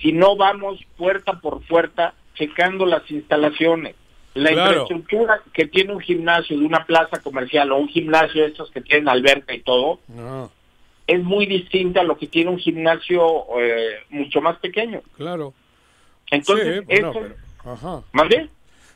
[0.00, 3.94] si no vamos puerta por puerta checando las instalaciones.
[4.34, 4.70] La Claro.
[4.82, 8.80] infraestructura que tiene un gimnasio de una plaza comercial o un gimnasio de estos que
[8.80, 10.50] tienen alberca y todo, No,
[11.06, 15.02] es muy distinta a lo que tiene un gimnasio eh, mucho más pequeño.
[15.16, 15.52] claro.
[16.30, 17.20] Entonces, sí, bueno, eso,
[17.62, 18.02] pero- ajá.
[18.12, 18.48] ¿Mande?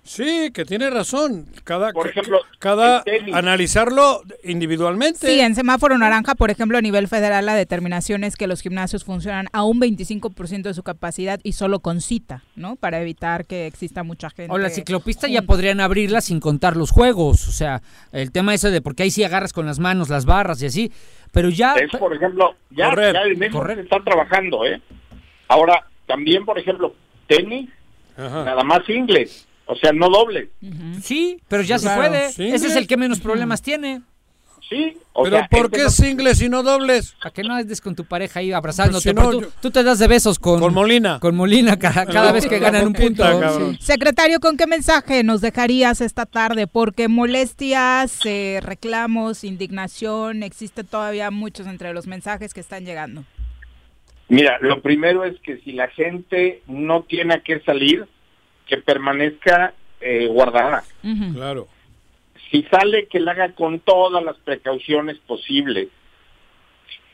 [0.07, 1.47] Sí, que tiene razón.
[1.65, 3.03] Cada, Por ejemplo, cada
[3.33, 5.27] analizarlo individualmente.
[5.27, 9.05] Sí, en semáforo naranja, por ejemplo, a nivel federal, la determinación es que los gimnasios
[9.05, 12.77] funcionan a un 25% de su capacidad y solo con cita, ¿no?
[12.77, 14.53] Para evitar que exista mucha gente.
[14.53, 17.49] O la ciclopista ya podrían abrirla sin contar los juegos.
[17.49, 17.83] O sea,
[18.13, 20.93] el tema ese de porque ahí sí agarras con las manos las barras y así.
[21.33, 21.75] Pero ya.
[21.75, 23.77] Es, por ejemplo, ya, Correr, ya en eso correr.
[23.77, 24.81] se está trabajando, ¿eh?
[25.49, 26.95] Ahora, también, por ejemplo,
[27.27, 27.69] tenis,
[28.17, 28.45] Ajá.
[28.45, 30.51] nada más inglés, o sea, no doble.
[31.03, 32.27] Sí, pero ya se puede.
[32.27, 34.03] Ese es el que menos problemas tiene.
[34.69, 37.15] Sí, o Pero sea, ¿por este qué no- singles y no dobles?
[37.23, 38.95] Para que no andes con tu pareja ahí abrazándote.
[38.95, 41.21] Pues si pero no, tú, yo- tú te das de besos con, Con Molina.
[41.21, 43.23] con Molina cada, cada vez que ganan un punto.
[43.71, 43.79] Sí.
[43.81, 46.67] Secretario, ¿con qué mensaje nos dejarías esta tarde?
[46.67, 53.23] Porque molestias, eh, reclamos, indignación, existe todavía muchos entre los mensajes que están llegando.
[54.29, 58.07] Mira, lo primero es que si la gente no tiene a qué salir,
[58.67, 60.85] que permanezca eh, guardada.
[61.35, 61.69] Claro.
[62.51, 65.89] Si sale, que la haga con todas las precauciones posibles.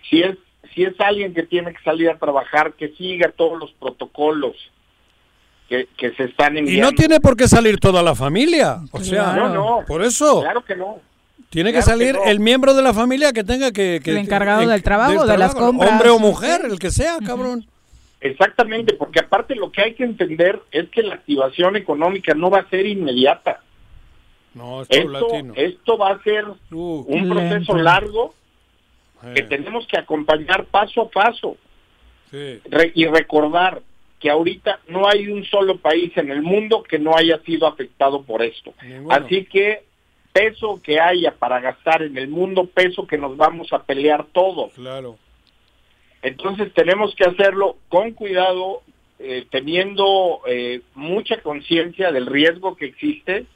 [0.08, 0.36] Si es
[0.74, 4.54] si es alguien que tiene que salir a trabajar, que siga todos los protocolos
[5.68, 6.90] que, que se están Y enviando.
[6.90, 8.78] no tiene por qué salir toda la familia.
[8.90, 9.84] O sea, No, no.
[9.86, 10.40] por eso.
[10.42, 11.00] Claro que no.
[11.50, 12.24] Tiene que Claro que salir no.
[12.24, 14.00] el miembro de la familia que tenga que...
[14.02, 15.90] que El encargado que- del trabajo, de las compras.
[15.90, 17.66] Hombre o mujer, el que sea, cabrón.
[18.22, 22.60] Exactamente, porque aparte lo que hay que entender es que la activación económica no va
[22.60, 23.60] a ser inmediata.
[24.54, 27.76] No, es Esto, va a ser Uh, un proceso lento.
[27.76, 28.34] largo
[29.24, 31.56] Eh, que tenemos que acompañar paso a paso
[32.30, 32.60] sí.
[32.68, 33.80] Re- y recordar
[34.18, 38.22] que ahorita no hay un solo país en el mundo que no haya sido afectado
[38.22, 38.74] por esto.
[39.10, 39.84] Así que
[40.32, 44.72] peso que haya para gastar en el mundo, peso que nos vamos a pelear todos.
[44.74, 45.16] Claro.
[46.22, 48.82] Entonces tenemos que hacerlo con cuidado,
[49.18, 53.46] eh, teniendo eh, mucha conciencia del riesgo que existe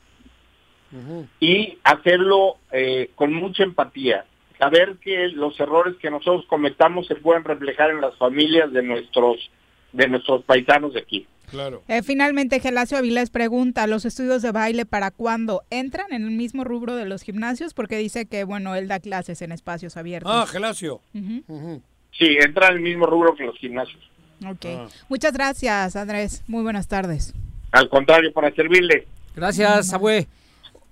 [1.40, 4.24] y hacerlo eh, con mucha empatía.
[4.58, 9.50] Saber que los errores que nosotros cometamos se pueden reflejar en las familias de nuestros
[9.92, 11.26] de nuestros paisanos de aquí.
[11.50, 11.82] Claro.
[11.88, 15.62] Eh, finalmente, Gelacio Avilés pregunta, ¿los estudios de baile para cuándo?
[15.70, 17.72] ¿Entran en el mismo rubro de los gimnasios?
[17.72, 20.30] Porque dice que, bueno, él da clases en espacios abiertos.
[20.34, 21.00] Ah, Gelacio.
[21.14, 21.82] Ujú.
[22.18, 24.00] Sí, entra en el mismo rubro que los gimnasios.
[24.46, 24.64] Ok.
[24.66, 24.86] Ah.
[25.08, 26.42] Muchas gracias, Andrés.
[26.46, 27.34] Muy buenas tardes.
[27.72, 29.06] Al contrario, para servirle.
[29.34, 30.26] Gracias, abue.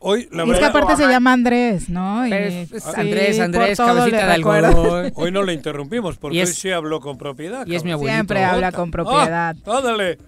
[0.06, 2.26] Hoy, la Y es que aparte se llama Andrés, ¿no?
[2.26, 5.12] Y- Es- es sí, Andrés, Andrés, cabecita de algodón.
[5.16, 7.66] hoy no le interrumpimos porque es- hoy sí habló con propiedad.
[7.66, 8.14] y es mi abuelito.
[8.14, 9.56] Siempre habla con propiedad.
[9.66, 10.18] Ah, ándale.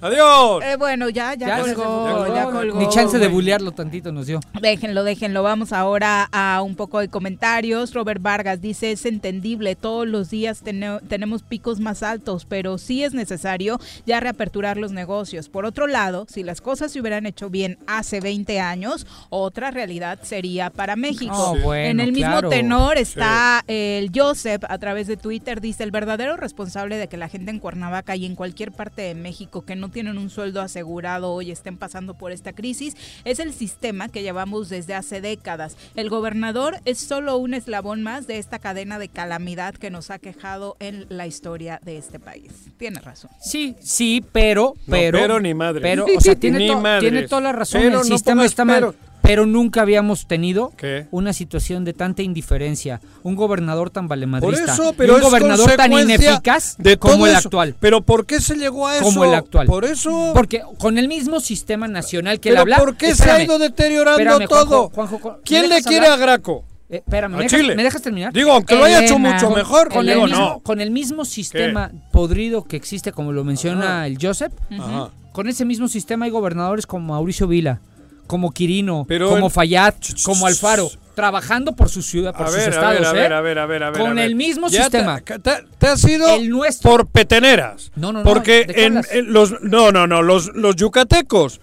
[0.00, 0.62] Adiós.
[0.64, 2.34] Eh, bueno, ya, ya, Ya colgó, fue.
[2.34, 2.78] ya colgó.
[2.78, 3.34] Ni chance de güey.
[3.34, 4.40] bulearlo tantito nos dio.
[4.60, 5.42] Déjenlo, déjenlo.
[5.42, 7.94] Vamos ahora a un poco de comentarios.
[7.94, 13.04] Robert Vargas dice, es entendible, todos los días tene- tenemos picos más altos, pero sí
[13.04, 15.48] es necesario ya reaperturar los negocios.
[15.48, 20.18] Por otro lado, si las cosas se hubieran hecho bien hace 20 años, otra realidad
[20.22, 21.34] sería para México.
[21.36, 21.62] Oh, Sí.
[21.62, 22.48] bueno, en el mismo claro.
[22.50, 27.28] tenor está el Joseph a través de Twitter, dice, el verdadero responsable de que la
[27.28, 31.32] gente en Cuernavaca y en cualquier parte de México que no tienen un sueldo asegurado
[31.32, 35.76] hoy estén pasando por esta crisis es el sistema que llevamos desde hace décadas.
[35.94, 40.18] El gobernador es solo un eslabón más de esta cadena de calamidad que nos ha
[40.18, 42.52] quejado en la historia de este país.
[42.78, 43.30] Tiene razón.
[43.40, 45.80] Sí, sí, pero, No, pero, ni madre.
[45.82, 47.80] Pero, o sea, tiene, to- tiene toda la razón.
[47.80, 48.94] Pero el no sistema está mal.
[49.26, 49.36] Pero.
[49.36, 51.06] Pero nunca habíamos tenido ¿Qué?
[51.10, 55.26] una situación de tanta indiferencia, un gobernador tan Por valemadrista, eso, y pero un es
[55.26, 57.48] gobernador tan ineficaz de como el eso.
[57.48, 57.74] actual.
[57.78, 59.04] Pero ¿por qué se llegó a eso?
[59.04, 59.66] Como el actual.
[59.66, 60.30] Por eso.
[60.34, 62.78] Porque con el mismo sistema nacional que él pero habla.
[62.78, 64.88] ¿por qué se ha ido deteriorando espérame, todo?
[64.88, 66.12] Juanjo, Juanjo, ¿me ¿Quién le quiere hablar?
[66.12, 66.64] a Graco?
[66.88, 67.74] Eh, espérame, ¿me dejas, Chile.
[67.74, 68.32] ¿me dejas terminar?
[68.32, 69.34] Digo, aunque lo haya hecho Elena.
[69.34, 70.60] mucho mejor, con, el mismo, no.
[70.60, 75.10] con el mismo sistema podrido que existe, como lo menciona el Joseph, Ajá.
[75.32, 77.80] con ese mismo sistema hay gobernadores como Mauricio Vila,
[78.26, 79.94] como Quirino, Pero como en- Fayad,
[80.24, 83.14] como Alfaro, trabajando por su ciudad, por A sus ver, a estados, ver, a ¿eh?
[83.14, 84.00] ver, a ver, a ver, a ver.
[84.00, 84.24] Con a ver.
[84.24, 85.20] el mismo Ya sistema.
[85.20, 86.90] Te, te- te has ido El nuestro.
[86.90, 87.90] por peteneras.
[87.96, 91.60] No, no, no, Porque ¿de qué en, los no, no, no, los los yucatecos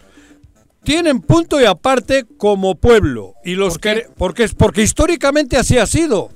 [0.83, 5.77] tienen punto y aparte como pueblo y los ¿Por que porque es porque históricamente así
[5.77, 6.29] ha sido.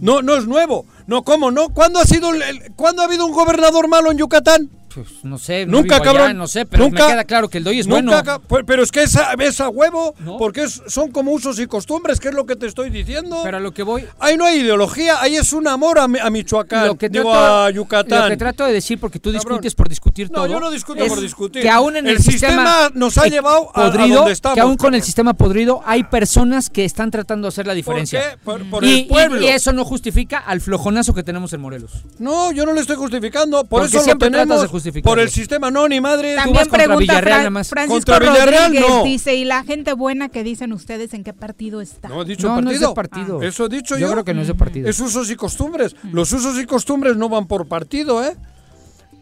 [0.00, 0.86] No no es nuevo.
[1.06, 1.70] No, ¿cómo no?
[1.70, 4.70] ¿Cuándo ha sido el- el- cuándo ha habido un gobernador malo en Yucatán?
[4.94, 6.36] Pues, no sé, no Nunca, allá, cabrón.
[6.38, 7.04] no sé, pero Nunca.
[7.06, 8.42] me queda claro que el doy es Nunca, bueno.
[8.48, 10.36] pues, pero es que esa, esa huevo, No.
[10.36, 13.40] porque es- son como usos y costumbres, que es lo que te estoy diciendo.
[13.44, 16.18] Pero a lo que voy, Ahí no hay ideología, ahí es un amor a, Mi-
[16.18, 18.22] a Michoacán, lo que, digo trato, a Yucatán.
[18.24, 19.42] lo que trato de decir, porque tú Cabrón.
[19.60, 20.46] discutes por discutir No, todo.
[20.48, 21.62] yo no discuto por discutir.
[21.62, 24.94] Que aún en el, El sistema nos ha llevado a- donde estamos, Que aún con
[24.94, 28.30] el sistema podrido hay personas que están tratando de hacer la ¿Por diferencia.
[28.32, 28.38] qué?
[28.38, 29.40] Por, por y, el pueblo.
[29.40, 31.92] y- y eso no justifica al flojonazo que tenemos en Morelos.
[32.18, 34.79] No, yo no le estoy justificando, por Porque eso lo tenemos.
[35.02, 36.34] Por el sistema, no, ni madre.
[36.34, 37.68] vas También contra pregunta Villarreal Fran- nada más.
[37.68, 39.04] Francisco Contra Villarreal, Rodríguez, no.
[39.04, 42.08] dice, ¿y la gente buena que dicen ustedes en qué partido está?
[42.08, 42.88] No, dicho No, no es partido.
[42.88, 43.42] de partido.
[43.42, 44.06] Eso he dicho yo.
[44.06, 44.88] Yo creo que no es de partido.
[44.88, 45.94] Es usos y costumbres.
[46.12, 48.36] Los usos y costumbres no van por partido, ¿eh?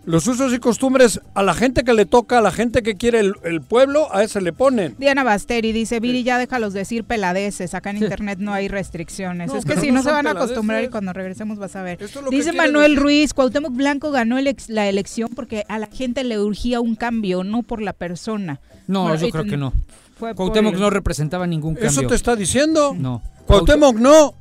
[0.09, 3.21] Los usos y costumbres a la gente que le toca, a la gente que quiere
[3.21, 4.95] el, el pueblo, a ese le ponen.
[4.99, 9.49] Diana Basteri dice, Viri, ya déjalos decir peladeces, acá en internet no hay restricciones.
[9.53, 11.83] No, es que si no no, se van a acostumbrar y cuando regresemos vas a
[11.83, 12.03] ver.
[12.03, 13.03] Es Dice Manuel decir.
[13.03, 16.95] Ruiz, Cuauhtémoc Blanco ganó el ex- la elección porque a la gente le urgía un
[16.95, 18.61] cambio, no por la persona.
[18.87, 19.75] No, Bueno, yo creo que no.
[20.19, 21.91] Por Cuauhtémoc el- no representaba ningún cambio.
[21.91, 22.97] ¿Eso te está diciendo?
[22.99, 23.21] No.
[23.47, 24.33] Cuauhtémoc no.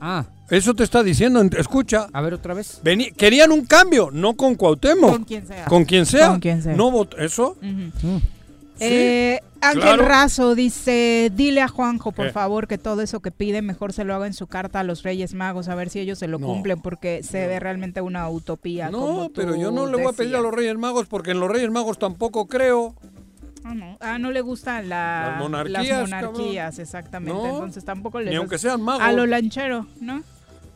[0.00, 1.42] Ah, Eso te está diciendo.
[1.56, 2.06] Escucha.
[2.12, 2.80] a ver otra vez.
[2.82, 5.10] Vení- querían un cambio, no con Cuauhtémoc.
[5.10, 5.64] Con quien sea.
[5.66, 6.28] Con quien sea.
[6.28, 6.74] Con quien sea.
[6.74, 7.56] No vot- ¿Eso?
[7.62, 8.06] Ujú.
[8.06, 8.20] Mm.
[8.80, 10.04] Eh, Ángel claro.
[10.04, 12.32] Razo dice, dile a Juanjo, por ¿Qué?
[12.32, 15.02] favor, que todo eso que pide mejor se lo haga en su carta a los
[15.02, 16.46] Reyes Magos, a ver si ellos se lo No.
[16.46, 18.90] cumplen, porque se ve realmente una utopía.
[18.92, 20.42] como No, pero tú yo no le voy a pedir a decías.
[20.42, 22.94] los Reyes Magos porque en los Reyes Magos tampoco creo.
[23.64, 23.98] Ah, no.
[24.00, 27.34] Ah, no le gustan la- Las monarquías, las monarquías, exactamente.
[27.36, 29.02] No, Entonces tampoco le Ni aunque sean magos.
[29.02, 30.22] A lo lanchero, ¿no?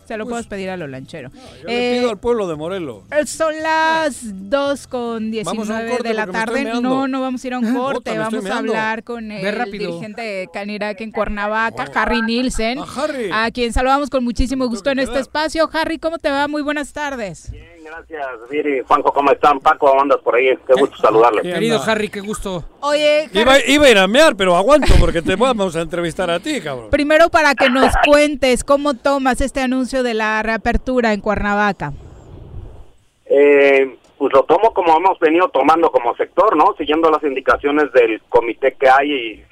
[0.06, 1.30] Se lo puedes pedir a lo lanchero.
[1.62, 3.02] Yo le pido al pueblo de Morelos.
[3.12, 4.18] Eh, Son las
[4.50, 6.64] 2 con Vamos a un 19 corte de la tarde.
[6.80, 8.18] No, no vamos a ir a un corte.
[8.18, 13.30] vamos a hablar con el dirigente de Canirac en Cuernavaca, Harry Nielsen, Harry.
[13.32, 15.68] a quien saludamos con muchísimo gusto en este espacio.
[15.72, 16.48] Harry, ¿cómo te va?
[16.48, 17.52] Muy buenas tardes.
[17.84, 19.59] Gracias, Viri, Juanjo, ¿cómo están?
[19.60, 20.56] Paco, ¿cómo andas por ahí?
[20.66, 21.42] Qué gusto saludarles.
[21.42, 22.64] Querido Harry, qué gusto.
[22.80, 26.38] Oye, Iba, iba a ir a mear, pero aguanto porque te vamos a entrevistar a
[26.40, 26.90] ti, cabrón.
[26.90, 31.92] primero para que nos cuentes cómo tomas este anuncio de la reapertura en Cuernavaca.
[33.26, 36.74] Eh, pues lo tomo como hemos venido tomando como sector, ¿no?
[36.78, 39.44] Siguiendo las indicaciones del comité que hay y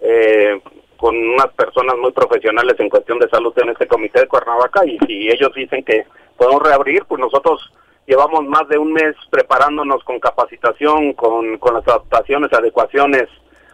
[0.00, 0.60] eh,
[1.02, 4.96] con unas personas muy profesionales en cuestión de salud en este comité de Cuernavaca y
[5.00, 6.06] si ellos dicen que
[6.36, 7.60] podemos reabrir, pues nosotros
[8.06, 13.24] llevamos más de un mes preparándonos con capacitación, con, con las adaptaciones, adecuaciones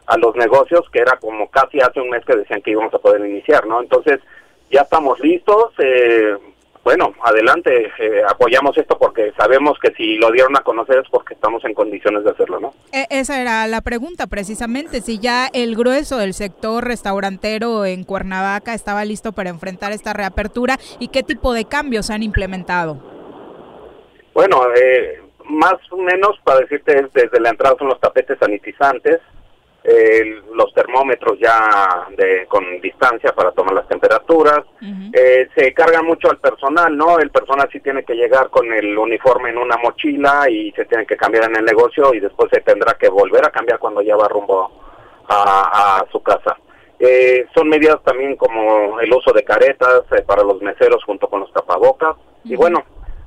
[0.07, 2.99] a los negocios, que era como casi hace un mes que decían que íbamos a
[2.99, 3.83] poder iniciar, ¿no?
[3.83, 4.21] Entonces,
[4.71, 6.35] ya estamos listos, eh,
[6.89, 11.35] bueno, adelante, eh, apoyamos esto porque sabemos que si lo dieron a conocer es porque
[11.35, 12.73] estamos en condiciones de hacerlo, ¿no?
[12.93, 18.73] E- esa era la pregunta precisamente, si ya el grueso del sector restaurantero en Cuernavaca
[18.73, 22.97] estaba listo para enfrentar esta reapertura y qué tipo de cambios han implementado.
[24.33, 29.21] Bueno, eh, más o menos para decirte, es desde la entrada son los tapetes sanitizantes,
[29.91, 34.61] eh, los termómetros ya de, con distancia para tomar las temperaturas,
[35.13, 37.19] eh, se carga mucho al personal, ¿no?
[37.19, 41.07] El personal sí tiene que llegar con el uniforme en una mochila y se tiene
[41.07, 44.17] que cambiar en el negocio y después se tendrá que volver a cambiar cuando ya
[44.17, 44.71] va rumbo
[45.29, 46.57] a, a su casa.
[46.99, 51.41] Eh, son medidas también como el uso de caretas eh, para los meseros junto con
[51.41, 52.85] los tapabocas y bueno,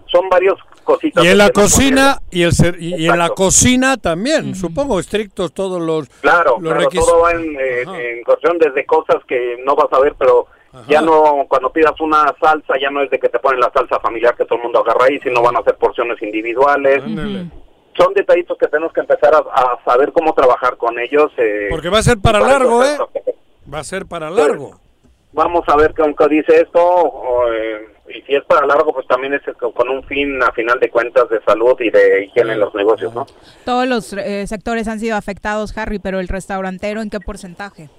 [0.08, 1.24] son varios cositas.
[1.24, 5.54] Y en la cocina y el ser- y, y en la cocina también, supongo estrictos
[5.54, 7.82] todos los Claro, los claro, requis- todo va en, eh,
[8.18, 10.48] en cuestión desde cosas que no vas a ver, pero
[10.88, 14.00] ya no, cuando pidas una salsa, ya no es de que te ponen la salsa
[14.00, 17.04] familiar que todo el mundo agarra ahí, sino van a ser porciones individuales.
[17.98, 21.30] Son detallitos que tenemos que empezar a, a saber cómo trabajar con ellos.
[21.38, 22.98] eh, Porque va a ser para largo, ¿eh?
[23.72, 24.80] Va a ser para largo.
[25.34, 29.08] Vamos a ver qué aunque dice esto, o, eh, y si es para largo, pues
[29.08, 32.60] también es con un fin, a final de cuentas, de salud y de higiene en
[32.60, 33.26] los negocios, ¿no?
[33.66, 37.90] Todos los eh, sectores han sido afectados, Harry, pero el restaurantero, ¿en qué porcentaje?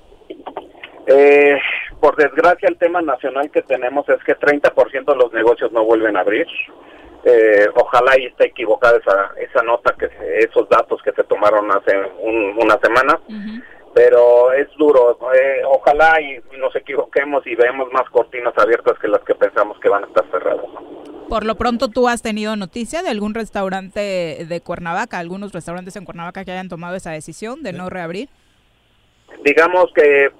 [1.06, 1.58] Eh,
[2.00, 6.16] por desgracia, el tema nacional que tenemos es que 30% de los negocios no vuelven
[6.16, 6.46] a abrir.
[7.24, 10.08] Eh, ojalá y esté equivocada esa, esa nota, que
[10.40, 13.18] esos datos que se tomaron hace un- una semana,
[13.94, 15.18] pero es duro.
[15.34, 19.88] Eh, ojalá y nos equivoquemos y veamos más cortinas abiertas que las que pensamos que
[19.88, 20.66] van a estar cerradas.
[21.28, 26.04] Por lo pronto, ¿tú has tenido noticia de algún restaurante de Cuernavaca, algunos restaurantes en
[26.04, 28.28] Cuernavaca que hayan tomado esa decisión de no reabrir?
[29.44, 30.30] digamos que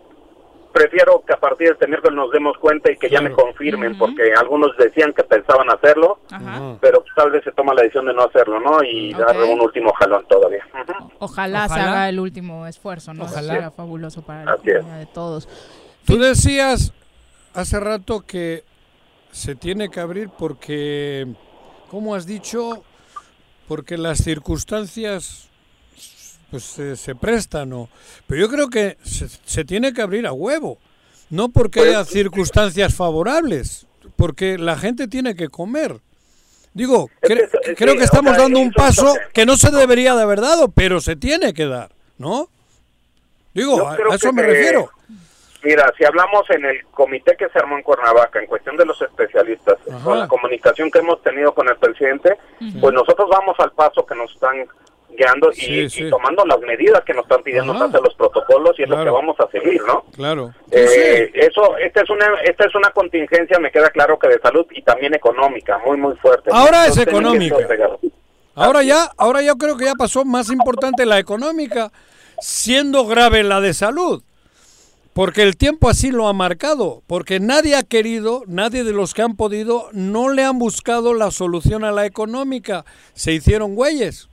[0.73, 3.97] prefiero que a partir de este miércoles nos demos cuenta y que ya me confirmen,
[3.99, 6.20] porque algunos decían que pensaban hacerlo,
[6.81, 8.82] pero tal vez se toma la decisión de no hacerlo, ¿no?
[8.82, 10.66] Y dar un último jalón todavía.
[11.19, 13.24] Ojalá, se haga el último esfuerzo, ¿no?
[13.24, 13.55] Ojalá.
[13.55, 15.49] Sería fabuloso para la economía de todos.
[16.05, 16.93] Tú decías
[17.55, 18.65] hace rato que
[19.31, 21.27] se tiene que abrir porque,
[21.90, 22.82] ¿cómo has dicho?
[23.69, 25.51] Porque las circunstancias
[26.52, 27.88] pues se, se prestan, ¿no?
[28.28, 30.78] Pero yo creo que se, se tiene que abrir a huevo,
[31.30, 35.96] no porque haya circunstancias favorables, porque la gente tiene que comer.
[36.74, 40.68] Digo, cre- creo que estamos dando un paso que no se debería de haber dado,
[40.68, 42.48] pero se tiene que dar, ¿no?
[43.54, 44.90] Digo, a, eso me refiero.
[45.64, 49.00] Mira, si hablamos en el comité que se armó en Cuernavaca, en cuestión de los
[49.00, 52.36] especialistas, con la comunicación que hemos tenido con el presidente,
[52.80, 54.66] pues nosotros vamos al paso que nos están
[55.16, 56.10] guiando y, Sí, y sí.
[56.10, 59.14] tomando las medidas que nos están pidiendo hacer los protocolos y es lo que Claro.
[59.14, 60.05] vamos a seguir, ¿no?
[60.14, 60.55] Claro.
[60.70, 64.66] Eh, Eso, esta es una, esta es una contingencia, me queda claro que de salud
[64.70, 66.51] y también económica, muy muy fuerte.
[66.52, 67.56] Ahora es Entonces, económica.
[68.55, 71.90] Ahora ya, ahora yo creo que ya pasó más importante la económica,
[72.40, 74.22] siendo grave la de salud.
[75.14, 79.20] Porque el tiempo así lo ha marcado, porque nadie ha querido, nadie de los que
[79.20, 82.86] han podido, no le han buscado la solución a la económica.
[83.12, 84.30] Se hicieron güeyes.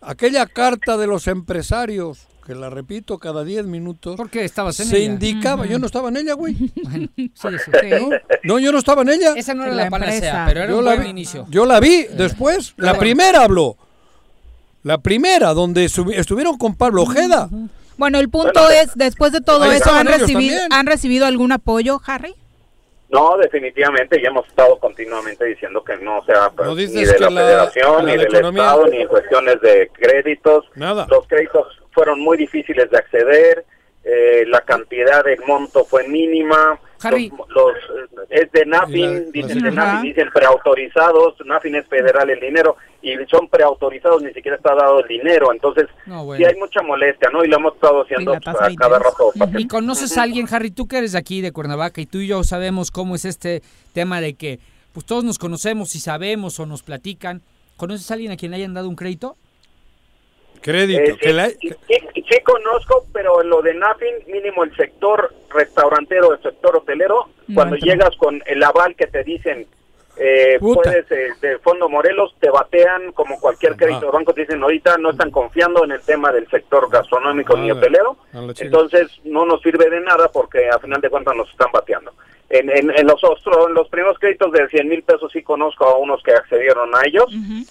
[0.00, 4.96] Aquella carta de los empresarios, que la repito cada 10 minutos, porque estabas en se
[4.98, 5.12] ella?
[5.12, 5.72] indicaba, Ujú.
[5.72, 6.54] yo no estaba en ella, güey.
[7.16, 7.70] Sí, sí.
[8.00, 8.08] ¿No?
[8.44, 9.34] No, yo no estaba en ella.
[9.36, 10.44] Esa no era La la, panacea, empresa.
[10.46, 11.46] pero era Yo un la buen vi- inicio.
[11.50, 12.72] Yo la vi después.
[12.78, 13.76] La primera habló.
[14.82, 17.50] La primera, donde estu- estuvieron con Pablo Ojeda.
[17.98, 20.72] Bueno, el punto Bueno, es, después de todo eso, ¿han recibido, también.
[20.72, 22.34] ¿han recibido algún apoyo, Harry?
[23.10, 27.18] No, definitivamente, ya hemos estado continuamente diciendo que no sea pues, No ni dices de
[27.20, 30.64] la, la- federación, la ni del economía- Estado, ni en cuestiones de créditos.
[30.76, 31.06] Nada.
[31.10, 33.64] Los créditos fueron muy difíciles de acceder,
[34.04, 37.30] eh, la cantidad del monto fue mínima, Harry.
[37.30, 42.76] los, los, es de NAFIN, dicen de NAFIN, dicen preautorizados, NAFIN es federal el dinero
[43.02, 46.38] y son preautorizados, ni siquiera está dado el dinero, entonces No, bueno.
[46.38, 47.44] sí hay mucha molestia, ¿no?
[47.44, 49.32] Y lo hemos estado haciendo pues, a cada rato.
[49.58, 52.26] ¿Y conoces a alguien, Harry, tú que eres de aquí, de Cuernavaca, y tú y
[52.26, 53.62] yo sabemos cómo es este
[53.92, 54.58] tema de que
[54.92, 57.42] pues todos nos conocemos y sabemos o nos platican?
[57.76, 59.36] ¿Conoces a alguien a quien le hayan dado un crédito?
[60.62, 61.00] Crédito.
[61.12, 66.32] Eh, sí, la- sí, sí, sí conozco, pero lo de NAFIN, mínimo el sector restaurantero,
[66.34, 67.92] el sector hotelero, cuando entra.
[67.92, 69.66] llegas con el aval que te dicen,
[70.16, 74.62] eh, puedes, eh, de Fondo Morelos, te batean como cualquier crédito de banco, te dicen,
[74.62, 78.16] ahorita no están confiando en el tema del sector gastronómico ni A ver, hotelero,
[78.66, 82.12] entonces no nos sirve de nada porque a final de cuentas nos están bateando.
[82.52, 85.84] En, en, en los ostro- en los primeros créditos de 100 mil pesos sí conozco
[85.84, 87.26] a unos que accedieron a ellos,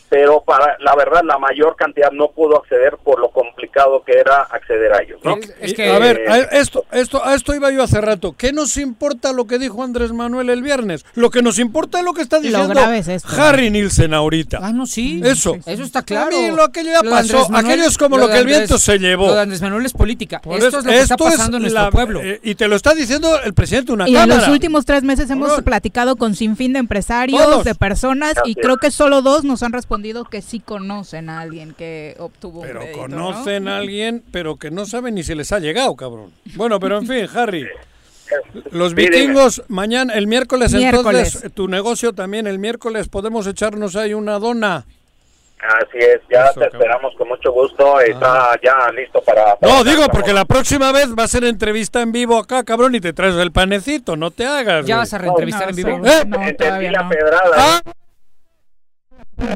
[0.08, 4.44] pero para la verdad la mayor cantidad no pudo acceder por lo complicado que era
[4.44, 5.20] acceder a ellos.
[5.22, 5.36] ¿no?
[5.62, 8.34] Y, a ver, a esto, esto, a esto iba yo hace rato.
[8.38, 11.04] ¿Qué nos importa lo que dijo Andrés Manuel el viernes?
[11.14, 13.30] Lo que nos importa es lo que está diciendo es esto.
[13.38, 14.60] Harry Nielsen ahorita.
[14.62, 15.22] Ah, no, sí.
[15.26, 15.58] Eso.
[15.66, 16.38] Eso está claro.
[16.38, 17.50] A mí lo aquello ya Lo pasó.
[17.50, 19.28] Manuel- aquello es como lo, que el viento se llevó.
[19.28, 20.40] Lo de Andrés Manuel es política.
[20.40, 22.22] Por esto eso- es lo que está es pasando en nuestro la- pueblo.
[22.24, 24.40] eh, y te lo está diciendo el presidente de una Y en cámara.
[24.70, 27.64] Últimos tres meses hemos platicado con sinfín de empresarios, Todos.
[27.66, 31.74] de personas, y creo que solo dos nos han respondido que sí conocen a alguien
[31.74, 33.26] que obtuvo Pero un crédito, ¿no?
[33.32, 36.32] conocen a alguien, pero que no saben ni si les ha llegado, cabrón.
[36.56, 37.68] Bueno, pero en fin, Harry.
[38.70, 41.28] Los vikingos, mañana, el miércoles, Miércoles.
[41.34, 44.86] entonces, tu negocio también, el miércoles podemos echarnos ahí una dona.
[45.62, 49.58] Así es, ya te esperamos con mucho gusto, está ya listo para...
[49.58, 52.96] para- No, digo, porque la próxima vez va a ser entrevista en vivo acá, cabrón,
[52.96, 54.86] y te traes el panecito, no te hagas.
[54.86, 55.02] ¿Ya güey.
[55.02, 55.90] vas a reentrevistar en vivo?
[56.06, 56.24] ¿Eh?
[56.26, 57.10] No, todavía no.
[57.10, 57.82] Pedrada.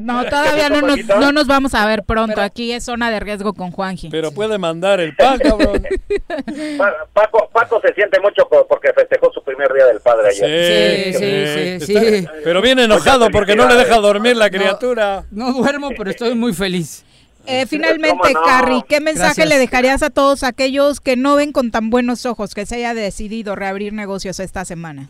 [0.01, 2.41] No, todavía no nos, no nos vamos a ver pronto.
[2.41, 4.09] Aquí es zona de riesgo con Juanji.
[4.09, 5.83] Pero puede mandar el pan, cabrón.
[6.77, 11.13] Pa- Paco, Paco se siente mucho por- porque festejó su primer día del padre ayer.
[11.15, 12.27] Sí, sí, sí.
[12.43, 15.25] Pero viene enojado porque no le deja dormir la criatura.
[15.31, 17.03] No duermo, pero estoy muy feliz.
[17.45, 18.33] Eh, finalmente.
[18.45, 19.49] Carrie, ¿qué mensaje Gracias.
[19.49, 22.93] le dejarías a todos aquellos que no ven con tan buenos ojos que se haya
[22.93, 25.09] decidido reabrir negocios esta semana?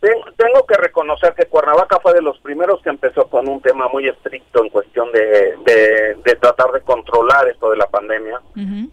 [0.00, 3.88] Ten- Tengo que reconocer que Cuernavaca fue de los primeros que empezó con un tema
[3.88, 8.40] muy estricto en cuestión de, de, de tratar de controlar esto de la pandemia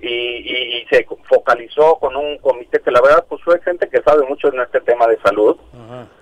[0.02, 4.02] y, y- y se focalizó con un comité que la verdad pues fue gente que
[4.02, 5.56] sabe mucho en este tema de salud.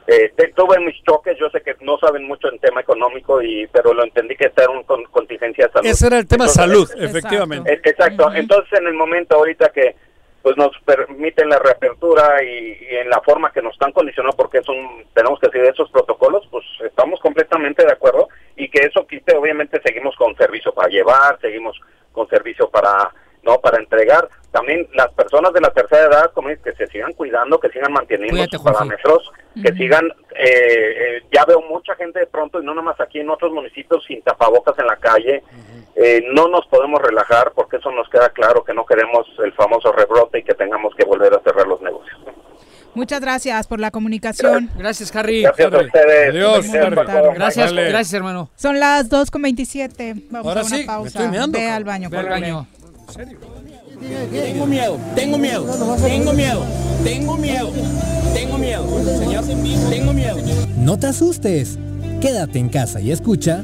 [0.08, 3.66] Eh, te- tuve mis choques, yo sé que no saben mucho en tema económico, y
[3.68, 5.88] pero lo entendí que esta era una con- contingencia de salud.
[5.88, 7.72] Ese era el tema Entonces, salud, efectivamente.
[7.72, 8.30] eh, Exacto.
[8.34, 9.96] Entonces, en el momento ahorita que
[10.44, 14.58] pues nos permiten la reapertura y, y en la forma que nos están condicionando, porque
[14.58, 19.08] es un, tenemos que seguir esos protocolos, pues estamos completamente de acuerdo y que eso
[19.08, 21.80] quite, obviamente seguimos con servicio para llevar, seguimos
[22.12, 23.10] con servicio para
[23.44, 24.28] no para entregar.
[24.52, 27.92] También las personas de la tercera edad, como dices, que se sigan cuidando, que sigan
[27.92, 30.06] manteniendo Cuídate, sus parámetros, que sigan,
[30.36, 33.52] eh, eh, ya veo mucha gente de pronto, y no nada más aquí en otros
[33.52, 35.44] municipios, sin tapabocas en la calle,
[35.96, 39.92] eh, no nos podemos relajar porque eso nos queda claro que no queremos el famoso
[39.92, 42.18] rebrote y que tengamos que volver a cerrar los negocios.
[42.96, 44.70] Muchas gracias por la comunicación.
[44.78, 45.42] Gracias, Harry.
[45.42, 46.30] Gracias a ustedes.
[46.30, 46.68] Adiós,
[47.36, 48.16] Gracias, Harry.
[48.18, 48.52] Hermano.
[48.56, 50.28] Son las 2.27.
[50.30, 51.08] Vamos Ahora a una sí, me pausa.
[51.08, 51.76] estoy meando, Ve cabrón.
[51.78, 52.10] al baño.
[52.12, 52.68] Ve al baño.
[54.00, 55.66] Tengo miedo, tengo miedo,
[56.04, 56.66] tengo miedo,
[57.04, 57.72] tengo miedo,
[58.34, 58.86] tengo miedo,
[59.20, 59.44] señor,
[59.90, 60.38] tengo miedo.
[60.78, 61.80] No te asustes.
[62.22, 63.64] Quédate en casa y escucha.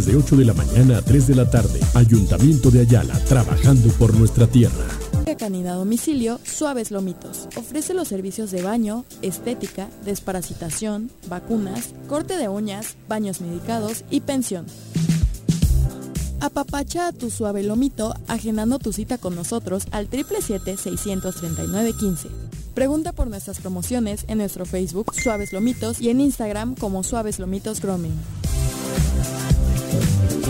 [0.00, 1.78] de 8 de la mañana a 3 de la tarde.
[1.94, 4.86] Ayuntamiento de Ayala, trabajando por nuestra tierra.
[5.36, 7.48] Canina domicilio Suaves Lomitos.
[7.56, 14.66] Ofrece los servicios de baño, estética, desparasitación, vacunas, corte de uñas, baños medicados y pensión.
[16.40, 22.28] Apapacha a tu suave lomito agendando tu cita con nosotros al 777-639-15.
[22.74, 27.80] Pregunta por nuestras promociones en nuestro Facebook Suaves Lomitos y en Instagram como Suaves Lomitos
[27.80, 28.16] Grooming.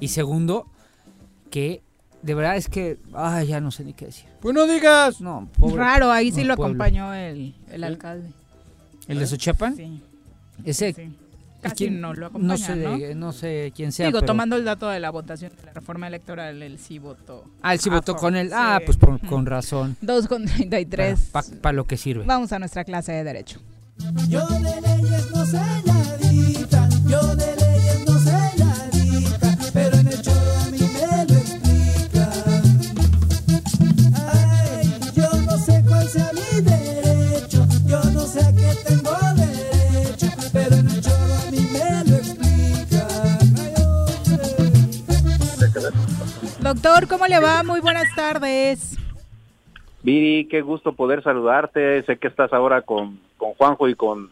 [0.01, 0.67] Y segundo,
[1.49, 1.81] que
[2.21, 2.97] de verdad es que.
[3.13, 4.25] Ay, ya no sé ni qué decir.
[4.41, 5.21] Pues no digas.
[5.21, 6.75] No, pobre- Raro, ahí sí no, lo pueblo.
[6.83, 8.29] acompañó el, el alcalde.
[9.07, 9.75] ¿El de Xochiapan?
[9.77, 10.01] Sí.
[10.65, 10.93] Ese.
[10.93, 11.09] Sí.
[11.69, 12.01] Casi ¿quién?
[12.01, 12.97] no lo acompaña, No sé, ¿no?
[12.97, 14.07] de- no sé quién sea.
[14.07, 17.43] Digo, pero- tomando el dato de la votación de la reforma electoral, él sí votó.
[17.61, 18.47] Ah, él sí votó con él.
[18.49, 18.53] sí.
[18.57, 19.97] Ah, pues por- con razón.
[20.01, 21.31] 2 con 33.
[21.61, 22.25] Para lo que sirve.
[22.25, 23.59] Vamos a nuestra clase de Derecho.
[24.29, 25.59] Yo de leyes no sé
[46.87, 47.63] Doctor, ¿cómo le va?
[47.63, 48.97] Muy buenas tardes.
[50.03, 52.03] Viri, qué gusto poder saludarte.
[52.03, 54.31] Sé que estás ahora con, con Juanjo y con,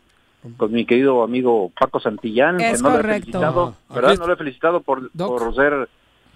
[0.57, 2.61] con mi querido amigo Paco Santillán.
[2.61, 3.25] Es que no lo he correcto.
[3.31, 4.11] felicitado, ¿verdad?
[4.11, 5.89] aquí- No lo he felicitado por, por ser,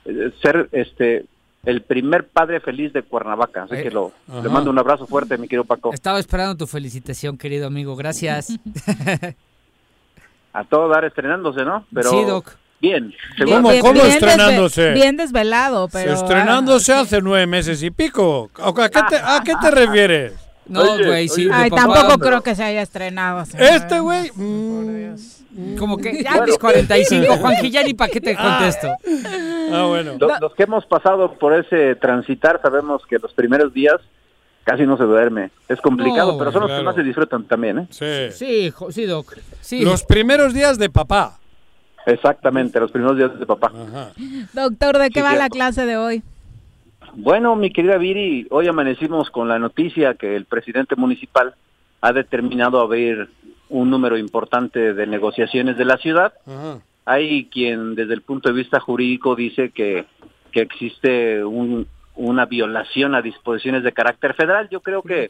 [0.05, 1.25] eh, ser este
[1.65, 3.63] el primer padre feliz de Cuernavaca.
[3.63, 4.41] Así Eh, que lo, ajá.
[4.41, 5.93] le mando un abrazo fuerte, mi querido Paco.
[5.93, 7.95] Estaba esperando tu felicitación, querido amigo.
[7.95, 8.47] Gracias.
[10.53, 11.85] A todo dar estrenándose, ¿no?
[11.93, 12.51] Pero Sí, Doc.
[12.81, 13.13] Bien.
[13.37, 14.91] ¿Cómo, según- Bien- cómo bien desve- estrenándose?
[14.91, 16.13] Bien desvelado, pero...
[16.13, 18.49] Estrenándose hace nueve meses y pico.
[18.61, 20.33] ¿A qué te, a qué te refieres?
[20.65, 21.45] No, güey, sí.
[21.45, 21.81] de Ay, papá.
[21.93, 23.43] tampoco creo que se haya estrenado.
[23.45, 23.67] señor.
[23.69, 24.29] Este güey.
[24.35, 28.87] mm, Como que ya mis 45, Juanji, ya ni para qué te contesto.
[29.73, 30.13] Ah, bueno.
[30.19, 33.95] Los, los que hemos pasado por ese transitar sabemos que los primeros días
[34.63, 35.49] casi no se duerme.
[35.67, 36.81] Es complicado, No, pero son los claro.
[36.83, 37.87] que más se disfrutan también, ¿eh?
[37.89, 38.31] Sí.
[38.31, 39.35] Sí, sí, Doc.
[39.61, 39.83] Sí.
[39.83, 41.38] Los primeros días de papá.
[42.09, 43.71] Exactamente, los primeros días de papá.
[44.53, 46.23] Doctor, ¿de qué Sí, va la clase de hoy?
[47.13, 51.55] Bueno, mi querida Viri, hoy amanecimos con la noticia que el presidente municipal
[52.01, 53.29] ha determinado abrir
[53.69, 56.33] un número importante de negociaciones de la ciudad.
[57.05, 60.05] Hay quien desde el punto de vista jurídico dice que,
[60.51, 64.67] que existe un- una violación a disposiciones de carácter federal.
[64.69, 65.27] Yo creo que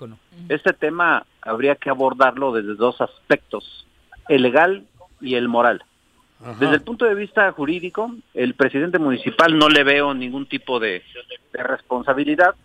[0.49, 3.85] este tema habría que abordarlo desde dos aspectos,
[4.27, 4.83] el legal
[5.21, 5.83] y el moral.
[6.39, 11.03] Desde el punto de vista jurídico, el presidente municipal no le veo ningún tipo de,
[11.51, 12.55] de responsabilidad.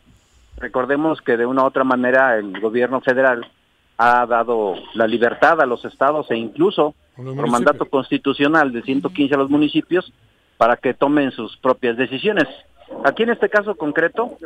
[0.59, 3.51] Recordemos que de una u otra manera el gobierno federal
[3.97, 9.39] ha dado la libertad a los estados e incluso por mandato constitucional de 115 a
[9.39, 10.13] los municipios
[10.57, 12.47] para que tomen sus propias decisiones.
[13.05, 14.37] Aquí en este caso concreto,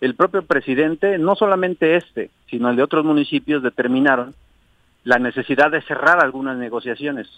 [0.00, 4.34] el propio presidente, no solamente este, sino el de otros municipios determinaron
[5.04, 7.28] la necesidad de cerrar algunas negociaciones.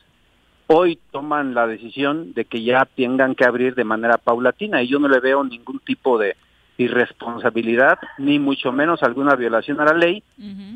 [0.73, 5.01] Hoy toman la decisión de que ya tengan que abrir de manera paulatina y yo
[5.01, 6.37] no le veo ningún tipo de
[6.79, 10.23] irresponsabilidad ni mucho menos alguna violación a la ley.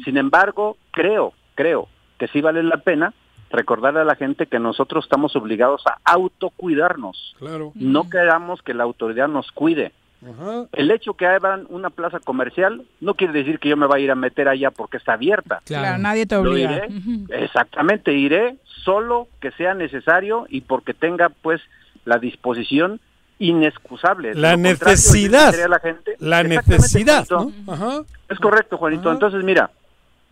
[0.04, 1.86] Sin embargo, creo, creo
[2.18, 3.14] que sí vale la pena
[3.50, 7.36] recordarle a la gente que nosotros estamos obligados a autocuidarnos.
[7.38, 7.70] Claro.
[7.76, 9.92] No queramos que la autoridad nos cuide.
[10.30, 10.64] Ajá.
[10.72, 14.04] El hecho que abran una plaza comercial no quiere decir que yo me vaya a
[14.04, 15.60] ir a meter allá porque está abierta.
[15.64, 16.86] Claro, nadie te obliga.
[16.86, 16.88] iré,
[17.42, 21.60] exactamente, iré solo que sea necesario y porque tenga pues
[22.04, 23.00] la disposición
[23.38, 24.34] inexcusable.
[24.34, 25.54] La necesidad.
[25.68, 27.26] la gente- La necesidad.
[27.66, 28.02] Ajá.
[28.28, 29.10] Es correcto, Juanito.
[29.12, 29.70] Entonces, mira,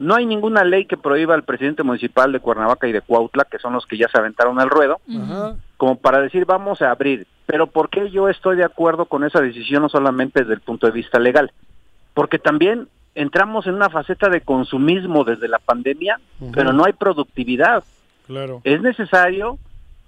[0.03, 3.59] no hay ninguna ley que prohíba al presidente municipal de Cuernavaca y de Cuautla, que
[3.59, 5.01] son los que ya se aventaron al ruedo,
[5.77, 7.27] como para decir vamos a abrir.
[7.47, 10.87] Pero ¿por qué yo estoy de acuerdo con esa decisión no solamente desde el punto
[10.87, 11.53] de vista legal?
[12.15, 16.21] Porque también entramos en una faceta de consumismo desde la pandemia,
[16.53, 17.85] pero no hay productividad.
[18.27, 18.61] Claro.
[18.65, 19.59] Es necesario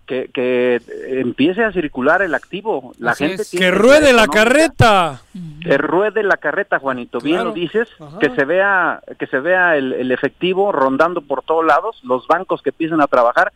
[0.07, 0.81] que, que
[1.21, 2.93] empiece a circular el activo.
[2.99, 3.51] La Así gente es.
[3.51, 5.23] tiene Que ruede la carreta.
[5.63, 7.19] Que ruede la carreta, Juanito.
[7.21, 7.49] Bien Claro.
[7.51, 7.89] lo dices.
[7.99, 8.19] Ajá.
[8.19, 12.61] Que se vea, que se vea el, el efectivo rondando por todos lados, los bancos
[12.63, 13.53] que empiecen a trabajar.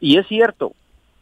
[0.00, 0.72] Y es cierto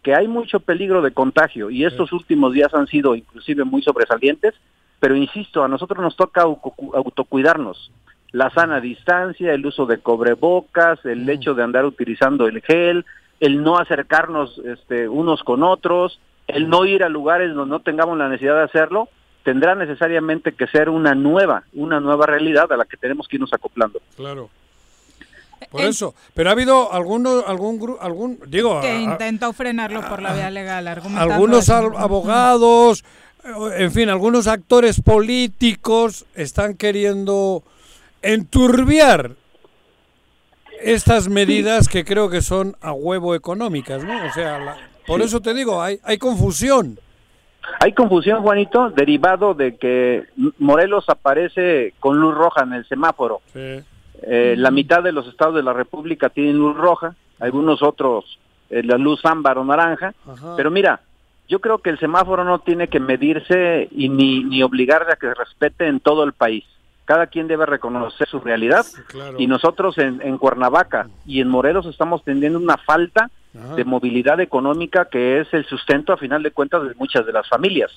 [0.03, 4.55] que hay mucho peligro de contagio y estos últimos días han sido inclusive muy sobresalientes.
[5.01, 7.90] Pero insisto, a nosotros nos toca autocuidarnos.
[8.32, 13.05] La sana distancia, el uso de cobrebocas, el hecho de andar utilizando el gel,
[13.40, 18.16] el no acercarnos este, unos con otros, el no ir a lugares donde no tengamos
[18.16, 19.08] la necesidad de hacerlo,
[19.44, 23.52] tendrá necesariamente que ser una nueva, una nueva realidad a la que tenemos que irnos
[23.52, 24.00] acoplando.
[24.16, 24.50] Claro.
[25.70, 26.14] Por eso.
[26.34, 30.86] Pero ha habido alguno, algún grupo, algún, digo, Que intentó frenarlo por la vía legal,
[30.86, 31.74] argumentando algunos eso.
[31.74, 33.04] abogados,
[33.76, 37.62] en fin, algunos actores políticos están queriendo
[38.22, 39.32] enturbiar
[40.82, 44.27] estas medidas que creo que son a huevo económicas, ¿no?
[44.27, 44.77] O sea, la-
[45.07, 46.98] por eso te digo, hay, hay confusión.
[47.81, 50.24] Hay confusión, Juanito, derivado de que
[50.59, 53.40] Morelos aparece con luz roja en el semáforo.
[54.23, 58.39] Eh, la mitad de los estados de la República tienen luz roja, algunos otros
[58.70, 60.15] eh, la luz ámbar o naranja.
[60.57, 61.01] Pero mira,
[61.48, 65.32] yo creo que el semáforo no tiene que medirse y ni, ni obligarle a que
[65.35, 66.65] respete en todo el país.
[67.06, 68.84] Cada quien debe reconocer su realidad
[69.38, 73.30] y nosotros en, en Cuernavaca y en Morelos estamos teniendo una falta
[73.74, 77.48] de movilidad económica que es el sustento a final de cuentas de muchas de las
[77.48, 77.90] familias.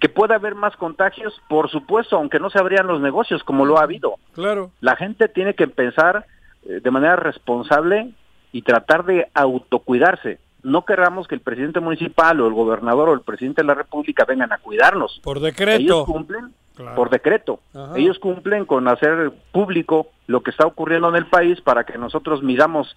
[0.00, 3.78] Que pueda haber más contagios, por supuesto, aunque no se abrían los negocios como lo
[3.78, 4.14] ha habido.
[4.32, 4.70] Claro.
[4.80, 6.26] La gente tiene que pensar
[6.64, 8.12] eh, de manera responsable
[8.52, 10.38] y tratar de autocuidarse.
[10.62, 14.24] No querramos que el presidente municipal o el gobernador o el presidente de la República
[14.24, 15.20] vengan a cuidarnos.
[15.24, 15.80] Por decreto.
[15.80, 16.94] Ellos cumplen Claro.
[16.94, 17.60] por decreto.
[17.74, 17.92] Ajá.
[17.96, 22.42] Ellos cumplen con hacer público lo que está ocurriendo en el país para que nosotros
[22.42, 22.96] midamos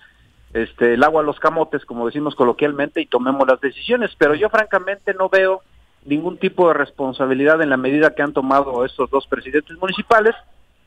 [0.53, 4.11] este el agua a los camotes, como decimos coloquialmente, y tomemos las decisiones.
[4.17, 5.61] Pero yo francamente no veo
[6.05, 10.35] ningún tipo de responsabilidad en la medida que han tomado estos dos presidentes municipales.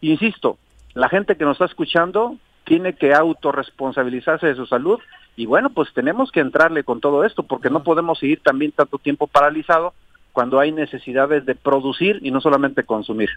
[0.00, 0.56] Insisto,
[0.94, 5.00] la gente que nos está escuchando tiene que autorresponsabilizarse de su salud
[5.36, 8.98] y bueno, pues tenemos que entrarle con todo esto porque no podemos seguir también tanto
[8.98, 9.94] tiempo paralizado
[10.38, 13.28] cuando hay necesidades de producir y no solamente consumir.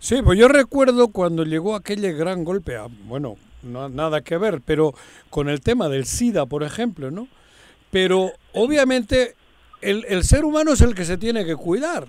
[0.00, 4.60] Sí, pues yo recuerdo cuando llegó aquel gran golpe, a- bueno, no, nada que ver,
[4.66, 4.94] pero
[5.30, 7.28] con el tema del SIDA, por ejemplo, ¿no?
[7.92, 9.36] Pero obviamente
[9.80, 12.08] el, el ser humano es el que se tiene que cuidar.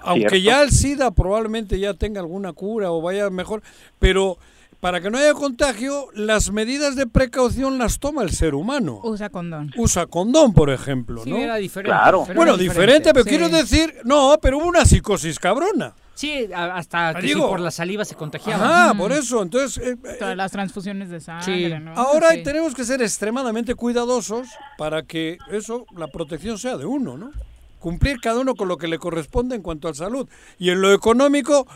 [0.00, 0.48] Aunque Cierto.
[0.48, 3.62] ya el SIDA probablemente ya tenga alguna cura o vaya mejor,
[3.98, 4.38] pero
[4.82, 8.98] para que no haya contagio, las medidas de precaución las toma el ser humano.
[9.04, 9.70] Usa condón.
[9.76, 11.36] Usa condón, por ejemplo, Sí, ¿no?
[11.36, 11.92] era diferente.
[11.96, 12.24] Claro.
[12.26, 13.30] pero Bueno, era diferente, pero sí.
[13.30, 15.94] quiero decir, no, pero hubo una psicosis cabrona.
[16.14, 18.86] Sí, hasta que sí, Digo- por la saliva se contagiaba.
[18.86, 19.40] Ajá, por eso.
[19.40, 21.74] Entonces, eh, eh, Todas las transfusiones de sangre, Sí.
[21.80, 21.92] ¿no?
[21.94, 22.42] ahora Sí.
[22.42, 24.48] tenemos que ser extremadamente cuidadosos
[24.78, 27.30] para que eso, la protección sea de uno, ¿no?
[27.78, 30.28] Cumplir cada uno con lo que le corresponde en cuanto a salud.
[30.58, 31.68] Y en lo económico,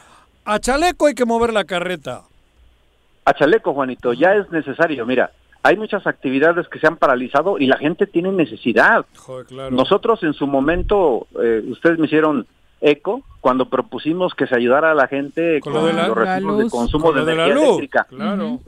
[0.45, 2.23] a chaleco hay que mover la carreta.
[3.27, 5.05] A chaleco, Juanito, ya es necesario.
[5.05, 5.31] Mira,
[5.62, 9.05] hay muchas actividades que se han paralizado y la gente tiene necesidad.
[9.16, 9.70] Joder, claro.
[9.73, 12.47] Nosotros en su momento, eh, ustedes me hicieron
[12.81, 16.16] eco cuando propusimos que se ayudara a la gente Con con, lo de la- los
[16.16, 18.05] la recibos de consumo Con de la energía luz, eléctrica.
[18.09, 18.61] Claro,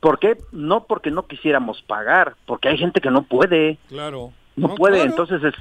[0.00, 0.36] ¿Por qué?
[0.52, 4.32] No porque no quisiéramos pagar, porque hay gente que no puede, claro.
[4.56, 4.96] no, No, puede.
[4.96, 5.10] claro.
[5.10, 5.54] Entonces es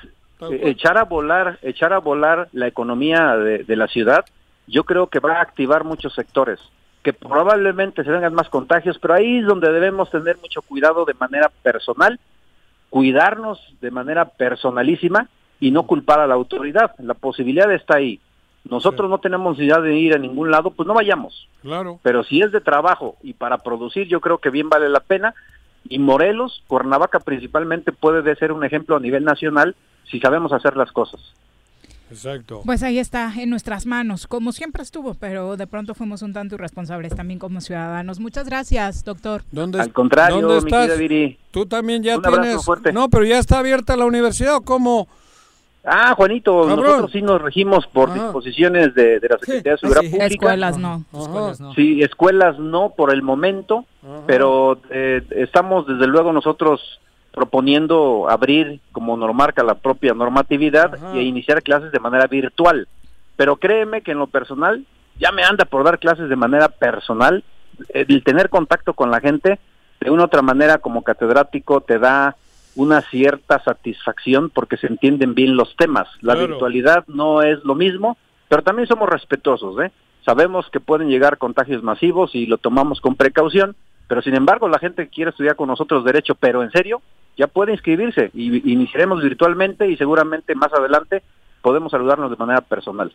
[0.52, 4.26] eh, echar a volar, echar a volar la economía de, de la ciudad.
[4.68, 6.60] Yo creo que va a activar muchos sectores,
[7.03, 11.15] que probablemente se vengan más contagios, pero ahí es donde debemos tener mucho cuidado de
[11.15, 12.19] manera personal,
[12.90, 15.28] cuidarnos de manera personalísima
[15.60, 16.94] y no culpar a la autoridad.
[16.99, 18.19] La posibilidad está ahí.
[18.64, 21.48] Nosotros no tenemos necesidad de ir a ningún lado, pues no vayamos.
[21.61, 21.99] Claro.
[22.03, 25.34] Pero si es de trabajo y para producir, yo creo que bien vale la pena.
[25.90, 30.78] Y Morelos, Cuernavaca principalmente, puede de ser un ejemplo a nivel nacional si sabemos hacer
[30.78, 31.19] las cosas.
[32.12, 32.62] Exacto.
[32.66, 36.56] Pues ahí está, en nuestras manos, como siempre estuvo, pero de pronto fuimos un tanto
[36.56, 38.20] irresponsables también como ciudadanos.
[38.20, 39.44] Muchas gracias, doctor.
[39.52, 40.88] ¿Dónde, Al contrario, ¿dónde mi estás?
[40.88, 41.38] querida Viri.
[41.52, 42.64] Tú también ya Un tienes...
[42.66, 42.92] fuerte.
[42.92, 45.08] No, pero ya está abierta la universidad, ¿o cómo?
[45.84, 46.86] Ah, Juanito, Cabrón.
[46.86, 48.22] nosotros sí nos regimos por Ajá.
[48.26, 50.10] disposiciones de, de la Secretaría de Seguridad sí.
[50.10, 50.26] Pública.
[50.28, 51.06] Escuelas no.
[51.12, 51.74] Escuelas, no.
[51.74, 54.22] Sí, escuelas no por el momento, Ajá.
[54.28, 57.00] pero eh, estamos desde luego nosotros
[57.34, 61.16] proponiendo abrir, como nos marca la propia normatividad, Ajá.
[61.18, 62.88] y iniciar clases de manera virtual.
[63.36, 64.86] Pero créeme que en lo personal,
[65.18, 67.44] ya me anda por dar clases de manera personal,
[67.94, 69.60] el tener contacto con la gente,
[69.99, 72.36] de una u otra manera como catedrático, te da
[72.76, 76.08] una cierta satisfacción porque se entienden bien los temas.
[76.22, 76.48] La Claro.
[76.49, 78.18] virtualidad no es lo mismo,
[78.49, 79.91] pero también somos respetuosos, ¿eh?
[80.26, 83.76] Sabemos que pueden llegar contagios masivos y lo tomamos con precaución,
[84.12, 87.02] pero sin embargo la gente que quiere estudiar con nosotros derecho, pero en serio,
[87.38, 91.24] ya puede inscribirse y iniciaremos virtualmente y seguramente más adelante
[91.62, 93.14] podemos saludarnos de manera personal.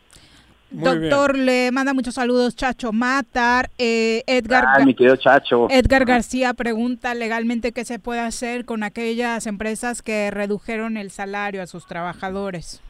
[0.71, 1.11] Muy bien.
[1.11, 3.69] Doctor, le manda muchos saludos Chacho Matar.
[3.77, 5.67] Eh, Edgar, Ah, mi querido Chacho.
[5.69, 11.61] Edgar García pregunta legalmente qué se puede hacer con aquellas empresas que redujeron el salario
[11.61, 12.81] a sus trabajadores.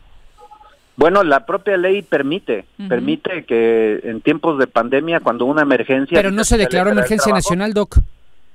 [0.98, 6.18] Bueno, la propia ley permite, permite que en tiempos de pandemia, cuando una emergencia...
[6.18, 8.00] Pero no se declaró emergencia trabajo, nacional, Doc.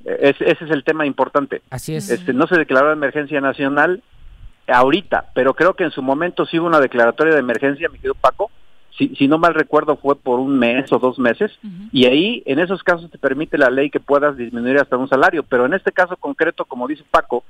[0.04, 1.62] eh, es- ese es el tema importante.
[1.70, 2.10] Así es.
[2.10, 4.02] Este, no se declaró emergencia nacional
[4.66, 8.14] ahorita, pero creo que en su momento sí hubo una declaratoria de emergencia, mi querido
[8.14, 8.50] Paco.
[8.98, 11.50] Si, si no mal recuerdo, fue por un mes o dos meses.
[11.92, 15.42] Y ahí, en esos casos, te permite la ley que puedas disminuir hasta un salario.
[15.44, 17.42] Pero en este caso concreto, como dice Paco,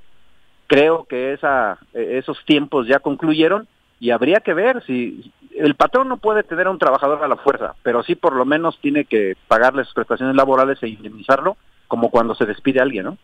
[0.69, 3.67] creo que esa, eh, esos tiempos ya concluyeron
[4.03, 7.37] y habría que ver si el patrón no puede tener a un trabajador a la
[7.37, 11.57] fuerza, pero sí por lo menos tiene que pagarle sus prestaciones laborales e indemnizarlo
[11.87, 13.19] como cuando se despide a alguien, ¿no?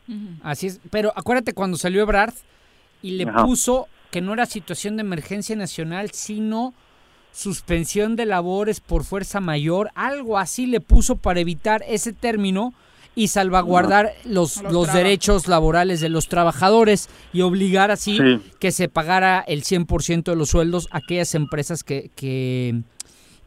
[0.45, 0.81] Así es.
[0.93, 2.33] Pero acuérdate cuando salió Ebrard
[3.03, 3.45] y le Ajá.
[3.45, 6.75] puso que no era situación de emergencia nacional, sino
[7.33, 12.73] suspensión de labores por fuerza mayor, algo así le puso para evitar ese término
[13.19, 18.41] y salvaguardar los, Los derechos laborales de los trabajadores y obligar así Sí.
[18.61, 22.83] que se pagara el 100% de los sueldos a aquellas empresas que, que,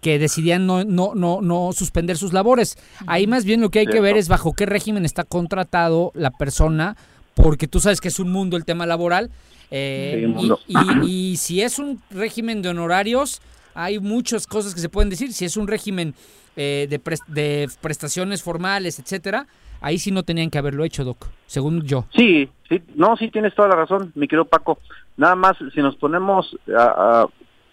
[0.01, 2.77] que decidían no, no, no, no suspender sus labores.
[3.07, 6.31] Ahí más bien lo que hay que ver es bajo qué régimen está contratado la
[6.31, 6.97] persona,
[7.33, 9.29] porque tú sabes que es un mundo el tema laboral.
[9.71, 10.59] eh, Sí, y- mundo.
[10.67, 13.41] y, y si es un régimen de honorarios,
[13.73, 15.31] hay muchas cosas que se pueden decir.
[15.31, 16.13] Si es un régimen
[16.57, 19.47] eh, de, de prestaciones formales, etcétera,
[19.81, 22.05] ahí sí no tenían que haberlo hecho, Doc, según yo.
[22.15, 24.79] Sí, sí, no, sí tienes toda la razón, mi querido Paco.
[25.17, 27.27] Nada más, si nos ponemos a- a-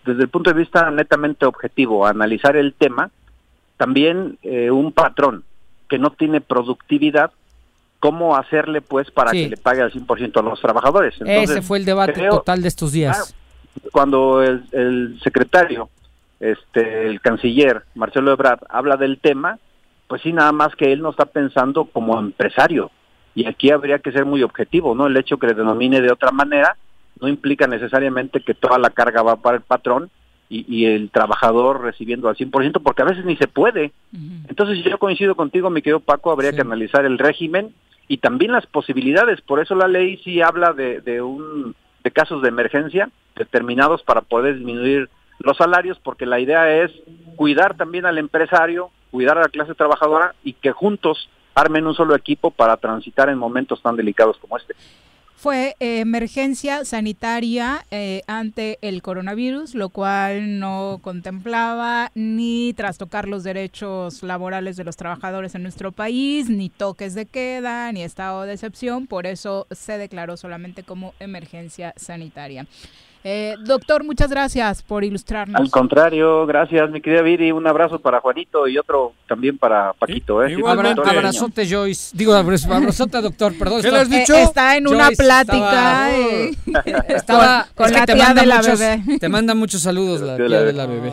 [0.05, 3.10] desde el punto de vista netamente objetivo a analizar el tema,
[3.76, 5.44] también eh, un patrón
[5.89, 7.30] que no tiene productividad,
[8.01, 9.44] ¿cómo hacerle pues para Sí.
[9.44, 11.14] que le pague al 100% a los trabajadores?
[11.20, 13.35] Entonces, Ese fue el debate creo- total de estos días.
[13.93, 15.89] cuando el, el secretario,
[16.40, 19.59] este, el canciller Marcelo Ebrard habla del tema,
[20.09, 22.90] pues sí, nada más que él no está pensando como empresario.
[23.35, 25.06] Y aquí habría que ser muy objetivo, ¿no?
[25.06, 26.76] El hecho que le denomine de otra manera
[27.20, 30.10] no implica necesariamente que toda la carga va para el patrón
[30.48, 33.93] y, y el trabajador recibiendo al 100%, porque a veces ni se puede.
[34.48, 37.74] Entonces yo coincido contigo, mi querido Paco, habría que analizar el régimen
[38.09, 39.40] y también las posibilidades.
[39.43, 44.22] Por eso la ley sí habla de, de un de casos de emergencia determinados para
[44.22, 45.09] poder disminuir
[45.39, 46.90] los salarios, porque la idea es
[47.36, 52.14] cuidar también al empresario, cuidar a la clase trabajadora y que juntos armen un solo
[52.14, 54.74] equipo para transitar en momentos tan delicados como este.
[55.39, 63.44] Fue eh, emergencia sanitaria eh, ante el coronavirus, lo cual no contemplaba ni trastocar los
[63.44, 68.55] derechos laborales de los trabajadores en nuestro país, ni toques de queda, ni estado de
[68.55, 69.06] excepción.
[69.06, 72.66] Por eso se declaró solamente como emergencia sanitaria.
[73.24, 75.60] Eh, doctor, muchas gracias por ilustrarnos.
[75.60, 77.50] Al contrario, gracias, mi querida Viri.
[77.52, 80.44] Un abrazo para Juanito y otro también para Paquito.
[80.44, 80.56] ¿eh?
[80.66, 82.16] Abra- abrazote, Joyce.
[82.16, 83.82] Digo, abra- abrazote, doctor, perdón.
[83.82, 84.34] ¿Qué le has dicho?
[84.34, 86.50] Eh, está en una plática, eh,
[87.08, 89.18] Estaba, con es que la te tía manda de la muchos- bebé.
[89.18, 91.12] Te manda muchos saludos la De tía de la bebé.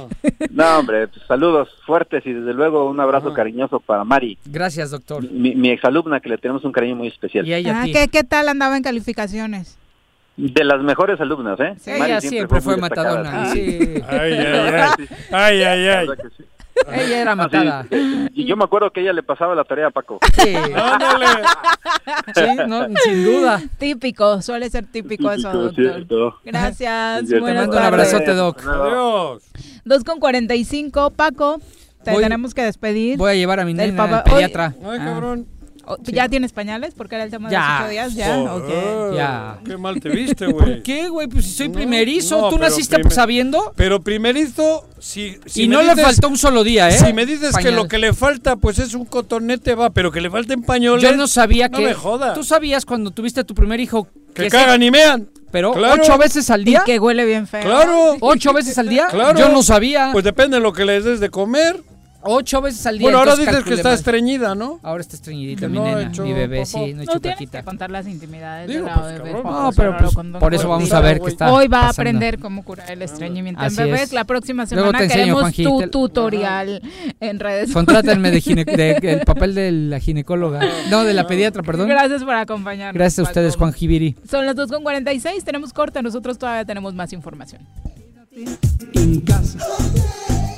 [0.51, 5.29] No, hombre, pues, saludos fuertes y desde luego un abrazo cariñoso para Mari, Gracias, doctor.
[5.31, 7.45] mi, mi exalumna, que le tenemos un cariño muy especial.
[7.67, 9.77] Ah, ¿qué, ¿Qué tal andaba en calificaciones?
[10.37, 11.75] De las mejores alumnas, ¿eh?
[11.79, 13.79] Sí, ella siempre fue matadona, sí.
[14.07, 15.07] Ay, ay, ay.
[15.31, 16.07] Ay, ay, ay.
[16.91, 17.85] Ella era matada.
[17.89, 20.19] Y yo me acuerdo que ella le pasaba la tarea a Paco.
[20.43, 20.53] Sí.
[22.35, 23.61] Sí, no, sin duda.
[23.77, 25.75] Típico, suele ser típico, eso, doctor.
[25.75, 26.35] cierto.
[26.43, 28.61] Gracias, Te buenas mando un abrazote, Doc.
[28.67, 29.43] Adiós.
[29.85, 31.59] 2 con 45, Paco,
[32.03, 33.17] te Voy- tenemos que despedir.
[33.17, 34.73] Voy a llevar a mi nena al papá- pediatra.
[34.83, 35.05] Ay, Ah.
[35.87, 36.93] Oh, ¿Ya tienes pañales?
[36.95, 37.67] Porque era el tema de Ya.
[37.69, 38.13] los ocho días.
[38.15, 39.15] Ya, Joder, ok.
[39.15, 39.59] Ya.
[39.65, 40.65] Qué mal te viste, güey.
[40.75, 41.27] ¿Por qué, güey?
[41.27, 43.73] Pues si soy primerizo, no, ¿tú naciste primer- sabiendo?
[43.75, 46.97] Pero primerizo, si, si y me no le faltó un solo día, ¿eh?
[46.97, 50.21] Si me dices que lo que le falta pues es un cotonete, va, pero que
[50.21, 51.03] le falten pañoles.
[51.03, 51.85] Yo no sabía no que.
[51.85, 52.33] me jodas.
[52.33, 55.29] ¿Tú sabías cuando tuviste a tu primer hijo Que se- cagan y mean.
[55.51, 56.01] Pero Claro.
[56.01, 56.81] ocho veces al día.
[56.81, 57.61] Y que huele bien feo.
[57.63, 58.17] Claro.
[58.19, 59.07] ¿Ocho veces al día?
[59.09, 59.39] Claro.
[59.39, 60.09] Yo no sabía.
[60.11, 61.81] Pues depende de lo que les des de comer.
[62.27, 63.05] Ocho veces al día.
[63.05, 64.79] Bueno, ahora dices que está estreñida, ¿no?
[64.83, 67.63] Ahora está estreñidita mi no nena, mi bebé, sí, no he hecho No tienes que
[67.63, 69.23] contar las intimidades Digo, de la pues, bebé.
[69.31, 69.41] cabrón.
[69.43, 71.89] Juan No, pero pues, condón por eso vamos a ver qué está Hoy va a
[71.89, 74.01] aprender cómo curar el estreñimiento Así en bebés.
[74.01, 74.13] es.
[74.13, 76.81] La próxima Luego semana te enseño, queremos tu te- tutorial
[77.19, 80.61] en redes Contrátenme de, gine- de- el papel de la ginecóloga.
[80.89, 81.87] No, de la pediatra, perdón.
[81.89, 82.95] Gracias por acompañarnos.
[82.97, 84.15] Gracias a ustedes, Juan Jibiri.
[84.29, 87.61] Son las 2.46, tenemos corte, nosotros todavía tenemos más información.
[88.93, 89.59] en casa.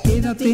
[0.04, 0.54] Quédate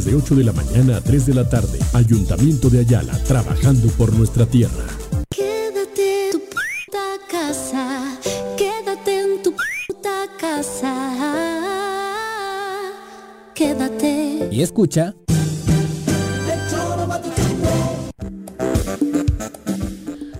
[0.05, 1.79] de 8 de la mañana a 3 de la tarde.
[1.93, 4.83] Ayuntamiento de Ayala, trabajando por nuestra tierra.
[5.29, 8.17] Quédate en tu puta casa,
[8.57, 10.93] quédate en tu puta casa,
[13.53, 14.49] quédate.
[14.51, 15.13] Y escucha.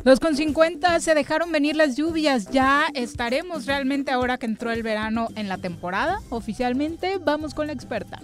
[0.03, 2.49] Dos con 50 se dejaron venir las lluvias.
[2.49, 6.19] Ya estaremos realmente ahora que entró el verano en la temporada.
[6.29, 8.19] Oficialmente vamos con la experta.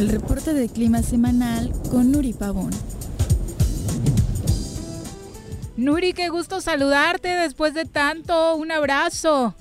[0.00, 2.70] El reporte de clima semanal con Nuri Pavón.
[5.76, 8.54] Nuri, qué gusto saludarte después de tanto.
[8.54, 9.54] Un abrazo.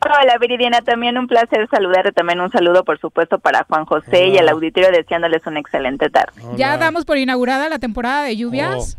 [0.00, 4.38] Hola Viridiana, también un placer saludarte, también un saludo por supuesto para Juan José y
[4.38, 6.40] al auditorio deseándoles una excelente tarde.
[6.56, 8.96] Ya damos por inaugurada la temporada de lluvias.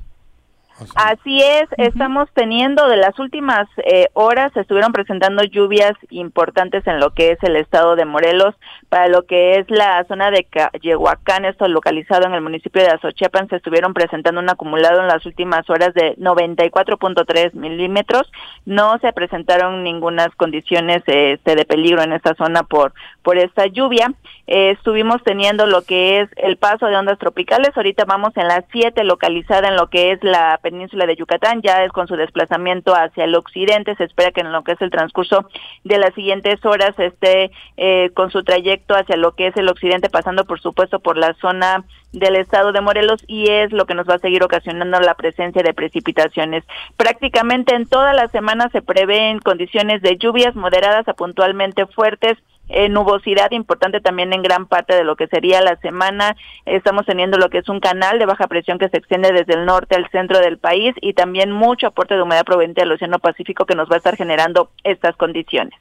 [0.95, 6.99] Así es, estamos teniendo de las últimas eh, horas, se estuvieron presentando lluvias importantes en
[6.99, 8.56] lo que es el estado de Morelos,
[8.89, 10.45] para lo que es la zona de
[10.81, 15.26] Yehuacán, esto localizado en el municipio de Azochepan, se estuvieron presentando un acumulado en las
[15.26, 18.30] últimas horas de 94.3 milímetros,
[18.65, 22.93] no se presentaron ninguna condiciones este, de peligro en esta zona por,
[23.23, 24.11] por esta lluvia,
[24.47, 28.65] eh, estuvimos teniendo lo que es el paso de ondas tropicales, ahorita vamos en las
[28.73, 32.95] 7 localizada en lo que es la península de Yucatán, ya es con su desplazamiento
[32.95, 35.47] hacia el occidente, se espera que en lo que es el transcurso
[35.83, 40.09] de las siguientes horas esté eh, con su trayecto hacia lo que es el occidente,
[40.09, 44.09] pasando por supuesto por la zona del estado de Morelos y es lo que nos
[44.09, 46.63] va a seguir ocasionando la presencia de precipitaciones.
[46.97, 52.39] Prácticamente en toda la semana se prevén condiciones de lluvias moderadas a puntualmente fuertes
[52.69, 56.35] eh, nubosidad importante también en gran parte de lo que sería la semana.
[56.65, 59.65] Estamos teniendo lo que es un canal de baja presión que se extiende desde el
[59.65, 63.65] norte al centro del país y también mucho aporte de humedad proveniente del Océano Pacífico
[63.65, 65.73] que nos va a estar generando estas condiciones.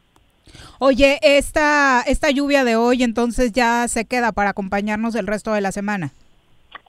[0.78, 5.60] Oye, esta, esta lluvia de hoy entonces ya se queda para acompañarnos el resto de
[5.60, 6.12] la semana.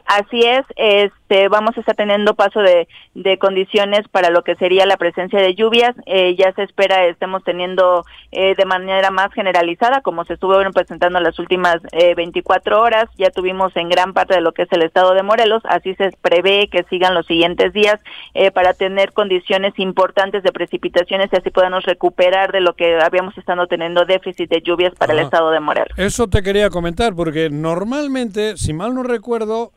[0.06, 4.86] Así es, este, vamos a estar teniendo paso de, de condiciones para lo que sería
[4.86, 5.96] la presencia de lluvias.
[6.06, 11.18] Eh, ya se espera, estemos teniendo eh, de manera más generalizada, como se estuvo presentando
[11.18, 13.06] en las últimas eh, 24 horas.
[13.18, 15.64] Ya tuvimos en gran parte de lo que es el estado de Morelos.
[15.66, 18.00] Así se prevé que sigan los siguientes días
[18.34, 23.38] eh, para tener condiciones importantes de precipitaciones y así podamos recuperar de lo que habíamos
[23.38, 25.98] estado teniendo déficit de lluvias para el estado de Morelos.
[25.98, 29.72] Eso te quería comentar, porque normalmente, si mal no recuerdo,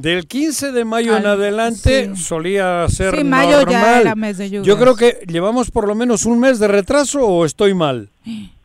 [0.00, 4.00] del 15 de mayo en adelante solía ser Sí, mayo ya normal.
[4.02, 4.66] era mes de lluvias.
[4.66, 8.08] Yo creo que llevamos por lo menos un mes de retraso o estoy mal.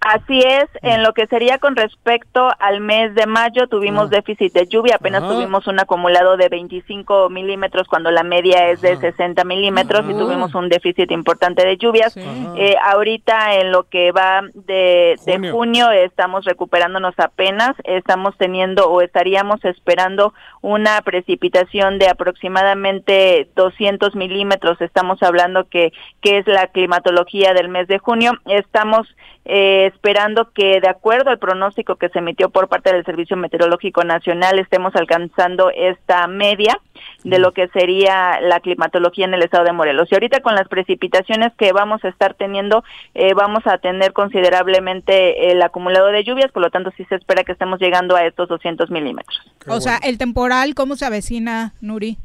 [0.00, 4.66] Así es, en lo que sería con respecto al mes de mayo tuvimos déficit de
[4.66, 5.32] lluvia, apenas Ajá.
[5.32, 10.18] tuvimos un acumulado de 25 milímetros cuando la media es de 60 milímetros y Ajá.
[10.20, 12.16] tuvimos un déficit importante de lluvias.
[12.16, 15.52] Eh, ahorita en lo que va de, de Junio.
[15.52, 24.80] junio estamos recuperándonos apenas, estamos teniendo o estaríamos esperando una precipitación de aproximadamente 200 milímetros,
[24.80, 29.08] estamos hablando que, que es la climatología del mes de junio, estamos
[29.44, 34.04] eh, esperando que de acuerdo al pronóstico que se emitió por parte del Servicio Meteorológico
[34.04, 36.80] Nacional estemos alcanzando esta media
[37.24, 40.08] de lo que sería la climatología en el estado de Morelos.
[40.10, 42.84] Y ahorita con las precipitaciones que vamos a estar teniendo,
[43.14, 47.44] eh, vamos a tener considerablemente el acumulado de lluvias, por lo tanto sí se espera
[47.44, 49.40] que estemos llegando a estos 200 milímetros.
[49.66, 52.18] o sea, el temporal, ¿cómo se avecina, Nuri?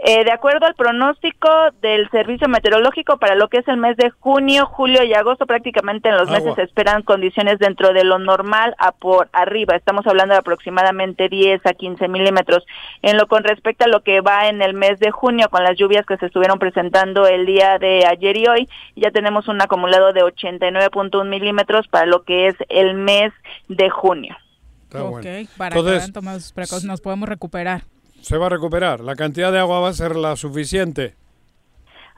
[0.00, 1.48] Eh, de acuerdo al pronóstico
[1.82, 6.08] del Servicio Meteorológico para lo que es el mes de junio, julio y agosto, prácticamente
[6.08, 6.38] en los Agua.
[6.38, 9.74] meses se esperan condiciones dentro de lo normal a por arriba.
[9.74, 12.64] Estamos hablando de aproximadamente 10 a 15 milímetros.
[13.02, 15.76] En lo con respecto a lo que va en el mes de junio, con las
[15.76, 20.12] lluvias que se estuvieron presentando el día de ayer y hoy, ya tenemos un acumulado
[20.12, 23.32] de 89.1 milímetros para lo que es el mes
[23.66, 24.36] de junio.
[24.84, 25.48] Está ok, bueno.
[25.56, 27.82] para que Entonces- sus nos podemos recuperar.
[28.20, 29.00] Se va a recuperar.
[29.00, 31.14] La cantidad de agua va a ser la suficiente.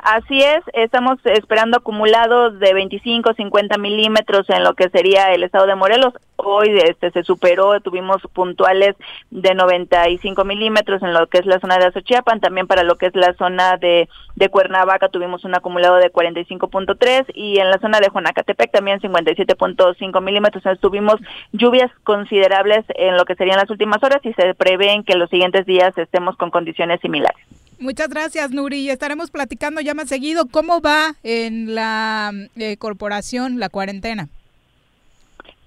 [0.03, 5.67] Así es, estamos esperando acumulados de 25, 50 milímetros en lo que sería el estado
[5.67, 6.15] de Morelos.
[6.37, 8.97] Hoy este se superó, tuvimos puntuales
[9.31, 13.07] de 95 milímetros en lo que es la zona de Azochiapan, también para lo que
[13.07, 18.01] es la zona de, de Cuernavaca tuvimos un acumulado de 45.3 y en la zona
[18.01, 20.65] de Juanacatepec también 57.5 milímetros.
[20.65, 21.17] Entonces tuvimos
[21.53, 25.67] lluvias considerables en lo que serían las últimas horas y se prevén que los siguientes
[25.67, 27.60] días estemos con condiciones similares.
[27.81, 28.91] Muchas gracias, Nuri.
[28.91, 34.29] Estaremos platicando ya más seguido cómo va en la eh, corporación la cuarentena.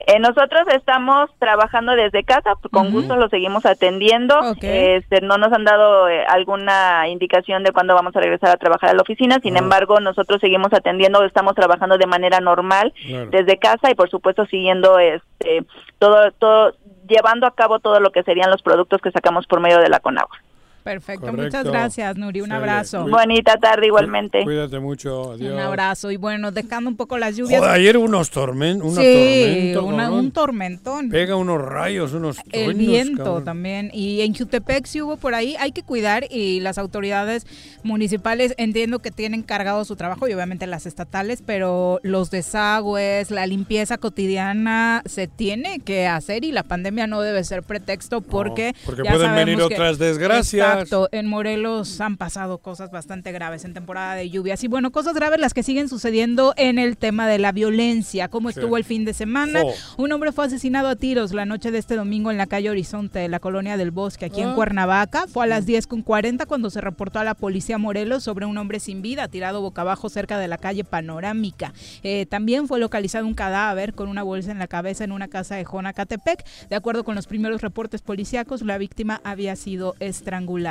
[0.05, 4.35] Eh, nosotros estamos trabajando desde casa, con gusto lo seguimos atendiendo.
[4.61, 8.89] Este, no nos han dado eh, alguna indicación de cuándo vamos a regresar a trabajar
[8.89, 13.29] a la oficina, sin embargo, nosotros seguimos atendiendo, estamos trabajando de manera normal Claro.
[13.31, 15.63] desde casa y por supuesto siguiendo este
[15.99, 16.73] todo todo
[17.07, 19.99] llevando a cabo todo lo que serían los productos que sacamos por medio de la
[19.99, 20.37] Conagua.
[20.83, 21.43] Perfecto, Correcto.
[21.43, 22.41] muchas gracias, Nuri.
[22.41, 23.03] Un abrazo.
[23.03, 24.43] Cuí- Bonita tarde igualmente.
[24.43, 25.31] Cuídate mucho.
[25.33, 25.53] Adiós.
[25.53, 26.11] Un abrazo.
[26.11, 27.59] Y bueno, dejando un poco las lluvias.
[27.61, 31.09] Joder, ayer unos tormen unos sí, tormentos, una- un tormentón.
[31.09, 33.43] Pega unos rayos, unos El truenos, viento cabrón.
[33.45, 33.91] también.
[33.93, 35.55] Y en Jutepec sí hubo por ahí.
[35.59, 37.47] Hay que cuidar y las autoridades
[37.83, 43.45] municipales entiendo que tienen cargado su trabajo y obviamente las estatales, pero los desagües, la
[43.47, 49.03] limpieza cotidiana se tiene que hacer y la pandemia no debe ser pretexto porque, porque
[49.03, 50.72] ya pueden sabemos venir que- otras desgracias.
[50.73, 51.09] Exacto.
[51.11, 54.63] En Morelos han pasado cosas bastante graves en temporada de lluvias.
[54.63, 58.27] Y bueno, cosas graves las que siguen sucediendo en el tema de la violencia.
[58.29, 58.59] ¿Cómo Sí.
[58.59, 59.61] estuvo el fin de semana?
[59.61, 59.71] Jo.
[59.97, 63.19] Un hombre fue asesinado a tiros la noche de este domingo en la calle Horizonte
[63.19, 64.55] de la colonia del Bosque, aquí en Ah.
[64.55, 65.25] Cuernavaca.
[65.27, 69.01] Fue a las 10.40 cuando se reportó a la policía Morelos sobre un hombre sin
[69.01, 71.73] vida tirado boca abajo cerca de la calle Panorámica.
[72.03, 75.55] Eh, también fue localizado un cadáver con una bolsa en la cabeza en una casa
[75.55, 76.43] de Jonacatepec.
[76.69, 80.62] De acuerdo con los primeros reportes policíacos, la víctima había sido estrangulada.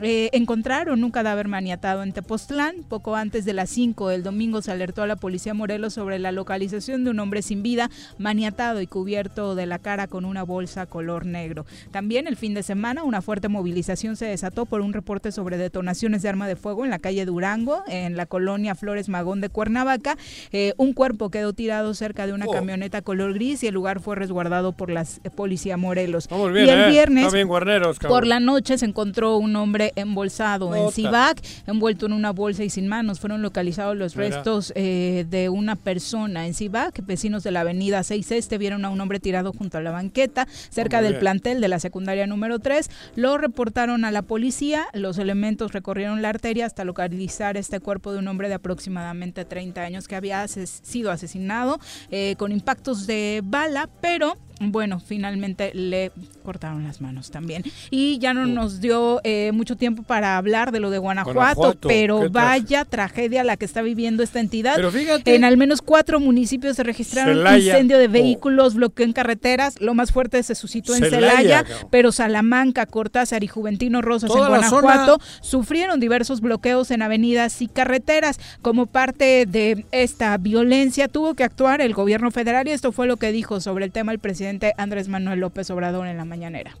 [0.00, 2.76] Eh, encontraron un cadáver maniatado en Tepoztlán.
[2.88, 6.32] Poco antes de las 5 del domingo se alertó a la policía Morelos sobre la
[6.32, 10.86] localización de un hombre sin vida, maniatado y cubierto de la cara con una bolsa
[10.86, 11.66] color negro.
[11.90, 16.22] También el fin de semana una fuerte movilización se desató por un reporte sobre detonaciones
[16.22, 20.16] de arma de fuego en la calle Durango, en la colonia Flores Magón de Cuernavaca.
[20.52, 24.16] Eh, un cuerpo quedó tirado cerca de una camioneta color gris y el lugar fue
[24.16, 26.28] resguardado por la eh, policía Morelos.
[26.28, 26.90] Bien, y el ¿eh?
[26.90, 30.94] viernes bien, por la noche se encontró un hombre embolsado en Nota.
[30.94, 33.20] Cibac, envuelto en una bolsa y sin manos.
[33.20, 34.28] Fueron localizados los Mira.
[34.36, 37.04] restos eh, de una persona en Cibac.
[37.06, 40.46] Vecinos de la avenida 6 Este vieron a un hombre tirado junto a la banqueta,
[40.70, 41.20] cerca Muy del bien.
[41.20, 42.90] plantel de la secundaria número 3.
[43.16, 44.86] Lo reportaron a la policía.
[44.92, 49.80] Los elementos recorrieron la arteria hasta localizar este cuerpo de un hombre de aproximadamente 30
[49.82, 51.78] años que había ases- sido asesinado
[52.10, 56.12] eh, con impactos de bala, pero bueno, finalmente le
[56.44, 57.64] cortaron las manos también.
[57.90, 61.88] Y ya no nos dio eh, mucho tiempo para hablar de lo de Guanajuato, Guanajuato,
[61.88, 64.74] pero vaya tragedia la que está viviendo esta entidad.
[64.76, 67.72] Pero fíjate- en al menos cuatro municipios se registraron Celaya.
[67.72, 68.10] incendio de Oh.
[68.10, 69.80] vehículos, bloqueo en carreteras.
[69.80, 75.12] Lo más fuerte se suscitó en Celaya, pero Salamanca, Cortázar y Juventino Rosas en Guanajuato
[75.18, 75.24] zona.
[75.40, 78.38] sufrieron diversos bloqueos en avenidas y carreteras.
[78.62, 83.16] Como parte de esta violencia tuvo que actuar el gobierno federal y esto fue lo
[83.16, 86.76] que dijo sobre el tema el presidente Andrés Manuel López Obrador en la mañanera.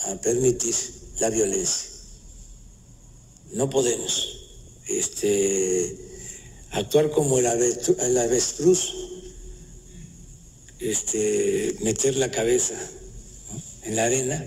[0.00, 0.74] a permitir
[1.20, 1.90] la violencia.
[3.52, 5.96] No podemos este,
[6.72, 8.94] actuar como el, avestruz,
[10.80, 12.74] este, meter la cabeza
[13.84, 14.44] en la arena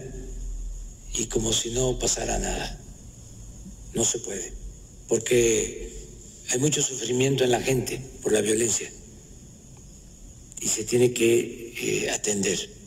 [1.14, 2.80] y como si no pasara nada.
[3.94, 4.54] No se puede,
[5.08, 5.92] porque
[6.52, 8.92] hay mucho sufrimiento en la gente por la violencia
[10.60, 12.78] y se tiene que eh, atender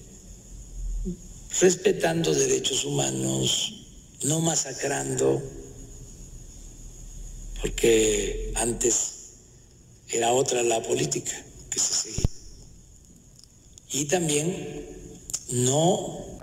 [1.59, 3.87] respetando derechos humanos,
[4.25, 5.43] no masacrando,
[7.61, 9.13] porque antes
[10.09, 11.33] era otra la política
[11.71, 12.27] que se seguía.
[13.93, 14.87] Y también
[15.51, 16.39] no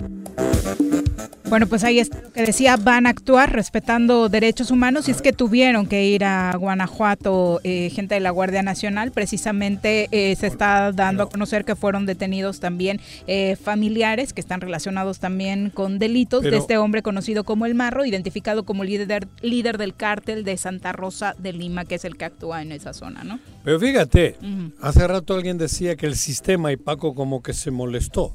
[1.50, 5.22] Bueno, pues ahí está lo que decía, van a actuar respetando derechos humanos y es
[5.22, 10.48] que tuvieron que ir a Guanajuato eh, gente de la Guardia Nacional, precisamente eh, se
[10.48, 16.00] está dando a conocer que fueron detenidos también eh, familiares que están relacionados también con
[16.00, 20.58] delitos de este hombre conocido como El Marro, identificado como líder, líder del cártel de
[20.58, 23.40] Santa Rosa de Lima, que es el que actúa en esa zona, ¿no?
[23.64, 24.36] Pero fíjate,
[24.82, 28.34] hace rato alguien decía que el sistema y Paco como que se molestó.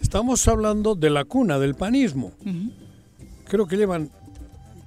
[0.00, 2.32] Estamos hablando de la cuna del panismo.
[3.48, 4.10] Creo que llevan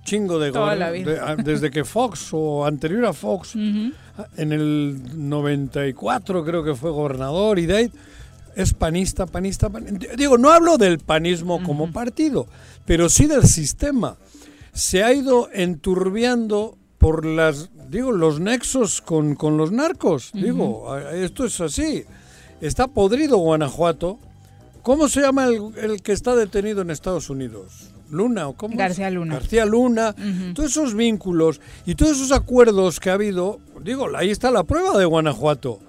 [0.04, 1.12] chingo de Toda gober- la vida.
[1.12, 3.92] de- a- desde que Fox o anterior a Fox, Ujú.
[4.38, 7.92] en el 94 creo que fue gobernador y de ahí
[8.56, 10.16] es panista, panista, panista.
[10.16, 12.48] Digo, no hablo del panismo como partido,
[12.86, 14.16] pero sí del sistema.
[14.74, 20.32] Se ha ido enturbiando por las, digo, los nexos con, con los narcos.
[20.34, 22.04] Digo, esto es así.
[22.62, 24.20] Está podrido Guanajuato.
[24.88, 27.90] ¿Cómo se llama el, el que está detenido en Estados Unidos?
[28.10, 28.78] Luna o cómo?
[28.78, 29.34] García Luna.
[29.34, 30.16] García Luna,
[30.56, 34.98] todos esos vínculos y todos esos acuerdos que ha habido, digo, ahí está la prueba
[34.98, 35.82] de Guanajuato,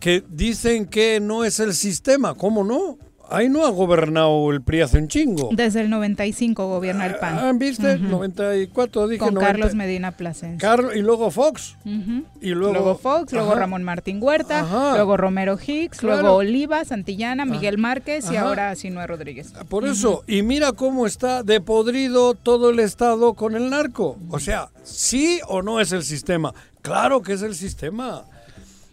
[0.00, 2.96] que dicen que no es el sistema, ¿cómo no?
[3.32, 5.48] Ahí no ha gobernado el PRI hace un chingo.
[5.52, 7.38] Desde el 95 gobierna el PAN.
[7.38, 7.94] Ah, ¿Viste?
[7.96, 8.04] Ujú.
[8.08, 9.52] 94, dije Con 90.
[9.52, 10.58] Carlos Medina Plasencia.
[10.68, 11.76] Carlos- y luego Fox.
[11.84, 12.24] Ujú.
[12.40, 13.60] Y luego, Luego Fox, luego Ajá.
[13.60, 14.92] Ramón Martín Huerta, Ajá.
[14.96, 16.20] luego Romero Hicks, Claro.
[16.22, 18.48] luego Oliva, Santillana, Miguel Márquez y Ajá.
[18.48, 19.52] ahora Sinue Rodríguez.
[19.68, 24.18] Por eso, y mira cómo está de podrido todo el Estado con el narco.
[24.28, 26.52] O sea, ¿sí o no es el sistema?
[26.82, 28.24] Claro que es el sistema.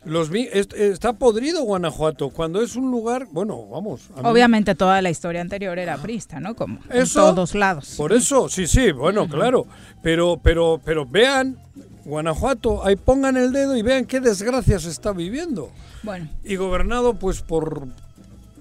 [0.09, 4.01] Los está podrido Guanajuato cuando es un lugar, bueno, vamos.
[4.15, 6.55] a Obviamente toda la historia anterior era prista, ¿no?
[6.55, 7.93] Como en Eso, todos lados.
[7.95, 9.67] Por eso, sí, sí, bueno, claro.
[10.01, 11.57] Pero, pero, pero vean,
[12.05, 15.71] Guanajuato, ahí pongan el dedo y vean qué desgracia se está viviendo.
[16.03, 17.87] Bueno, Y gobernado, pues, por,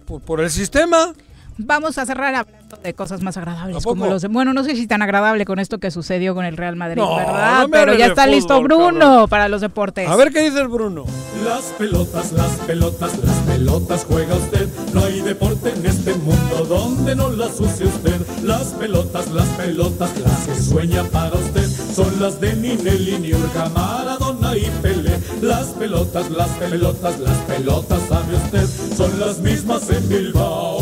[0.07, 1.15] por, por el sistema.
[1.59, 3.85] Vamos a cerrar hablando de cosas más ¿A agradables.
[3.85, 6.77] Como los, bueno, no sé si tan agradable con esto que sucedió con el Real
[6.77, 7.63] Madrid, No, ¿verdad?
[7.63, 9.29] no Pero ya de está listo Bruno cabrón.
[9.29, 10.09] para los deportes.
[10.09, 11.05] A ver qué dice el Bruno.
[11.45, 14.69] Las pelotas, las pelotas, las pelotas juega usted.
[14.95, 18.21] No hay deporte en este mundo donde no las use usted.
[18.43, 21.68] Las pelotas, las pelotas, las que sueña para usted.
[21.99, 25.19] Son las de Ninelli, Niurka, Maradona y Pelé.
[25.43, 28.67] Las pelotas, las pelotas, las pelotas, sabe usted.
[28.95, 30.79] Son las mismas en Bilbao.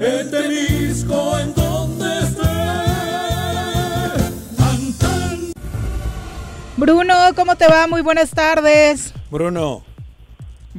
[0.00, 2.42] En Temisco, en donde esté.
[4.56, 5.38] Tan, tan.
[6.76, 7.86] Bruno, ¿cómo te va?
[7.86, 9.14] Muy buenas tardes.
[9.30, 9.84] Bruno.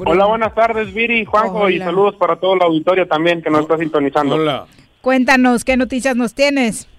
[0.06, 3.78] Hola, buenas tardes, Viri, Juanjo, y saludos para todo el auditorio también que nos está
[3.78, 4.36] sintonizando.
[4.36, 4.66] Hola.
[5.00, 6.90] Cuéntanos, ¿qué noticias nos tienes?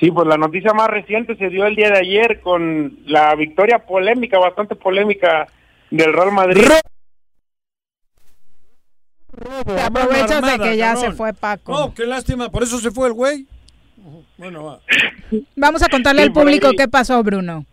[0.00, 3.80] Sí, pues la noticia más reciente se dio el día de ayer con la victoria
[3.80, 5.48] polémica, bastante polémica
[5.90, 6.62] del Real Madrid.
[9.64, 11.10] Te aprovechas de que ya cabrón.
[11.10, 11.72] se fue Paco.
[11.72, 13.46] No, qué lástima, por eso se fue el güey.
[14.36, 14.80] Bueno, va.
[15.56, 17.64] Vamos a contarle Sí, al público qué pasó, Bruno.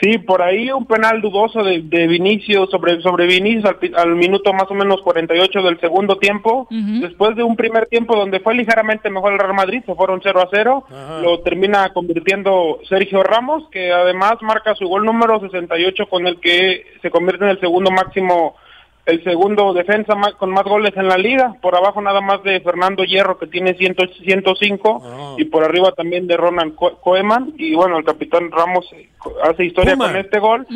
[0.00, 4.14] Sí, por ahí un penal dudoso de, de Vinicius sobre, sobre Vinicius al, pi- al
[4.14, 6.66] minuto más o menos 48 del segundo tiempo.
[7.00, 10.40] Después de un primer tiempo donde fue ligeramente mejor el Real Madrid, se fueron 0
[10.42, 10.84] a 0.
[10.90, 11.20] Ajá.
[11.22, 16.84] Lo termina convirtiendo Sergio Ramos, que además marca su gol número 68 con el que
[17.00, 18.54] se convierte en el segundo máximo,
[19.06, 21.54] el segundo defensa ma- con más goles en la liga.
[21.62, 25.36] Por abajo nada más de Fernando Hierro, que tiene 100 105.
[25.38, 27.54] Y por arriba también de Ronald Co- Koeman.
[27.56, 29.08] Y bueno, el capitán Ramos eh,
[29.44, 30.66] hace historia con este gol.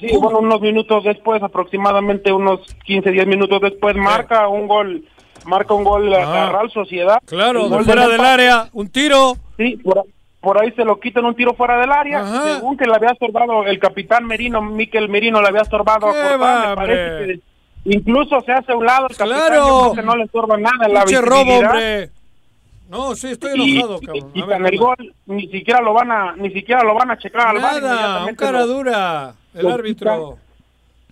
[0.00, 5.04] Sí, bueno, unos minutos después, aproximadamente unos 15, 10 minutos después, marca un gol,
[5.46, 6.34] marca un gol a Ah.
[6.46, 7.18] la Real Sociedad.
[7.26, 9.34] Claro, de gol fuera del área, un tiro.
[9.56, 10.04] Sí, por,
[10.46, 12.24] por ahí se lo quitan un tiro fuera del área,
[12.54, 16.20] según que le había estorbado el capitán Merino, Miquel Merino le había estorbado a ¡Qué
[16.20, 17.40] Courtois, va, me parece que
[17.96, 19.92] incluso se hace a un lado el capitán, Claro.
[19.92, 22.10] que no le estorba nada en la robo, hombre.
[22.88, 24.30] No, sí, estoy enojado, y- cabrón.
[24.34, 27.48] y ver, el gol ni siquiera lo van a ni siquiera lo van a checar
[27.48, 29.34] al bar Nada, un cara lo- dura.
[29.52, 30.38] El árbitro.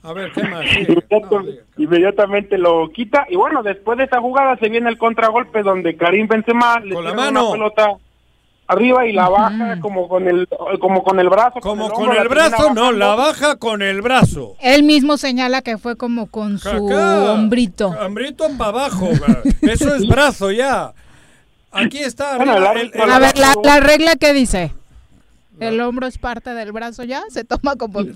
[0.05, 0.65] A ver, ¿qué más?
[0.71, 1.59] Sí.
[1.79, 6.29] Inmediatamente lo quita y bueno después de esa jugada se viene el contragolpe donde Karim
[6.29, 7.51] Benzema le Con la mano.
[7.51, 7.89] una pelota
[8.67, 10.49] arriba y la baja como con el
[10.81, 14.57] como con el brazo Como con el brazo, no, la baja con el brazo.
[14.61, 17.89] Él mismo señala que fue como con su hombrito.
[17.89, 19.09] Hombrito para abajo.
[19.63, 20.93] Eso es brazo ya.
[21.73, 22.37] Aquí está.
[22.37, 24.73] Bueno, arriba, el el- árbitro el- A ver, la, la regla que dice.
[25.61, 28.15] El hombro es parte del brazo ya, se toma como el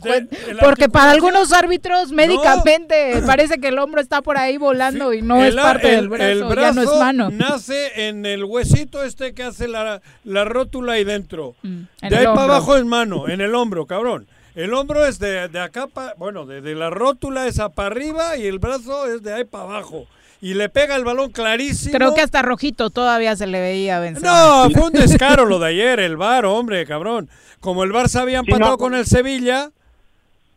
[0.60, 5.36] Porque para algunos árbitros médicamente parece que el hombro está por ahí volando y no
[5.42, 7.30] es el- parte el- del brazo, el ya no es mano.
[7.30, 11.54] nace en el huesito este que hace la, la rótula ahí dentro.
[11.62, 14.26] Mm, de ahí para abajo es mano, en el hombro, cabrón.
[14.54, 18.36] El hombro es de, de acá, pa- bueno, de, de la rótula esa para arriba
[18.36, 20.06] y el brazo es de ahí para abajo.
[20.40, 21.92] Y le pega el balón clarísimo.
[21.96, 24.22] Creo que hasta rojito todavía se le veía vencer.
[24.22, 27.28] No, fue un descaro lo de ayer, el VAR, hombre, cabrón.
[27.60, 28.78] Como el Barça había empatado no.
[28.78, 29.70] con el Sevilla,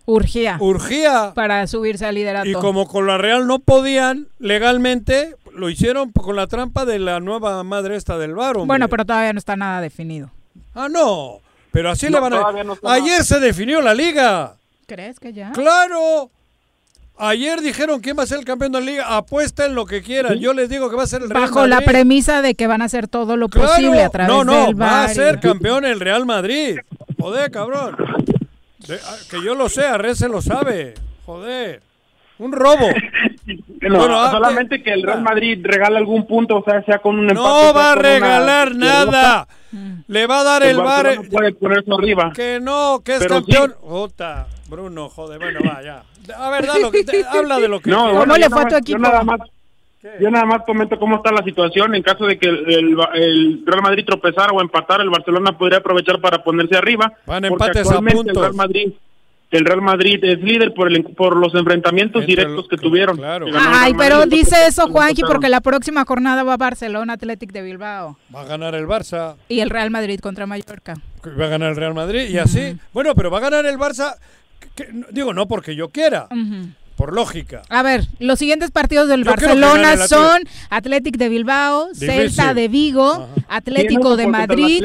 [0.05, 0.57] Urgía.
[0.59, 1.31] urgía.
[1.33, 2.47] Para subirse al liderato.
[2.47, 7.19] Y como con la Real no podían legalmente, lo hicieron con la trampa de la
[7.19, 8.67] nueva madre esta del VAR, hombre.
[8.67, 10.29] Bueno, pero todavía no está nada definido.
[10.75, 11.39] Ah, no.
[11.71, 12.63] Pero así No, le van a...
[12.63, 14.55] no Ayer se definió la liga.
[14.87, 15.51] ¿Crees que ya?
[15.53, 16.29] ¡Claro!
[17.17, 19.15] Ayer dijeron quién va a ser el campeón de la liga.
[19.17, 20.39] Apuesten lo que quieran.
[20.39, 21.87] Yo les digo que va a ser el Real Bajo la Madrid.
[21.91, 23.67] premisa de que van a hacer todo lo Claro.
[23.69, 26.79] posible a través no, no, del va a y- ser campeón el Real Madrid.
[27.19, 27.95] Joder, cabrón.
[28.87, 30.95] De- ah, que yo lo sé, Arres se lo sabe.
[31.25, 31.81] Joder.
[32.39, 32.87] Un robo.
[33.81, 37.15] No, Bueno, ah, solamente que el Real Madrid regala algún punto, o sea, sea con
[37.17, 37.39] un empate.
[37.39, 39.05] No va a una regalar derrota.
[39.11, 39.47] nada.
[40.07, 41.05] Le va a dar el bar.
[41.05, 42.31] Barcelona puede ponerse arriba.
[42.35, 43.73] Que no, que es Pero campeón.
[43.81, 46.03] Jota, Bruno, joder, bueno, va, ya.
[46.37, 48.73] A ver, da lo que te- habla de lo que No, bueno, yo nada más-
[48.83, 49.39] Yo nada, más,
[50.19, 51.93] yo nada más comento cómo está la situación.
[51.95, 55.79] En caso de que el, el- el Real Madrid tropezara o empatara, el Barcelona podría
[55.79, 57.13] aprovechar para ponerse arriba.
[57.25, 58.35] Van empates a actualmente puntos.
[58.37, 58.93] El Real Madrid,
[59.51, 63.17] el Real Madrid es líder por, el, por los enfrentamientos directos que tuvieron.
[63.17, 67.61] Que el Ay, pero dice eso Juanqui porque la próxima jornada va Barcelona Athletic de
[67.61, 69.35] Bilbao Va a ganar el Barça.
[69.49, 70.95] y el Real Madrid contra Mallorca.
[71.39, 72.77] Va a ganar el Real Madrid y así.
[72.93, 74.15] Bueno, pero va a ganar el Barça.
[74.75, 76.27] Que- digo, no porque yo quiera,
[76.95, 77.63] por lógica.
[77.69, 82.09] A ver, los siguientes partidos del Yo Barcelona son Athletic de Bilbao, Difícil.
[82.09, 84.83] Celta de Vigo, Atlético de Madrid,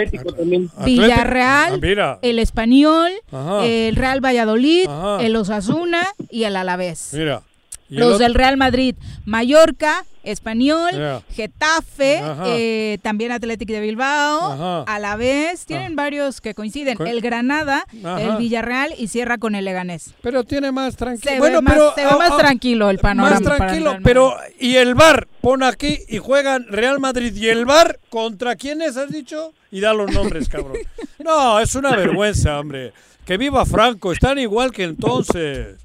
[0.84, 3.64] Villarreal, Ah, el Español, Ajá.
[3.66, 5.22] el Real Valladolid, Ajá.
[5.24, 7.10] el Osasuna y el Alavés.
[7.12, 7.42] Mira.
[7.88, 8.94] Los del Real Madrid,
[9.24, 10.90] Mallorca, Español.
[11.30, 14.82] Getafe, eh, también Atlético de Bilbao, Ajá.
[14.92, 16.96] Alavés, tienen varios que coinciden.
[16.96, 18.20] Co- El Granada, Ajá.
[18.22, 20.14] el Villarreal y cierra con el Leganés.
[20.22, 21.32] Pero tiene más tranquilo.
[21.32, 23.30] Se Bueno, ve más, pero, se ve más ah, tranquilo el panorama.
[23.36, 27.48] Más para el tranquilo, pero y el Bar pon aquí y juegan Real Madrid y
[27.48, 30.76] el Bar contra quiénes has dicho y da los nombres, cabrón.
[31.24, 32.92] No, es una vergüenza, hombre.
[33.24, 35.76] Que viva Franco, están igual que entonces.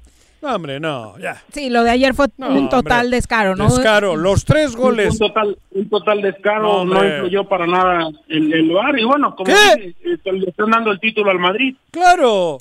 [0.42, 1.40] No, hombre, no, ya.
[1.52, 3.16] Sí, lo de ayer fue No, un total hombre.
[3.16, 3.68] descaro, ¿no?
[3.68, 5.12] Descaro, los tres goles.
[5.12, 8.98] Un total, un total descaro, No, no, influyó para nada el, el lugar.
[8.98, 11.76] Y bueno, como eh, le están dando el título al Madrid.
[11.92, 12.58] Claro,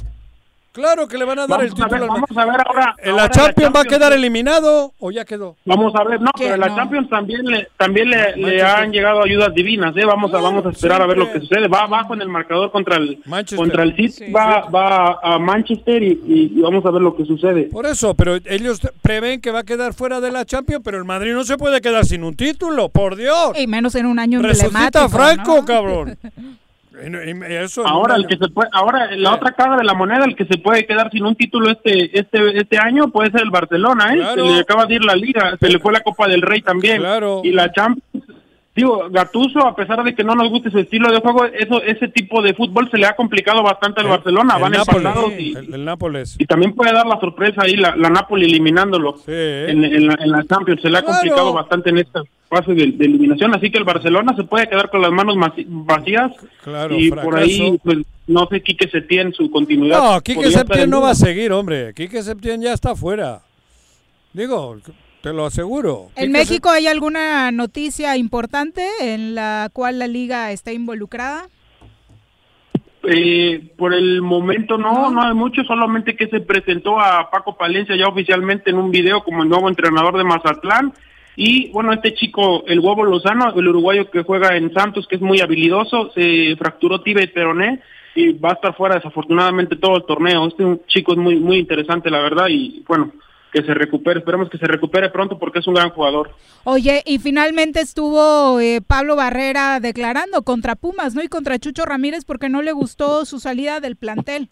[0.72, 2.04] claro que le van a dar Vamos el a ver, título.
[2.04, 2.96] al Ma- vamos a ver ahora.
[3.00, 5.56] ¿En ahora la Champions va a quedar eliminado o ya quedó?
[5.66, 6.76] Vamos a ver, no, pero en la No.
[6.76, 10.06] Champions también le, también le, han llegado ayudas divinas, ¿eh?
[10.06, 11.68] Vamos a, vamos a esperar a ver lo que sucede.
[11.68, 13.58] Va abajo en el marcador contra el, Manchester.
[13.58, 17.16] contra el City, Sí, va, va a Manchester y, y- y vamos a ver lo
[17.16, 17.64] que sucede.
[17.64, 21.06] Por eso, pero ellos prevén que va a quedar fuera de la Champions, pero el
[21.06, 23.52] Madrid no se puede quedar sin un título, por Dios.
[23.58, 24.68] Y menos en un año Resucita
[25.04, 25.10] emblemático.
[25.10, 25.66] Franco, ¿no?
[25.66, 26.18] cabrón.
[27.02, 30.46] Eso Ahora el que se puede, ahora la otra cara de la moneda, el que
[30.46, 34.18] se puede quedar sin un título este este este año puede ser el Barcelona, ¿eh?
[34.18, 34.46] Claro.
[34.46, 37.02] Se le acaba de ir la Liga, se le fue la Copa del Rey también.
[37.44, 38.41] Y la Champions.
[38.74, 42.08] Digo, Gatuso, a pesar de que no nos guste su estilo de juego, eso ese
[42.08, 45.54] tipo de fútbol se le ha complicado bastante al Barcelona, El van Nápoles, empatados y,
[45.58, 46.36] el, el Nápoles.
[46.40, 50.32] y también puede dar la sorpresa ahí la, la Napoli eliminándolo en, en la, en
[50.32, 50.82] la Champions.
[50.82, 51.18] Se le ha Claro.
[51.18, 54.90] complicado bastante en esta fase de, de eliminación, así que el Barcelona se puede quedar
[54.90, 55.36] con las manos
[55.68, 56.32] vacías
[56.64, 57.30] Claro, y fracaso.
[57.30, 60.02] por ahí pues no sé Quique Setién su continuidad.
[60.16, 61.94] No, Quique Septién no va a seguir, hombre.
[61.94, 63.42] Quique Septién ya está fuera.
[64.32, 64.78] Digo,
[65.22, 66.10] te lo aseguro.
[66.16, 71.48] ¿En México hay alguna noticia importante en la cual la liga está involucrada?
[73.04, 77.96] Eh, por el momento no, no hay mucho, solamente que se presentó a Paco Palencia
[77.96, 80.94] ya oficialmente en un video como el nuevo entrenador de Mazatlán.
[81.36, 85.22] Y bueno, este chico, el huevo Lozano, el uruguayo que juega en Santos, que es
[85.22, 87.80] muy habilidoso, se fracturó tibia y peroné
[88.14, 90.48] y va a estar fuera desafortunadamente todo el torneo.
[90.48, 93.12] Este chico es muy, muy interesante, la verdad, y bueno,
[93.52, 96.32] que se recupere, esperemos que se recupere pronto porque es un gran jugador.
[96.64, 101.22] Oye, y finalmente estuvo eh, Pablo Barrera declarando contra Pumas, ¿no?
[101.22, 104.50] Y contra Chucho Ramírez porque no le gustó su salida del plantel.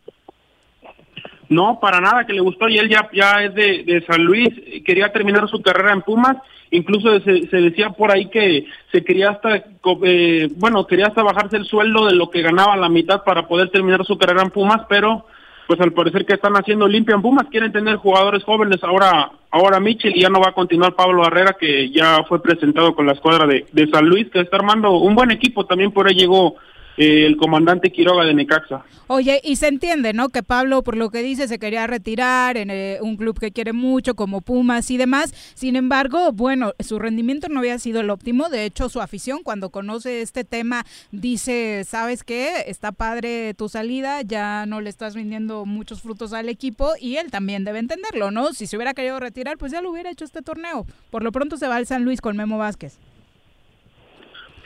[1.48, 4.50] No, para nada que le gustó y él ya, ya es de, de San Luis,
[4.86, 6.38] quería terminar su carrera en Pumas,
[6.70, 9.56] incluso se, se decía por ahí que se quería hasta,
[10.04, 13.70] eh, bueno, quería hasta bajarse el sueldo de lo que ganaba la mitad para poder
[13.72, 15.26] terminar su carrera en Pumas, pero
[15.70, 18.84] pues al parecer que están haciendo limpia en Pumas, quieren tener jugadores jóvenes.
[18.84, 22.96] Ahora, ahora Mitchell y ya no va a continuar Pablo Barrera que ya fue presentado
[22.96, 26.08] con la escuadra de, de San Luis, que está armando un buen equipo, también por
[26.08, 26.56] ahí llegó
[27.00, 28.84] el comandante Quiroga de Necaxa.
[29.08, 30.30] Oye, y se entiende, ¿no?
[30.30, 33.72] Que Pablo, por lo que dice, se quería retirar en eh, un club que quiere
[33.74, 35.34] mucho, como Pumas y demás.
[35.56, 38.50] Sin embargo, bueno, su rendimiento no había sido el óptimo.
[38.50, 42.66] De hecho, su afición, cuando conoce este tema, dice, ¿sabes qué?
[42.68, 47.32] Está padre tu salida, ya no le estás rindiendo muchos frutos al equipo y él
[47.32, 48.52] también debe entenderlo, ¿no?
[48.52, 50.86] Si se hubiera querido retirar, pues ya lo hubiera hecho este torneo.
[51.10, 53.00] Por lo pronto se va al San Luis con Memo Vázquez.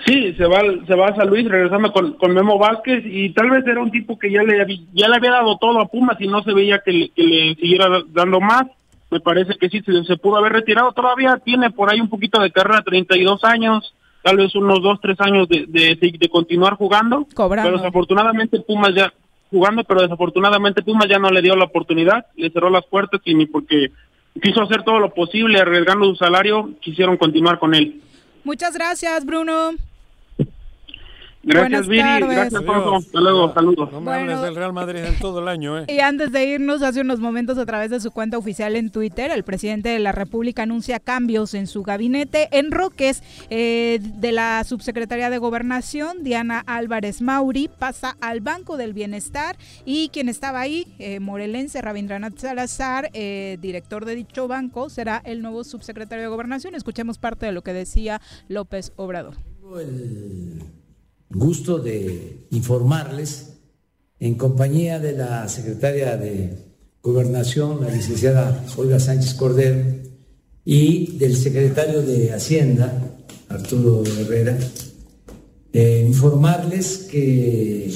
[0.06, 3.50] Sí, se va, se va a San Luis regresando con, con Memo Vázquez y tal
[3.50, 4.58] vez era un tipo que ya le,
[4.94, 7.56] ya le había dado todo a Pumas y no se veía que le, que le
[7.56, 8.64] siguiera da- dando más.
[9.10, 10.92] Me parece que sí, se, se pudo haber retirado.
[10.92, 13.94] Todavía tiene por ahí un poquito de carrera, 32 años,
[14.24, 17.26] tal vez unos 2, 3 años de, de, de- de continuar jugando.
[17.34, 17.70] Cobrando.
[17.70, 19.14] Pero desafortunadamente Pumas ya
[19.52, 23.36] jugando, pero desafortunadamente Pumas ya no le dio la oportunidad, le cerró las puertas y
[23.36, 23.92] ni porque
[24.42, 28.02] quiso hacer todo lo posible arriesgando su salario, quisieron continuar con él.
[28.44, 29.76] Muchas gracias, Bruno.
[31.44, 32.02] Gracias, Buenas Viri.
[32.02, 32.30] tardes.
[32.38, 32.96] Gracias, Toso.
[32.96, 33.54] Hasta luego.
[33.54, 33.92] Saludos.
[33.92, 35.86] No me hables del Real Madrid en todo el año, ¿eh?
[35.90, 39.30] Y antes de irnos, hace unos momentos a través de su cuenta oficial en Twitter,
[39.30, 42.48] el presidente de la República anuncia cambios en su gabinete.
[42.52, 48.94] En Roques, eh, de la subsecretaría de Gobernación, Diana Álvarez Mauri, pasa al Banco del
[48.94, 55.22] Bienestar y quien estaba ahí, eh, morelense Rabindranath Salazar, eh, director de dicho banco, será
[55.26, 56.74] el nuevo subsecretario de Gobernación.
[56.76, 59.36] Escuchemos parte de lo que decía López Obrador.
[61.34, 63.54] Gusto de informarles
[64.20, 66.58] en compañía de la secretaria de
[67.02, 69.84] Gobernación, la licenciada Olga Sánchez Cordero,
[70.64, 73.18] y del secretario de Hacienda,
[73.50, 74.58] Arturo Herrera,
[75.74, 77.94] eh, informarles que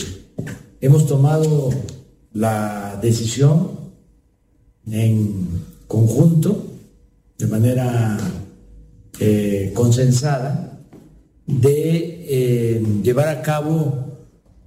[0.81, 1.69] hemos tomado
[2.33, 3.71] la decisión
[4.91, 5.47] en
[5.87, 6.65] conjunto,
[7.37, 8.17] de manera
[9.19, 10.81] eh, consensada,
[11.45, 14.17] de eh, llevar a cabo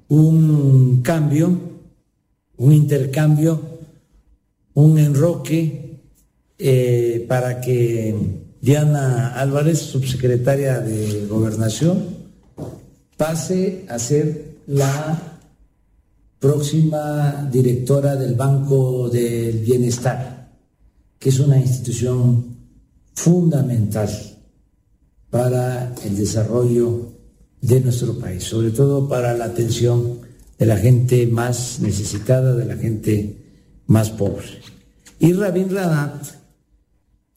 [0.09, 1.59] un cambio,
[2.57, 3.61] un intercambio,
[4.73, 6.01] un enroque
[6.59, 8.15] eh, para que
[8.63, 12.03] Diana Álvarez, subsecretaria de Gobernación,
[13.19, 15.39] pase a ser la
[16.39, 20.51] próxima directora del Banco del Bienestar,
[21.19, 22.57] que es una institución
[23.13, 24.09] fundamental
[25.29, 27.10] para el desarrollo
[27.61, 30.21] de nuestro país, sobre todo para la atención
[30.59, 33.37] de la gente más necesitada, de la gente
[33.87, 34.47] más pobre.
[35.19, 36.27] Y Rabin Ranat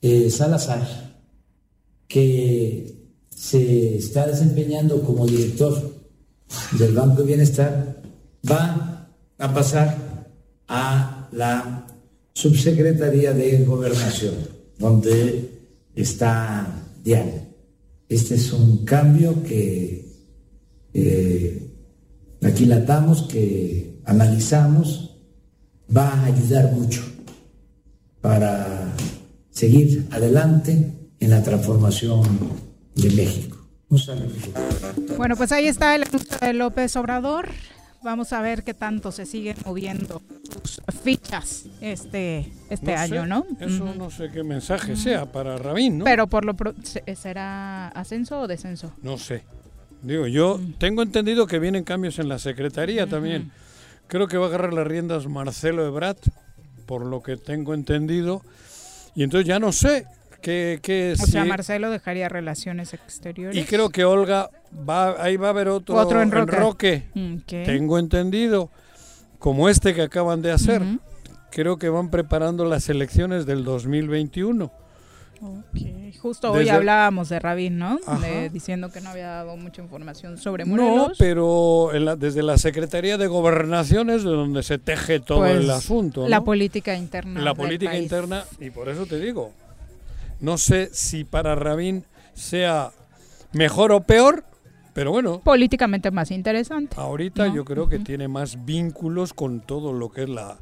[0.01, 1.17] eh, Salazar,
[2.07, 5.93] que se está desempeñando como director
[6.77, 8.01] del Banco de Bienestar,
[8.49, 10.29] va a pasar
[10.67, 11.87] a la
[12.33, 14.35] Subsecretaría de Gobernación,
[14.77, 15.49] donde
[15.95, 17.47] está Diana.
[18.09, 20.12] Este es un cambio que
[20.93, 21.69] eh,
[22.43, 25.17] aquilatamos, que analizamos,
[25.95, 27.03] va a ayudar mucho
[28.21, 28.91] para
[29.51, 32.23] seguir adelante en la transformación
[32.95, 33.57] de México.
[33.89, 34.29] Un saludo.
[35.17, 37.47] Bueno, pues ahí está el anuncio de López Obrador.
[38.03, 40.21] Vamos a ver qué tanto se siguen moviendo
[40.65, 43.45] sus fichas este, este No año, sé, ¿no?
[43.61, 46.05] Eso no sé qué mensaje sea para Rabín, ¿no?
[46.05, 48.91] Pero por lo pro- se- ¿será ascenso o descenso?
[49.03, 49.43] No sé.
[50.03, 53.51] Digo, yo tengo entendido que vienen cambios en la Secretaría también.
[54.07, 56.17] Creo que va a agarrar las riendas Marcelo Ebrat,
[56.85, 58.41] por lo que tengo entendido.
[59.15, 60.05] Y entonces ya no sé
[60.41, 63.57] qué, qué O sea, Marcelo dejaría relaciones exteriores.
[63.57, 64.49] Y creo que Olga
[64.87, 67.05] va, ahí va a haber otro, Otro enroque.
[67.47, 68.69] Tengo entendido,
[69.39, 70.81] como este que acaban de hacer.
[71.49, 74.82] Creo que van preparando las elecciones del 2021.
[76.21, 77.99] Justo hoy Desde- hablábamos de Rabín, ¿no?
[78.21, 81.17] De- diciendo que no había dado mucha información sobre No, Morelos.
[81.17, 85.57] pero en la- desde la Secretaría de Gobernación es de donde se teje todo Pues,
[85.57, 86.27] el asunto.
[86.29, 86.45] La ¿no?
[86.45, 87.41] política interna.
[87.41, 88.03] La política país.
[88.03, 89.51] interna, y por eso te digo,
[90.39, 92.91] no sé si para Rabín sea
[93.51, 94.45] mejor o peor,
[94.93, 96.95] pero bueno, Políticamente más interesante.
[96.99, 97.55] ahorita ¿no?
[97.55, 100.57] yo creo que tiene más vínculos con todo lo que es la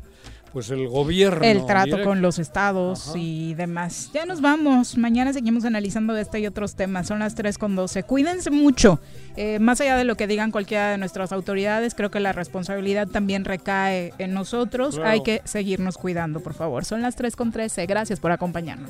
[0.52, 1.44] pues el gobierno.
[1.44, 2.06] El trato directo.
[2.06, 4.10] con los estados y demás.
[4.14, 4.98] Ya nos vamos.
[4.98, 7.08] Mañana seguimos analizando este y otros temas.
[7.08, 8.04] Son las 3 con 12.
[8.04, 9.00] Cuídense mucho.
[9.38, 13.08] Eh, más allá de lo que digan cualquiera de nuestras autoridades, creo que la responsabilidad
[13.08, 14.96] también recae en nosotros.
[14.96, 15.10] Claro.
[15.10, 16.86] Hay que seguirnos cuidando, por favor.
[16.86, 17.86] Son las 3 con 13.
[17.86, 18.90] Gracias por acompañarnos.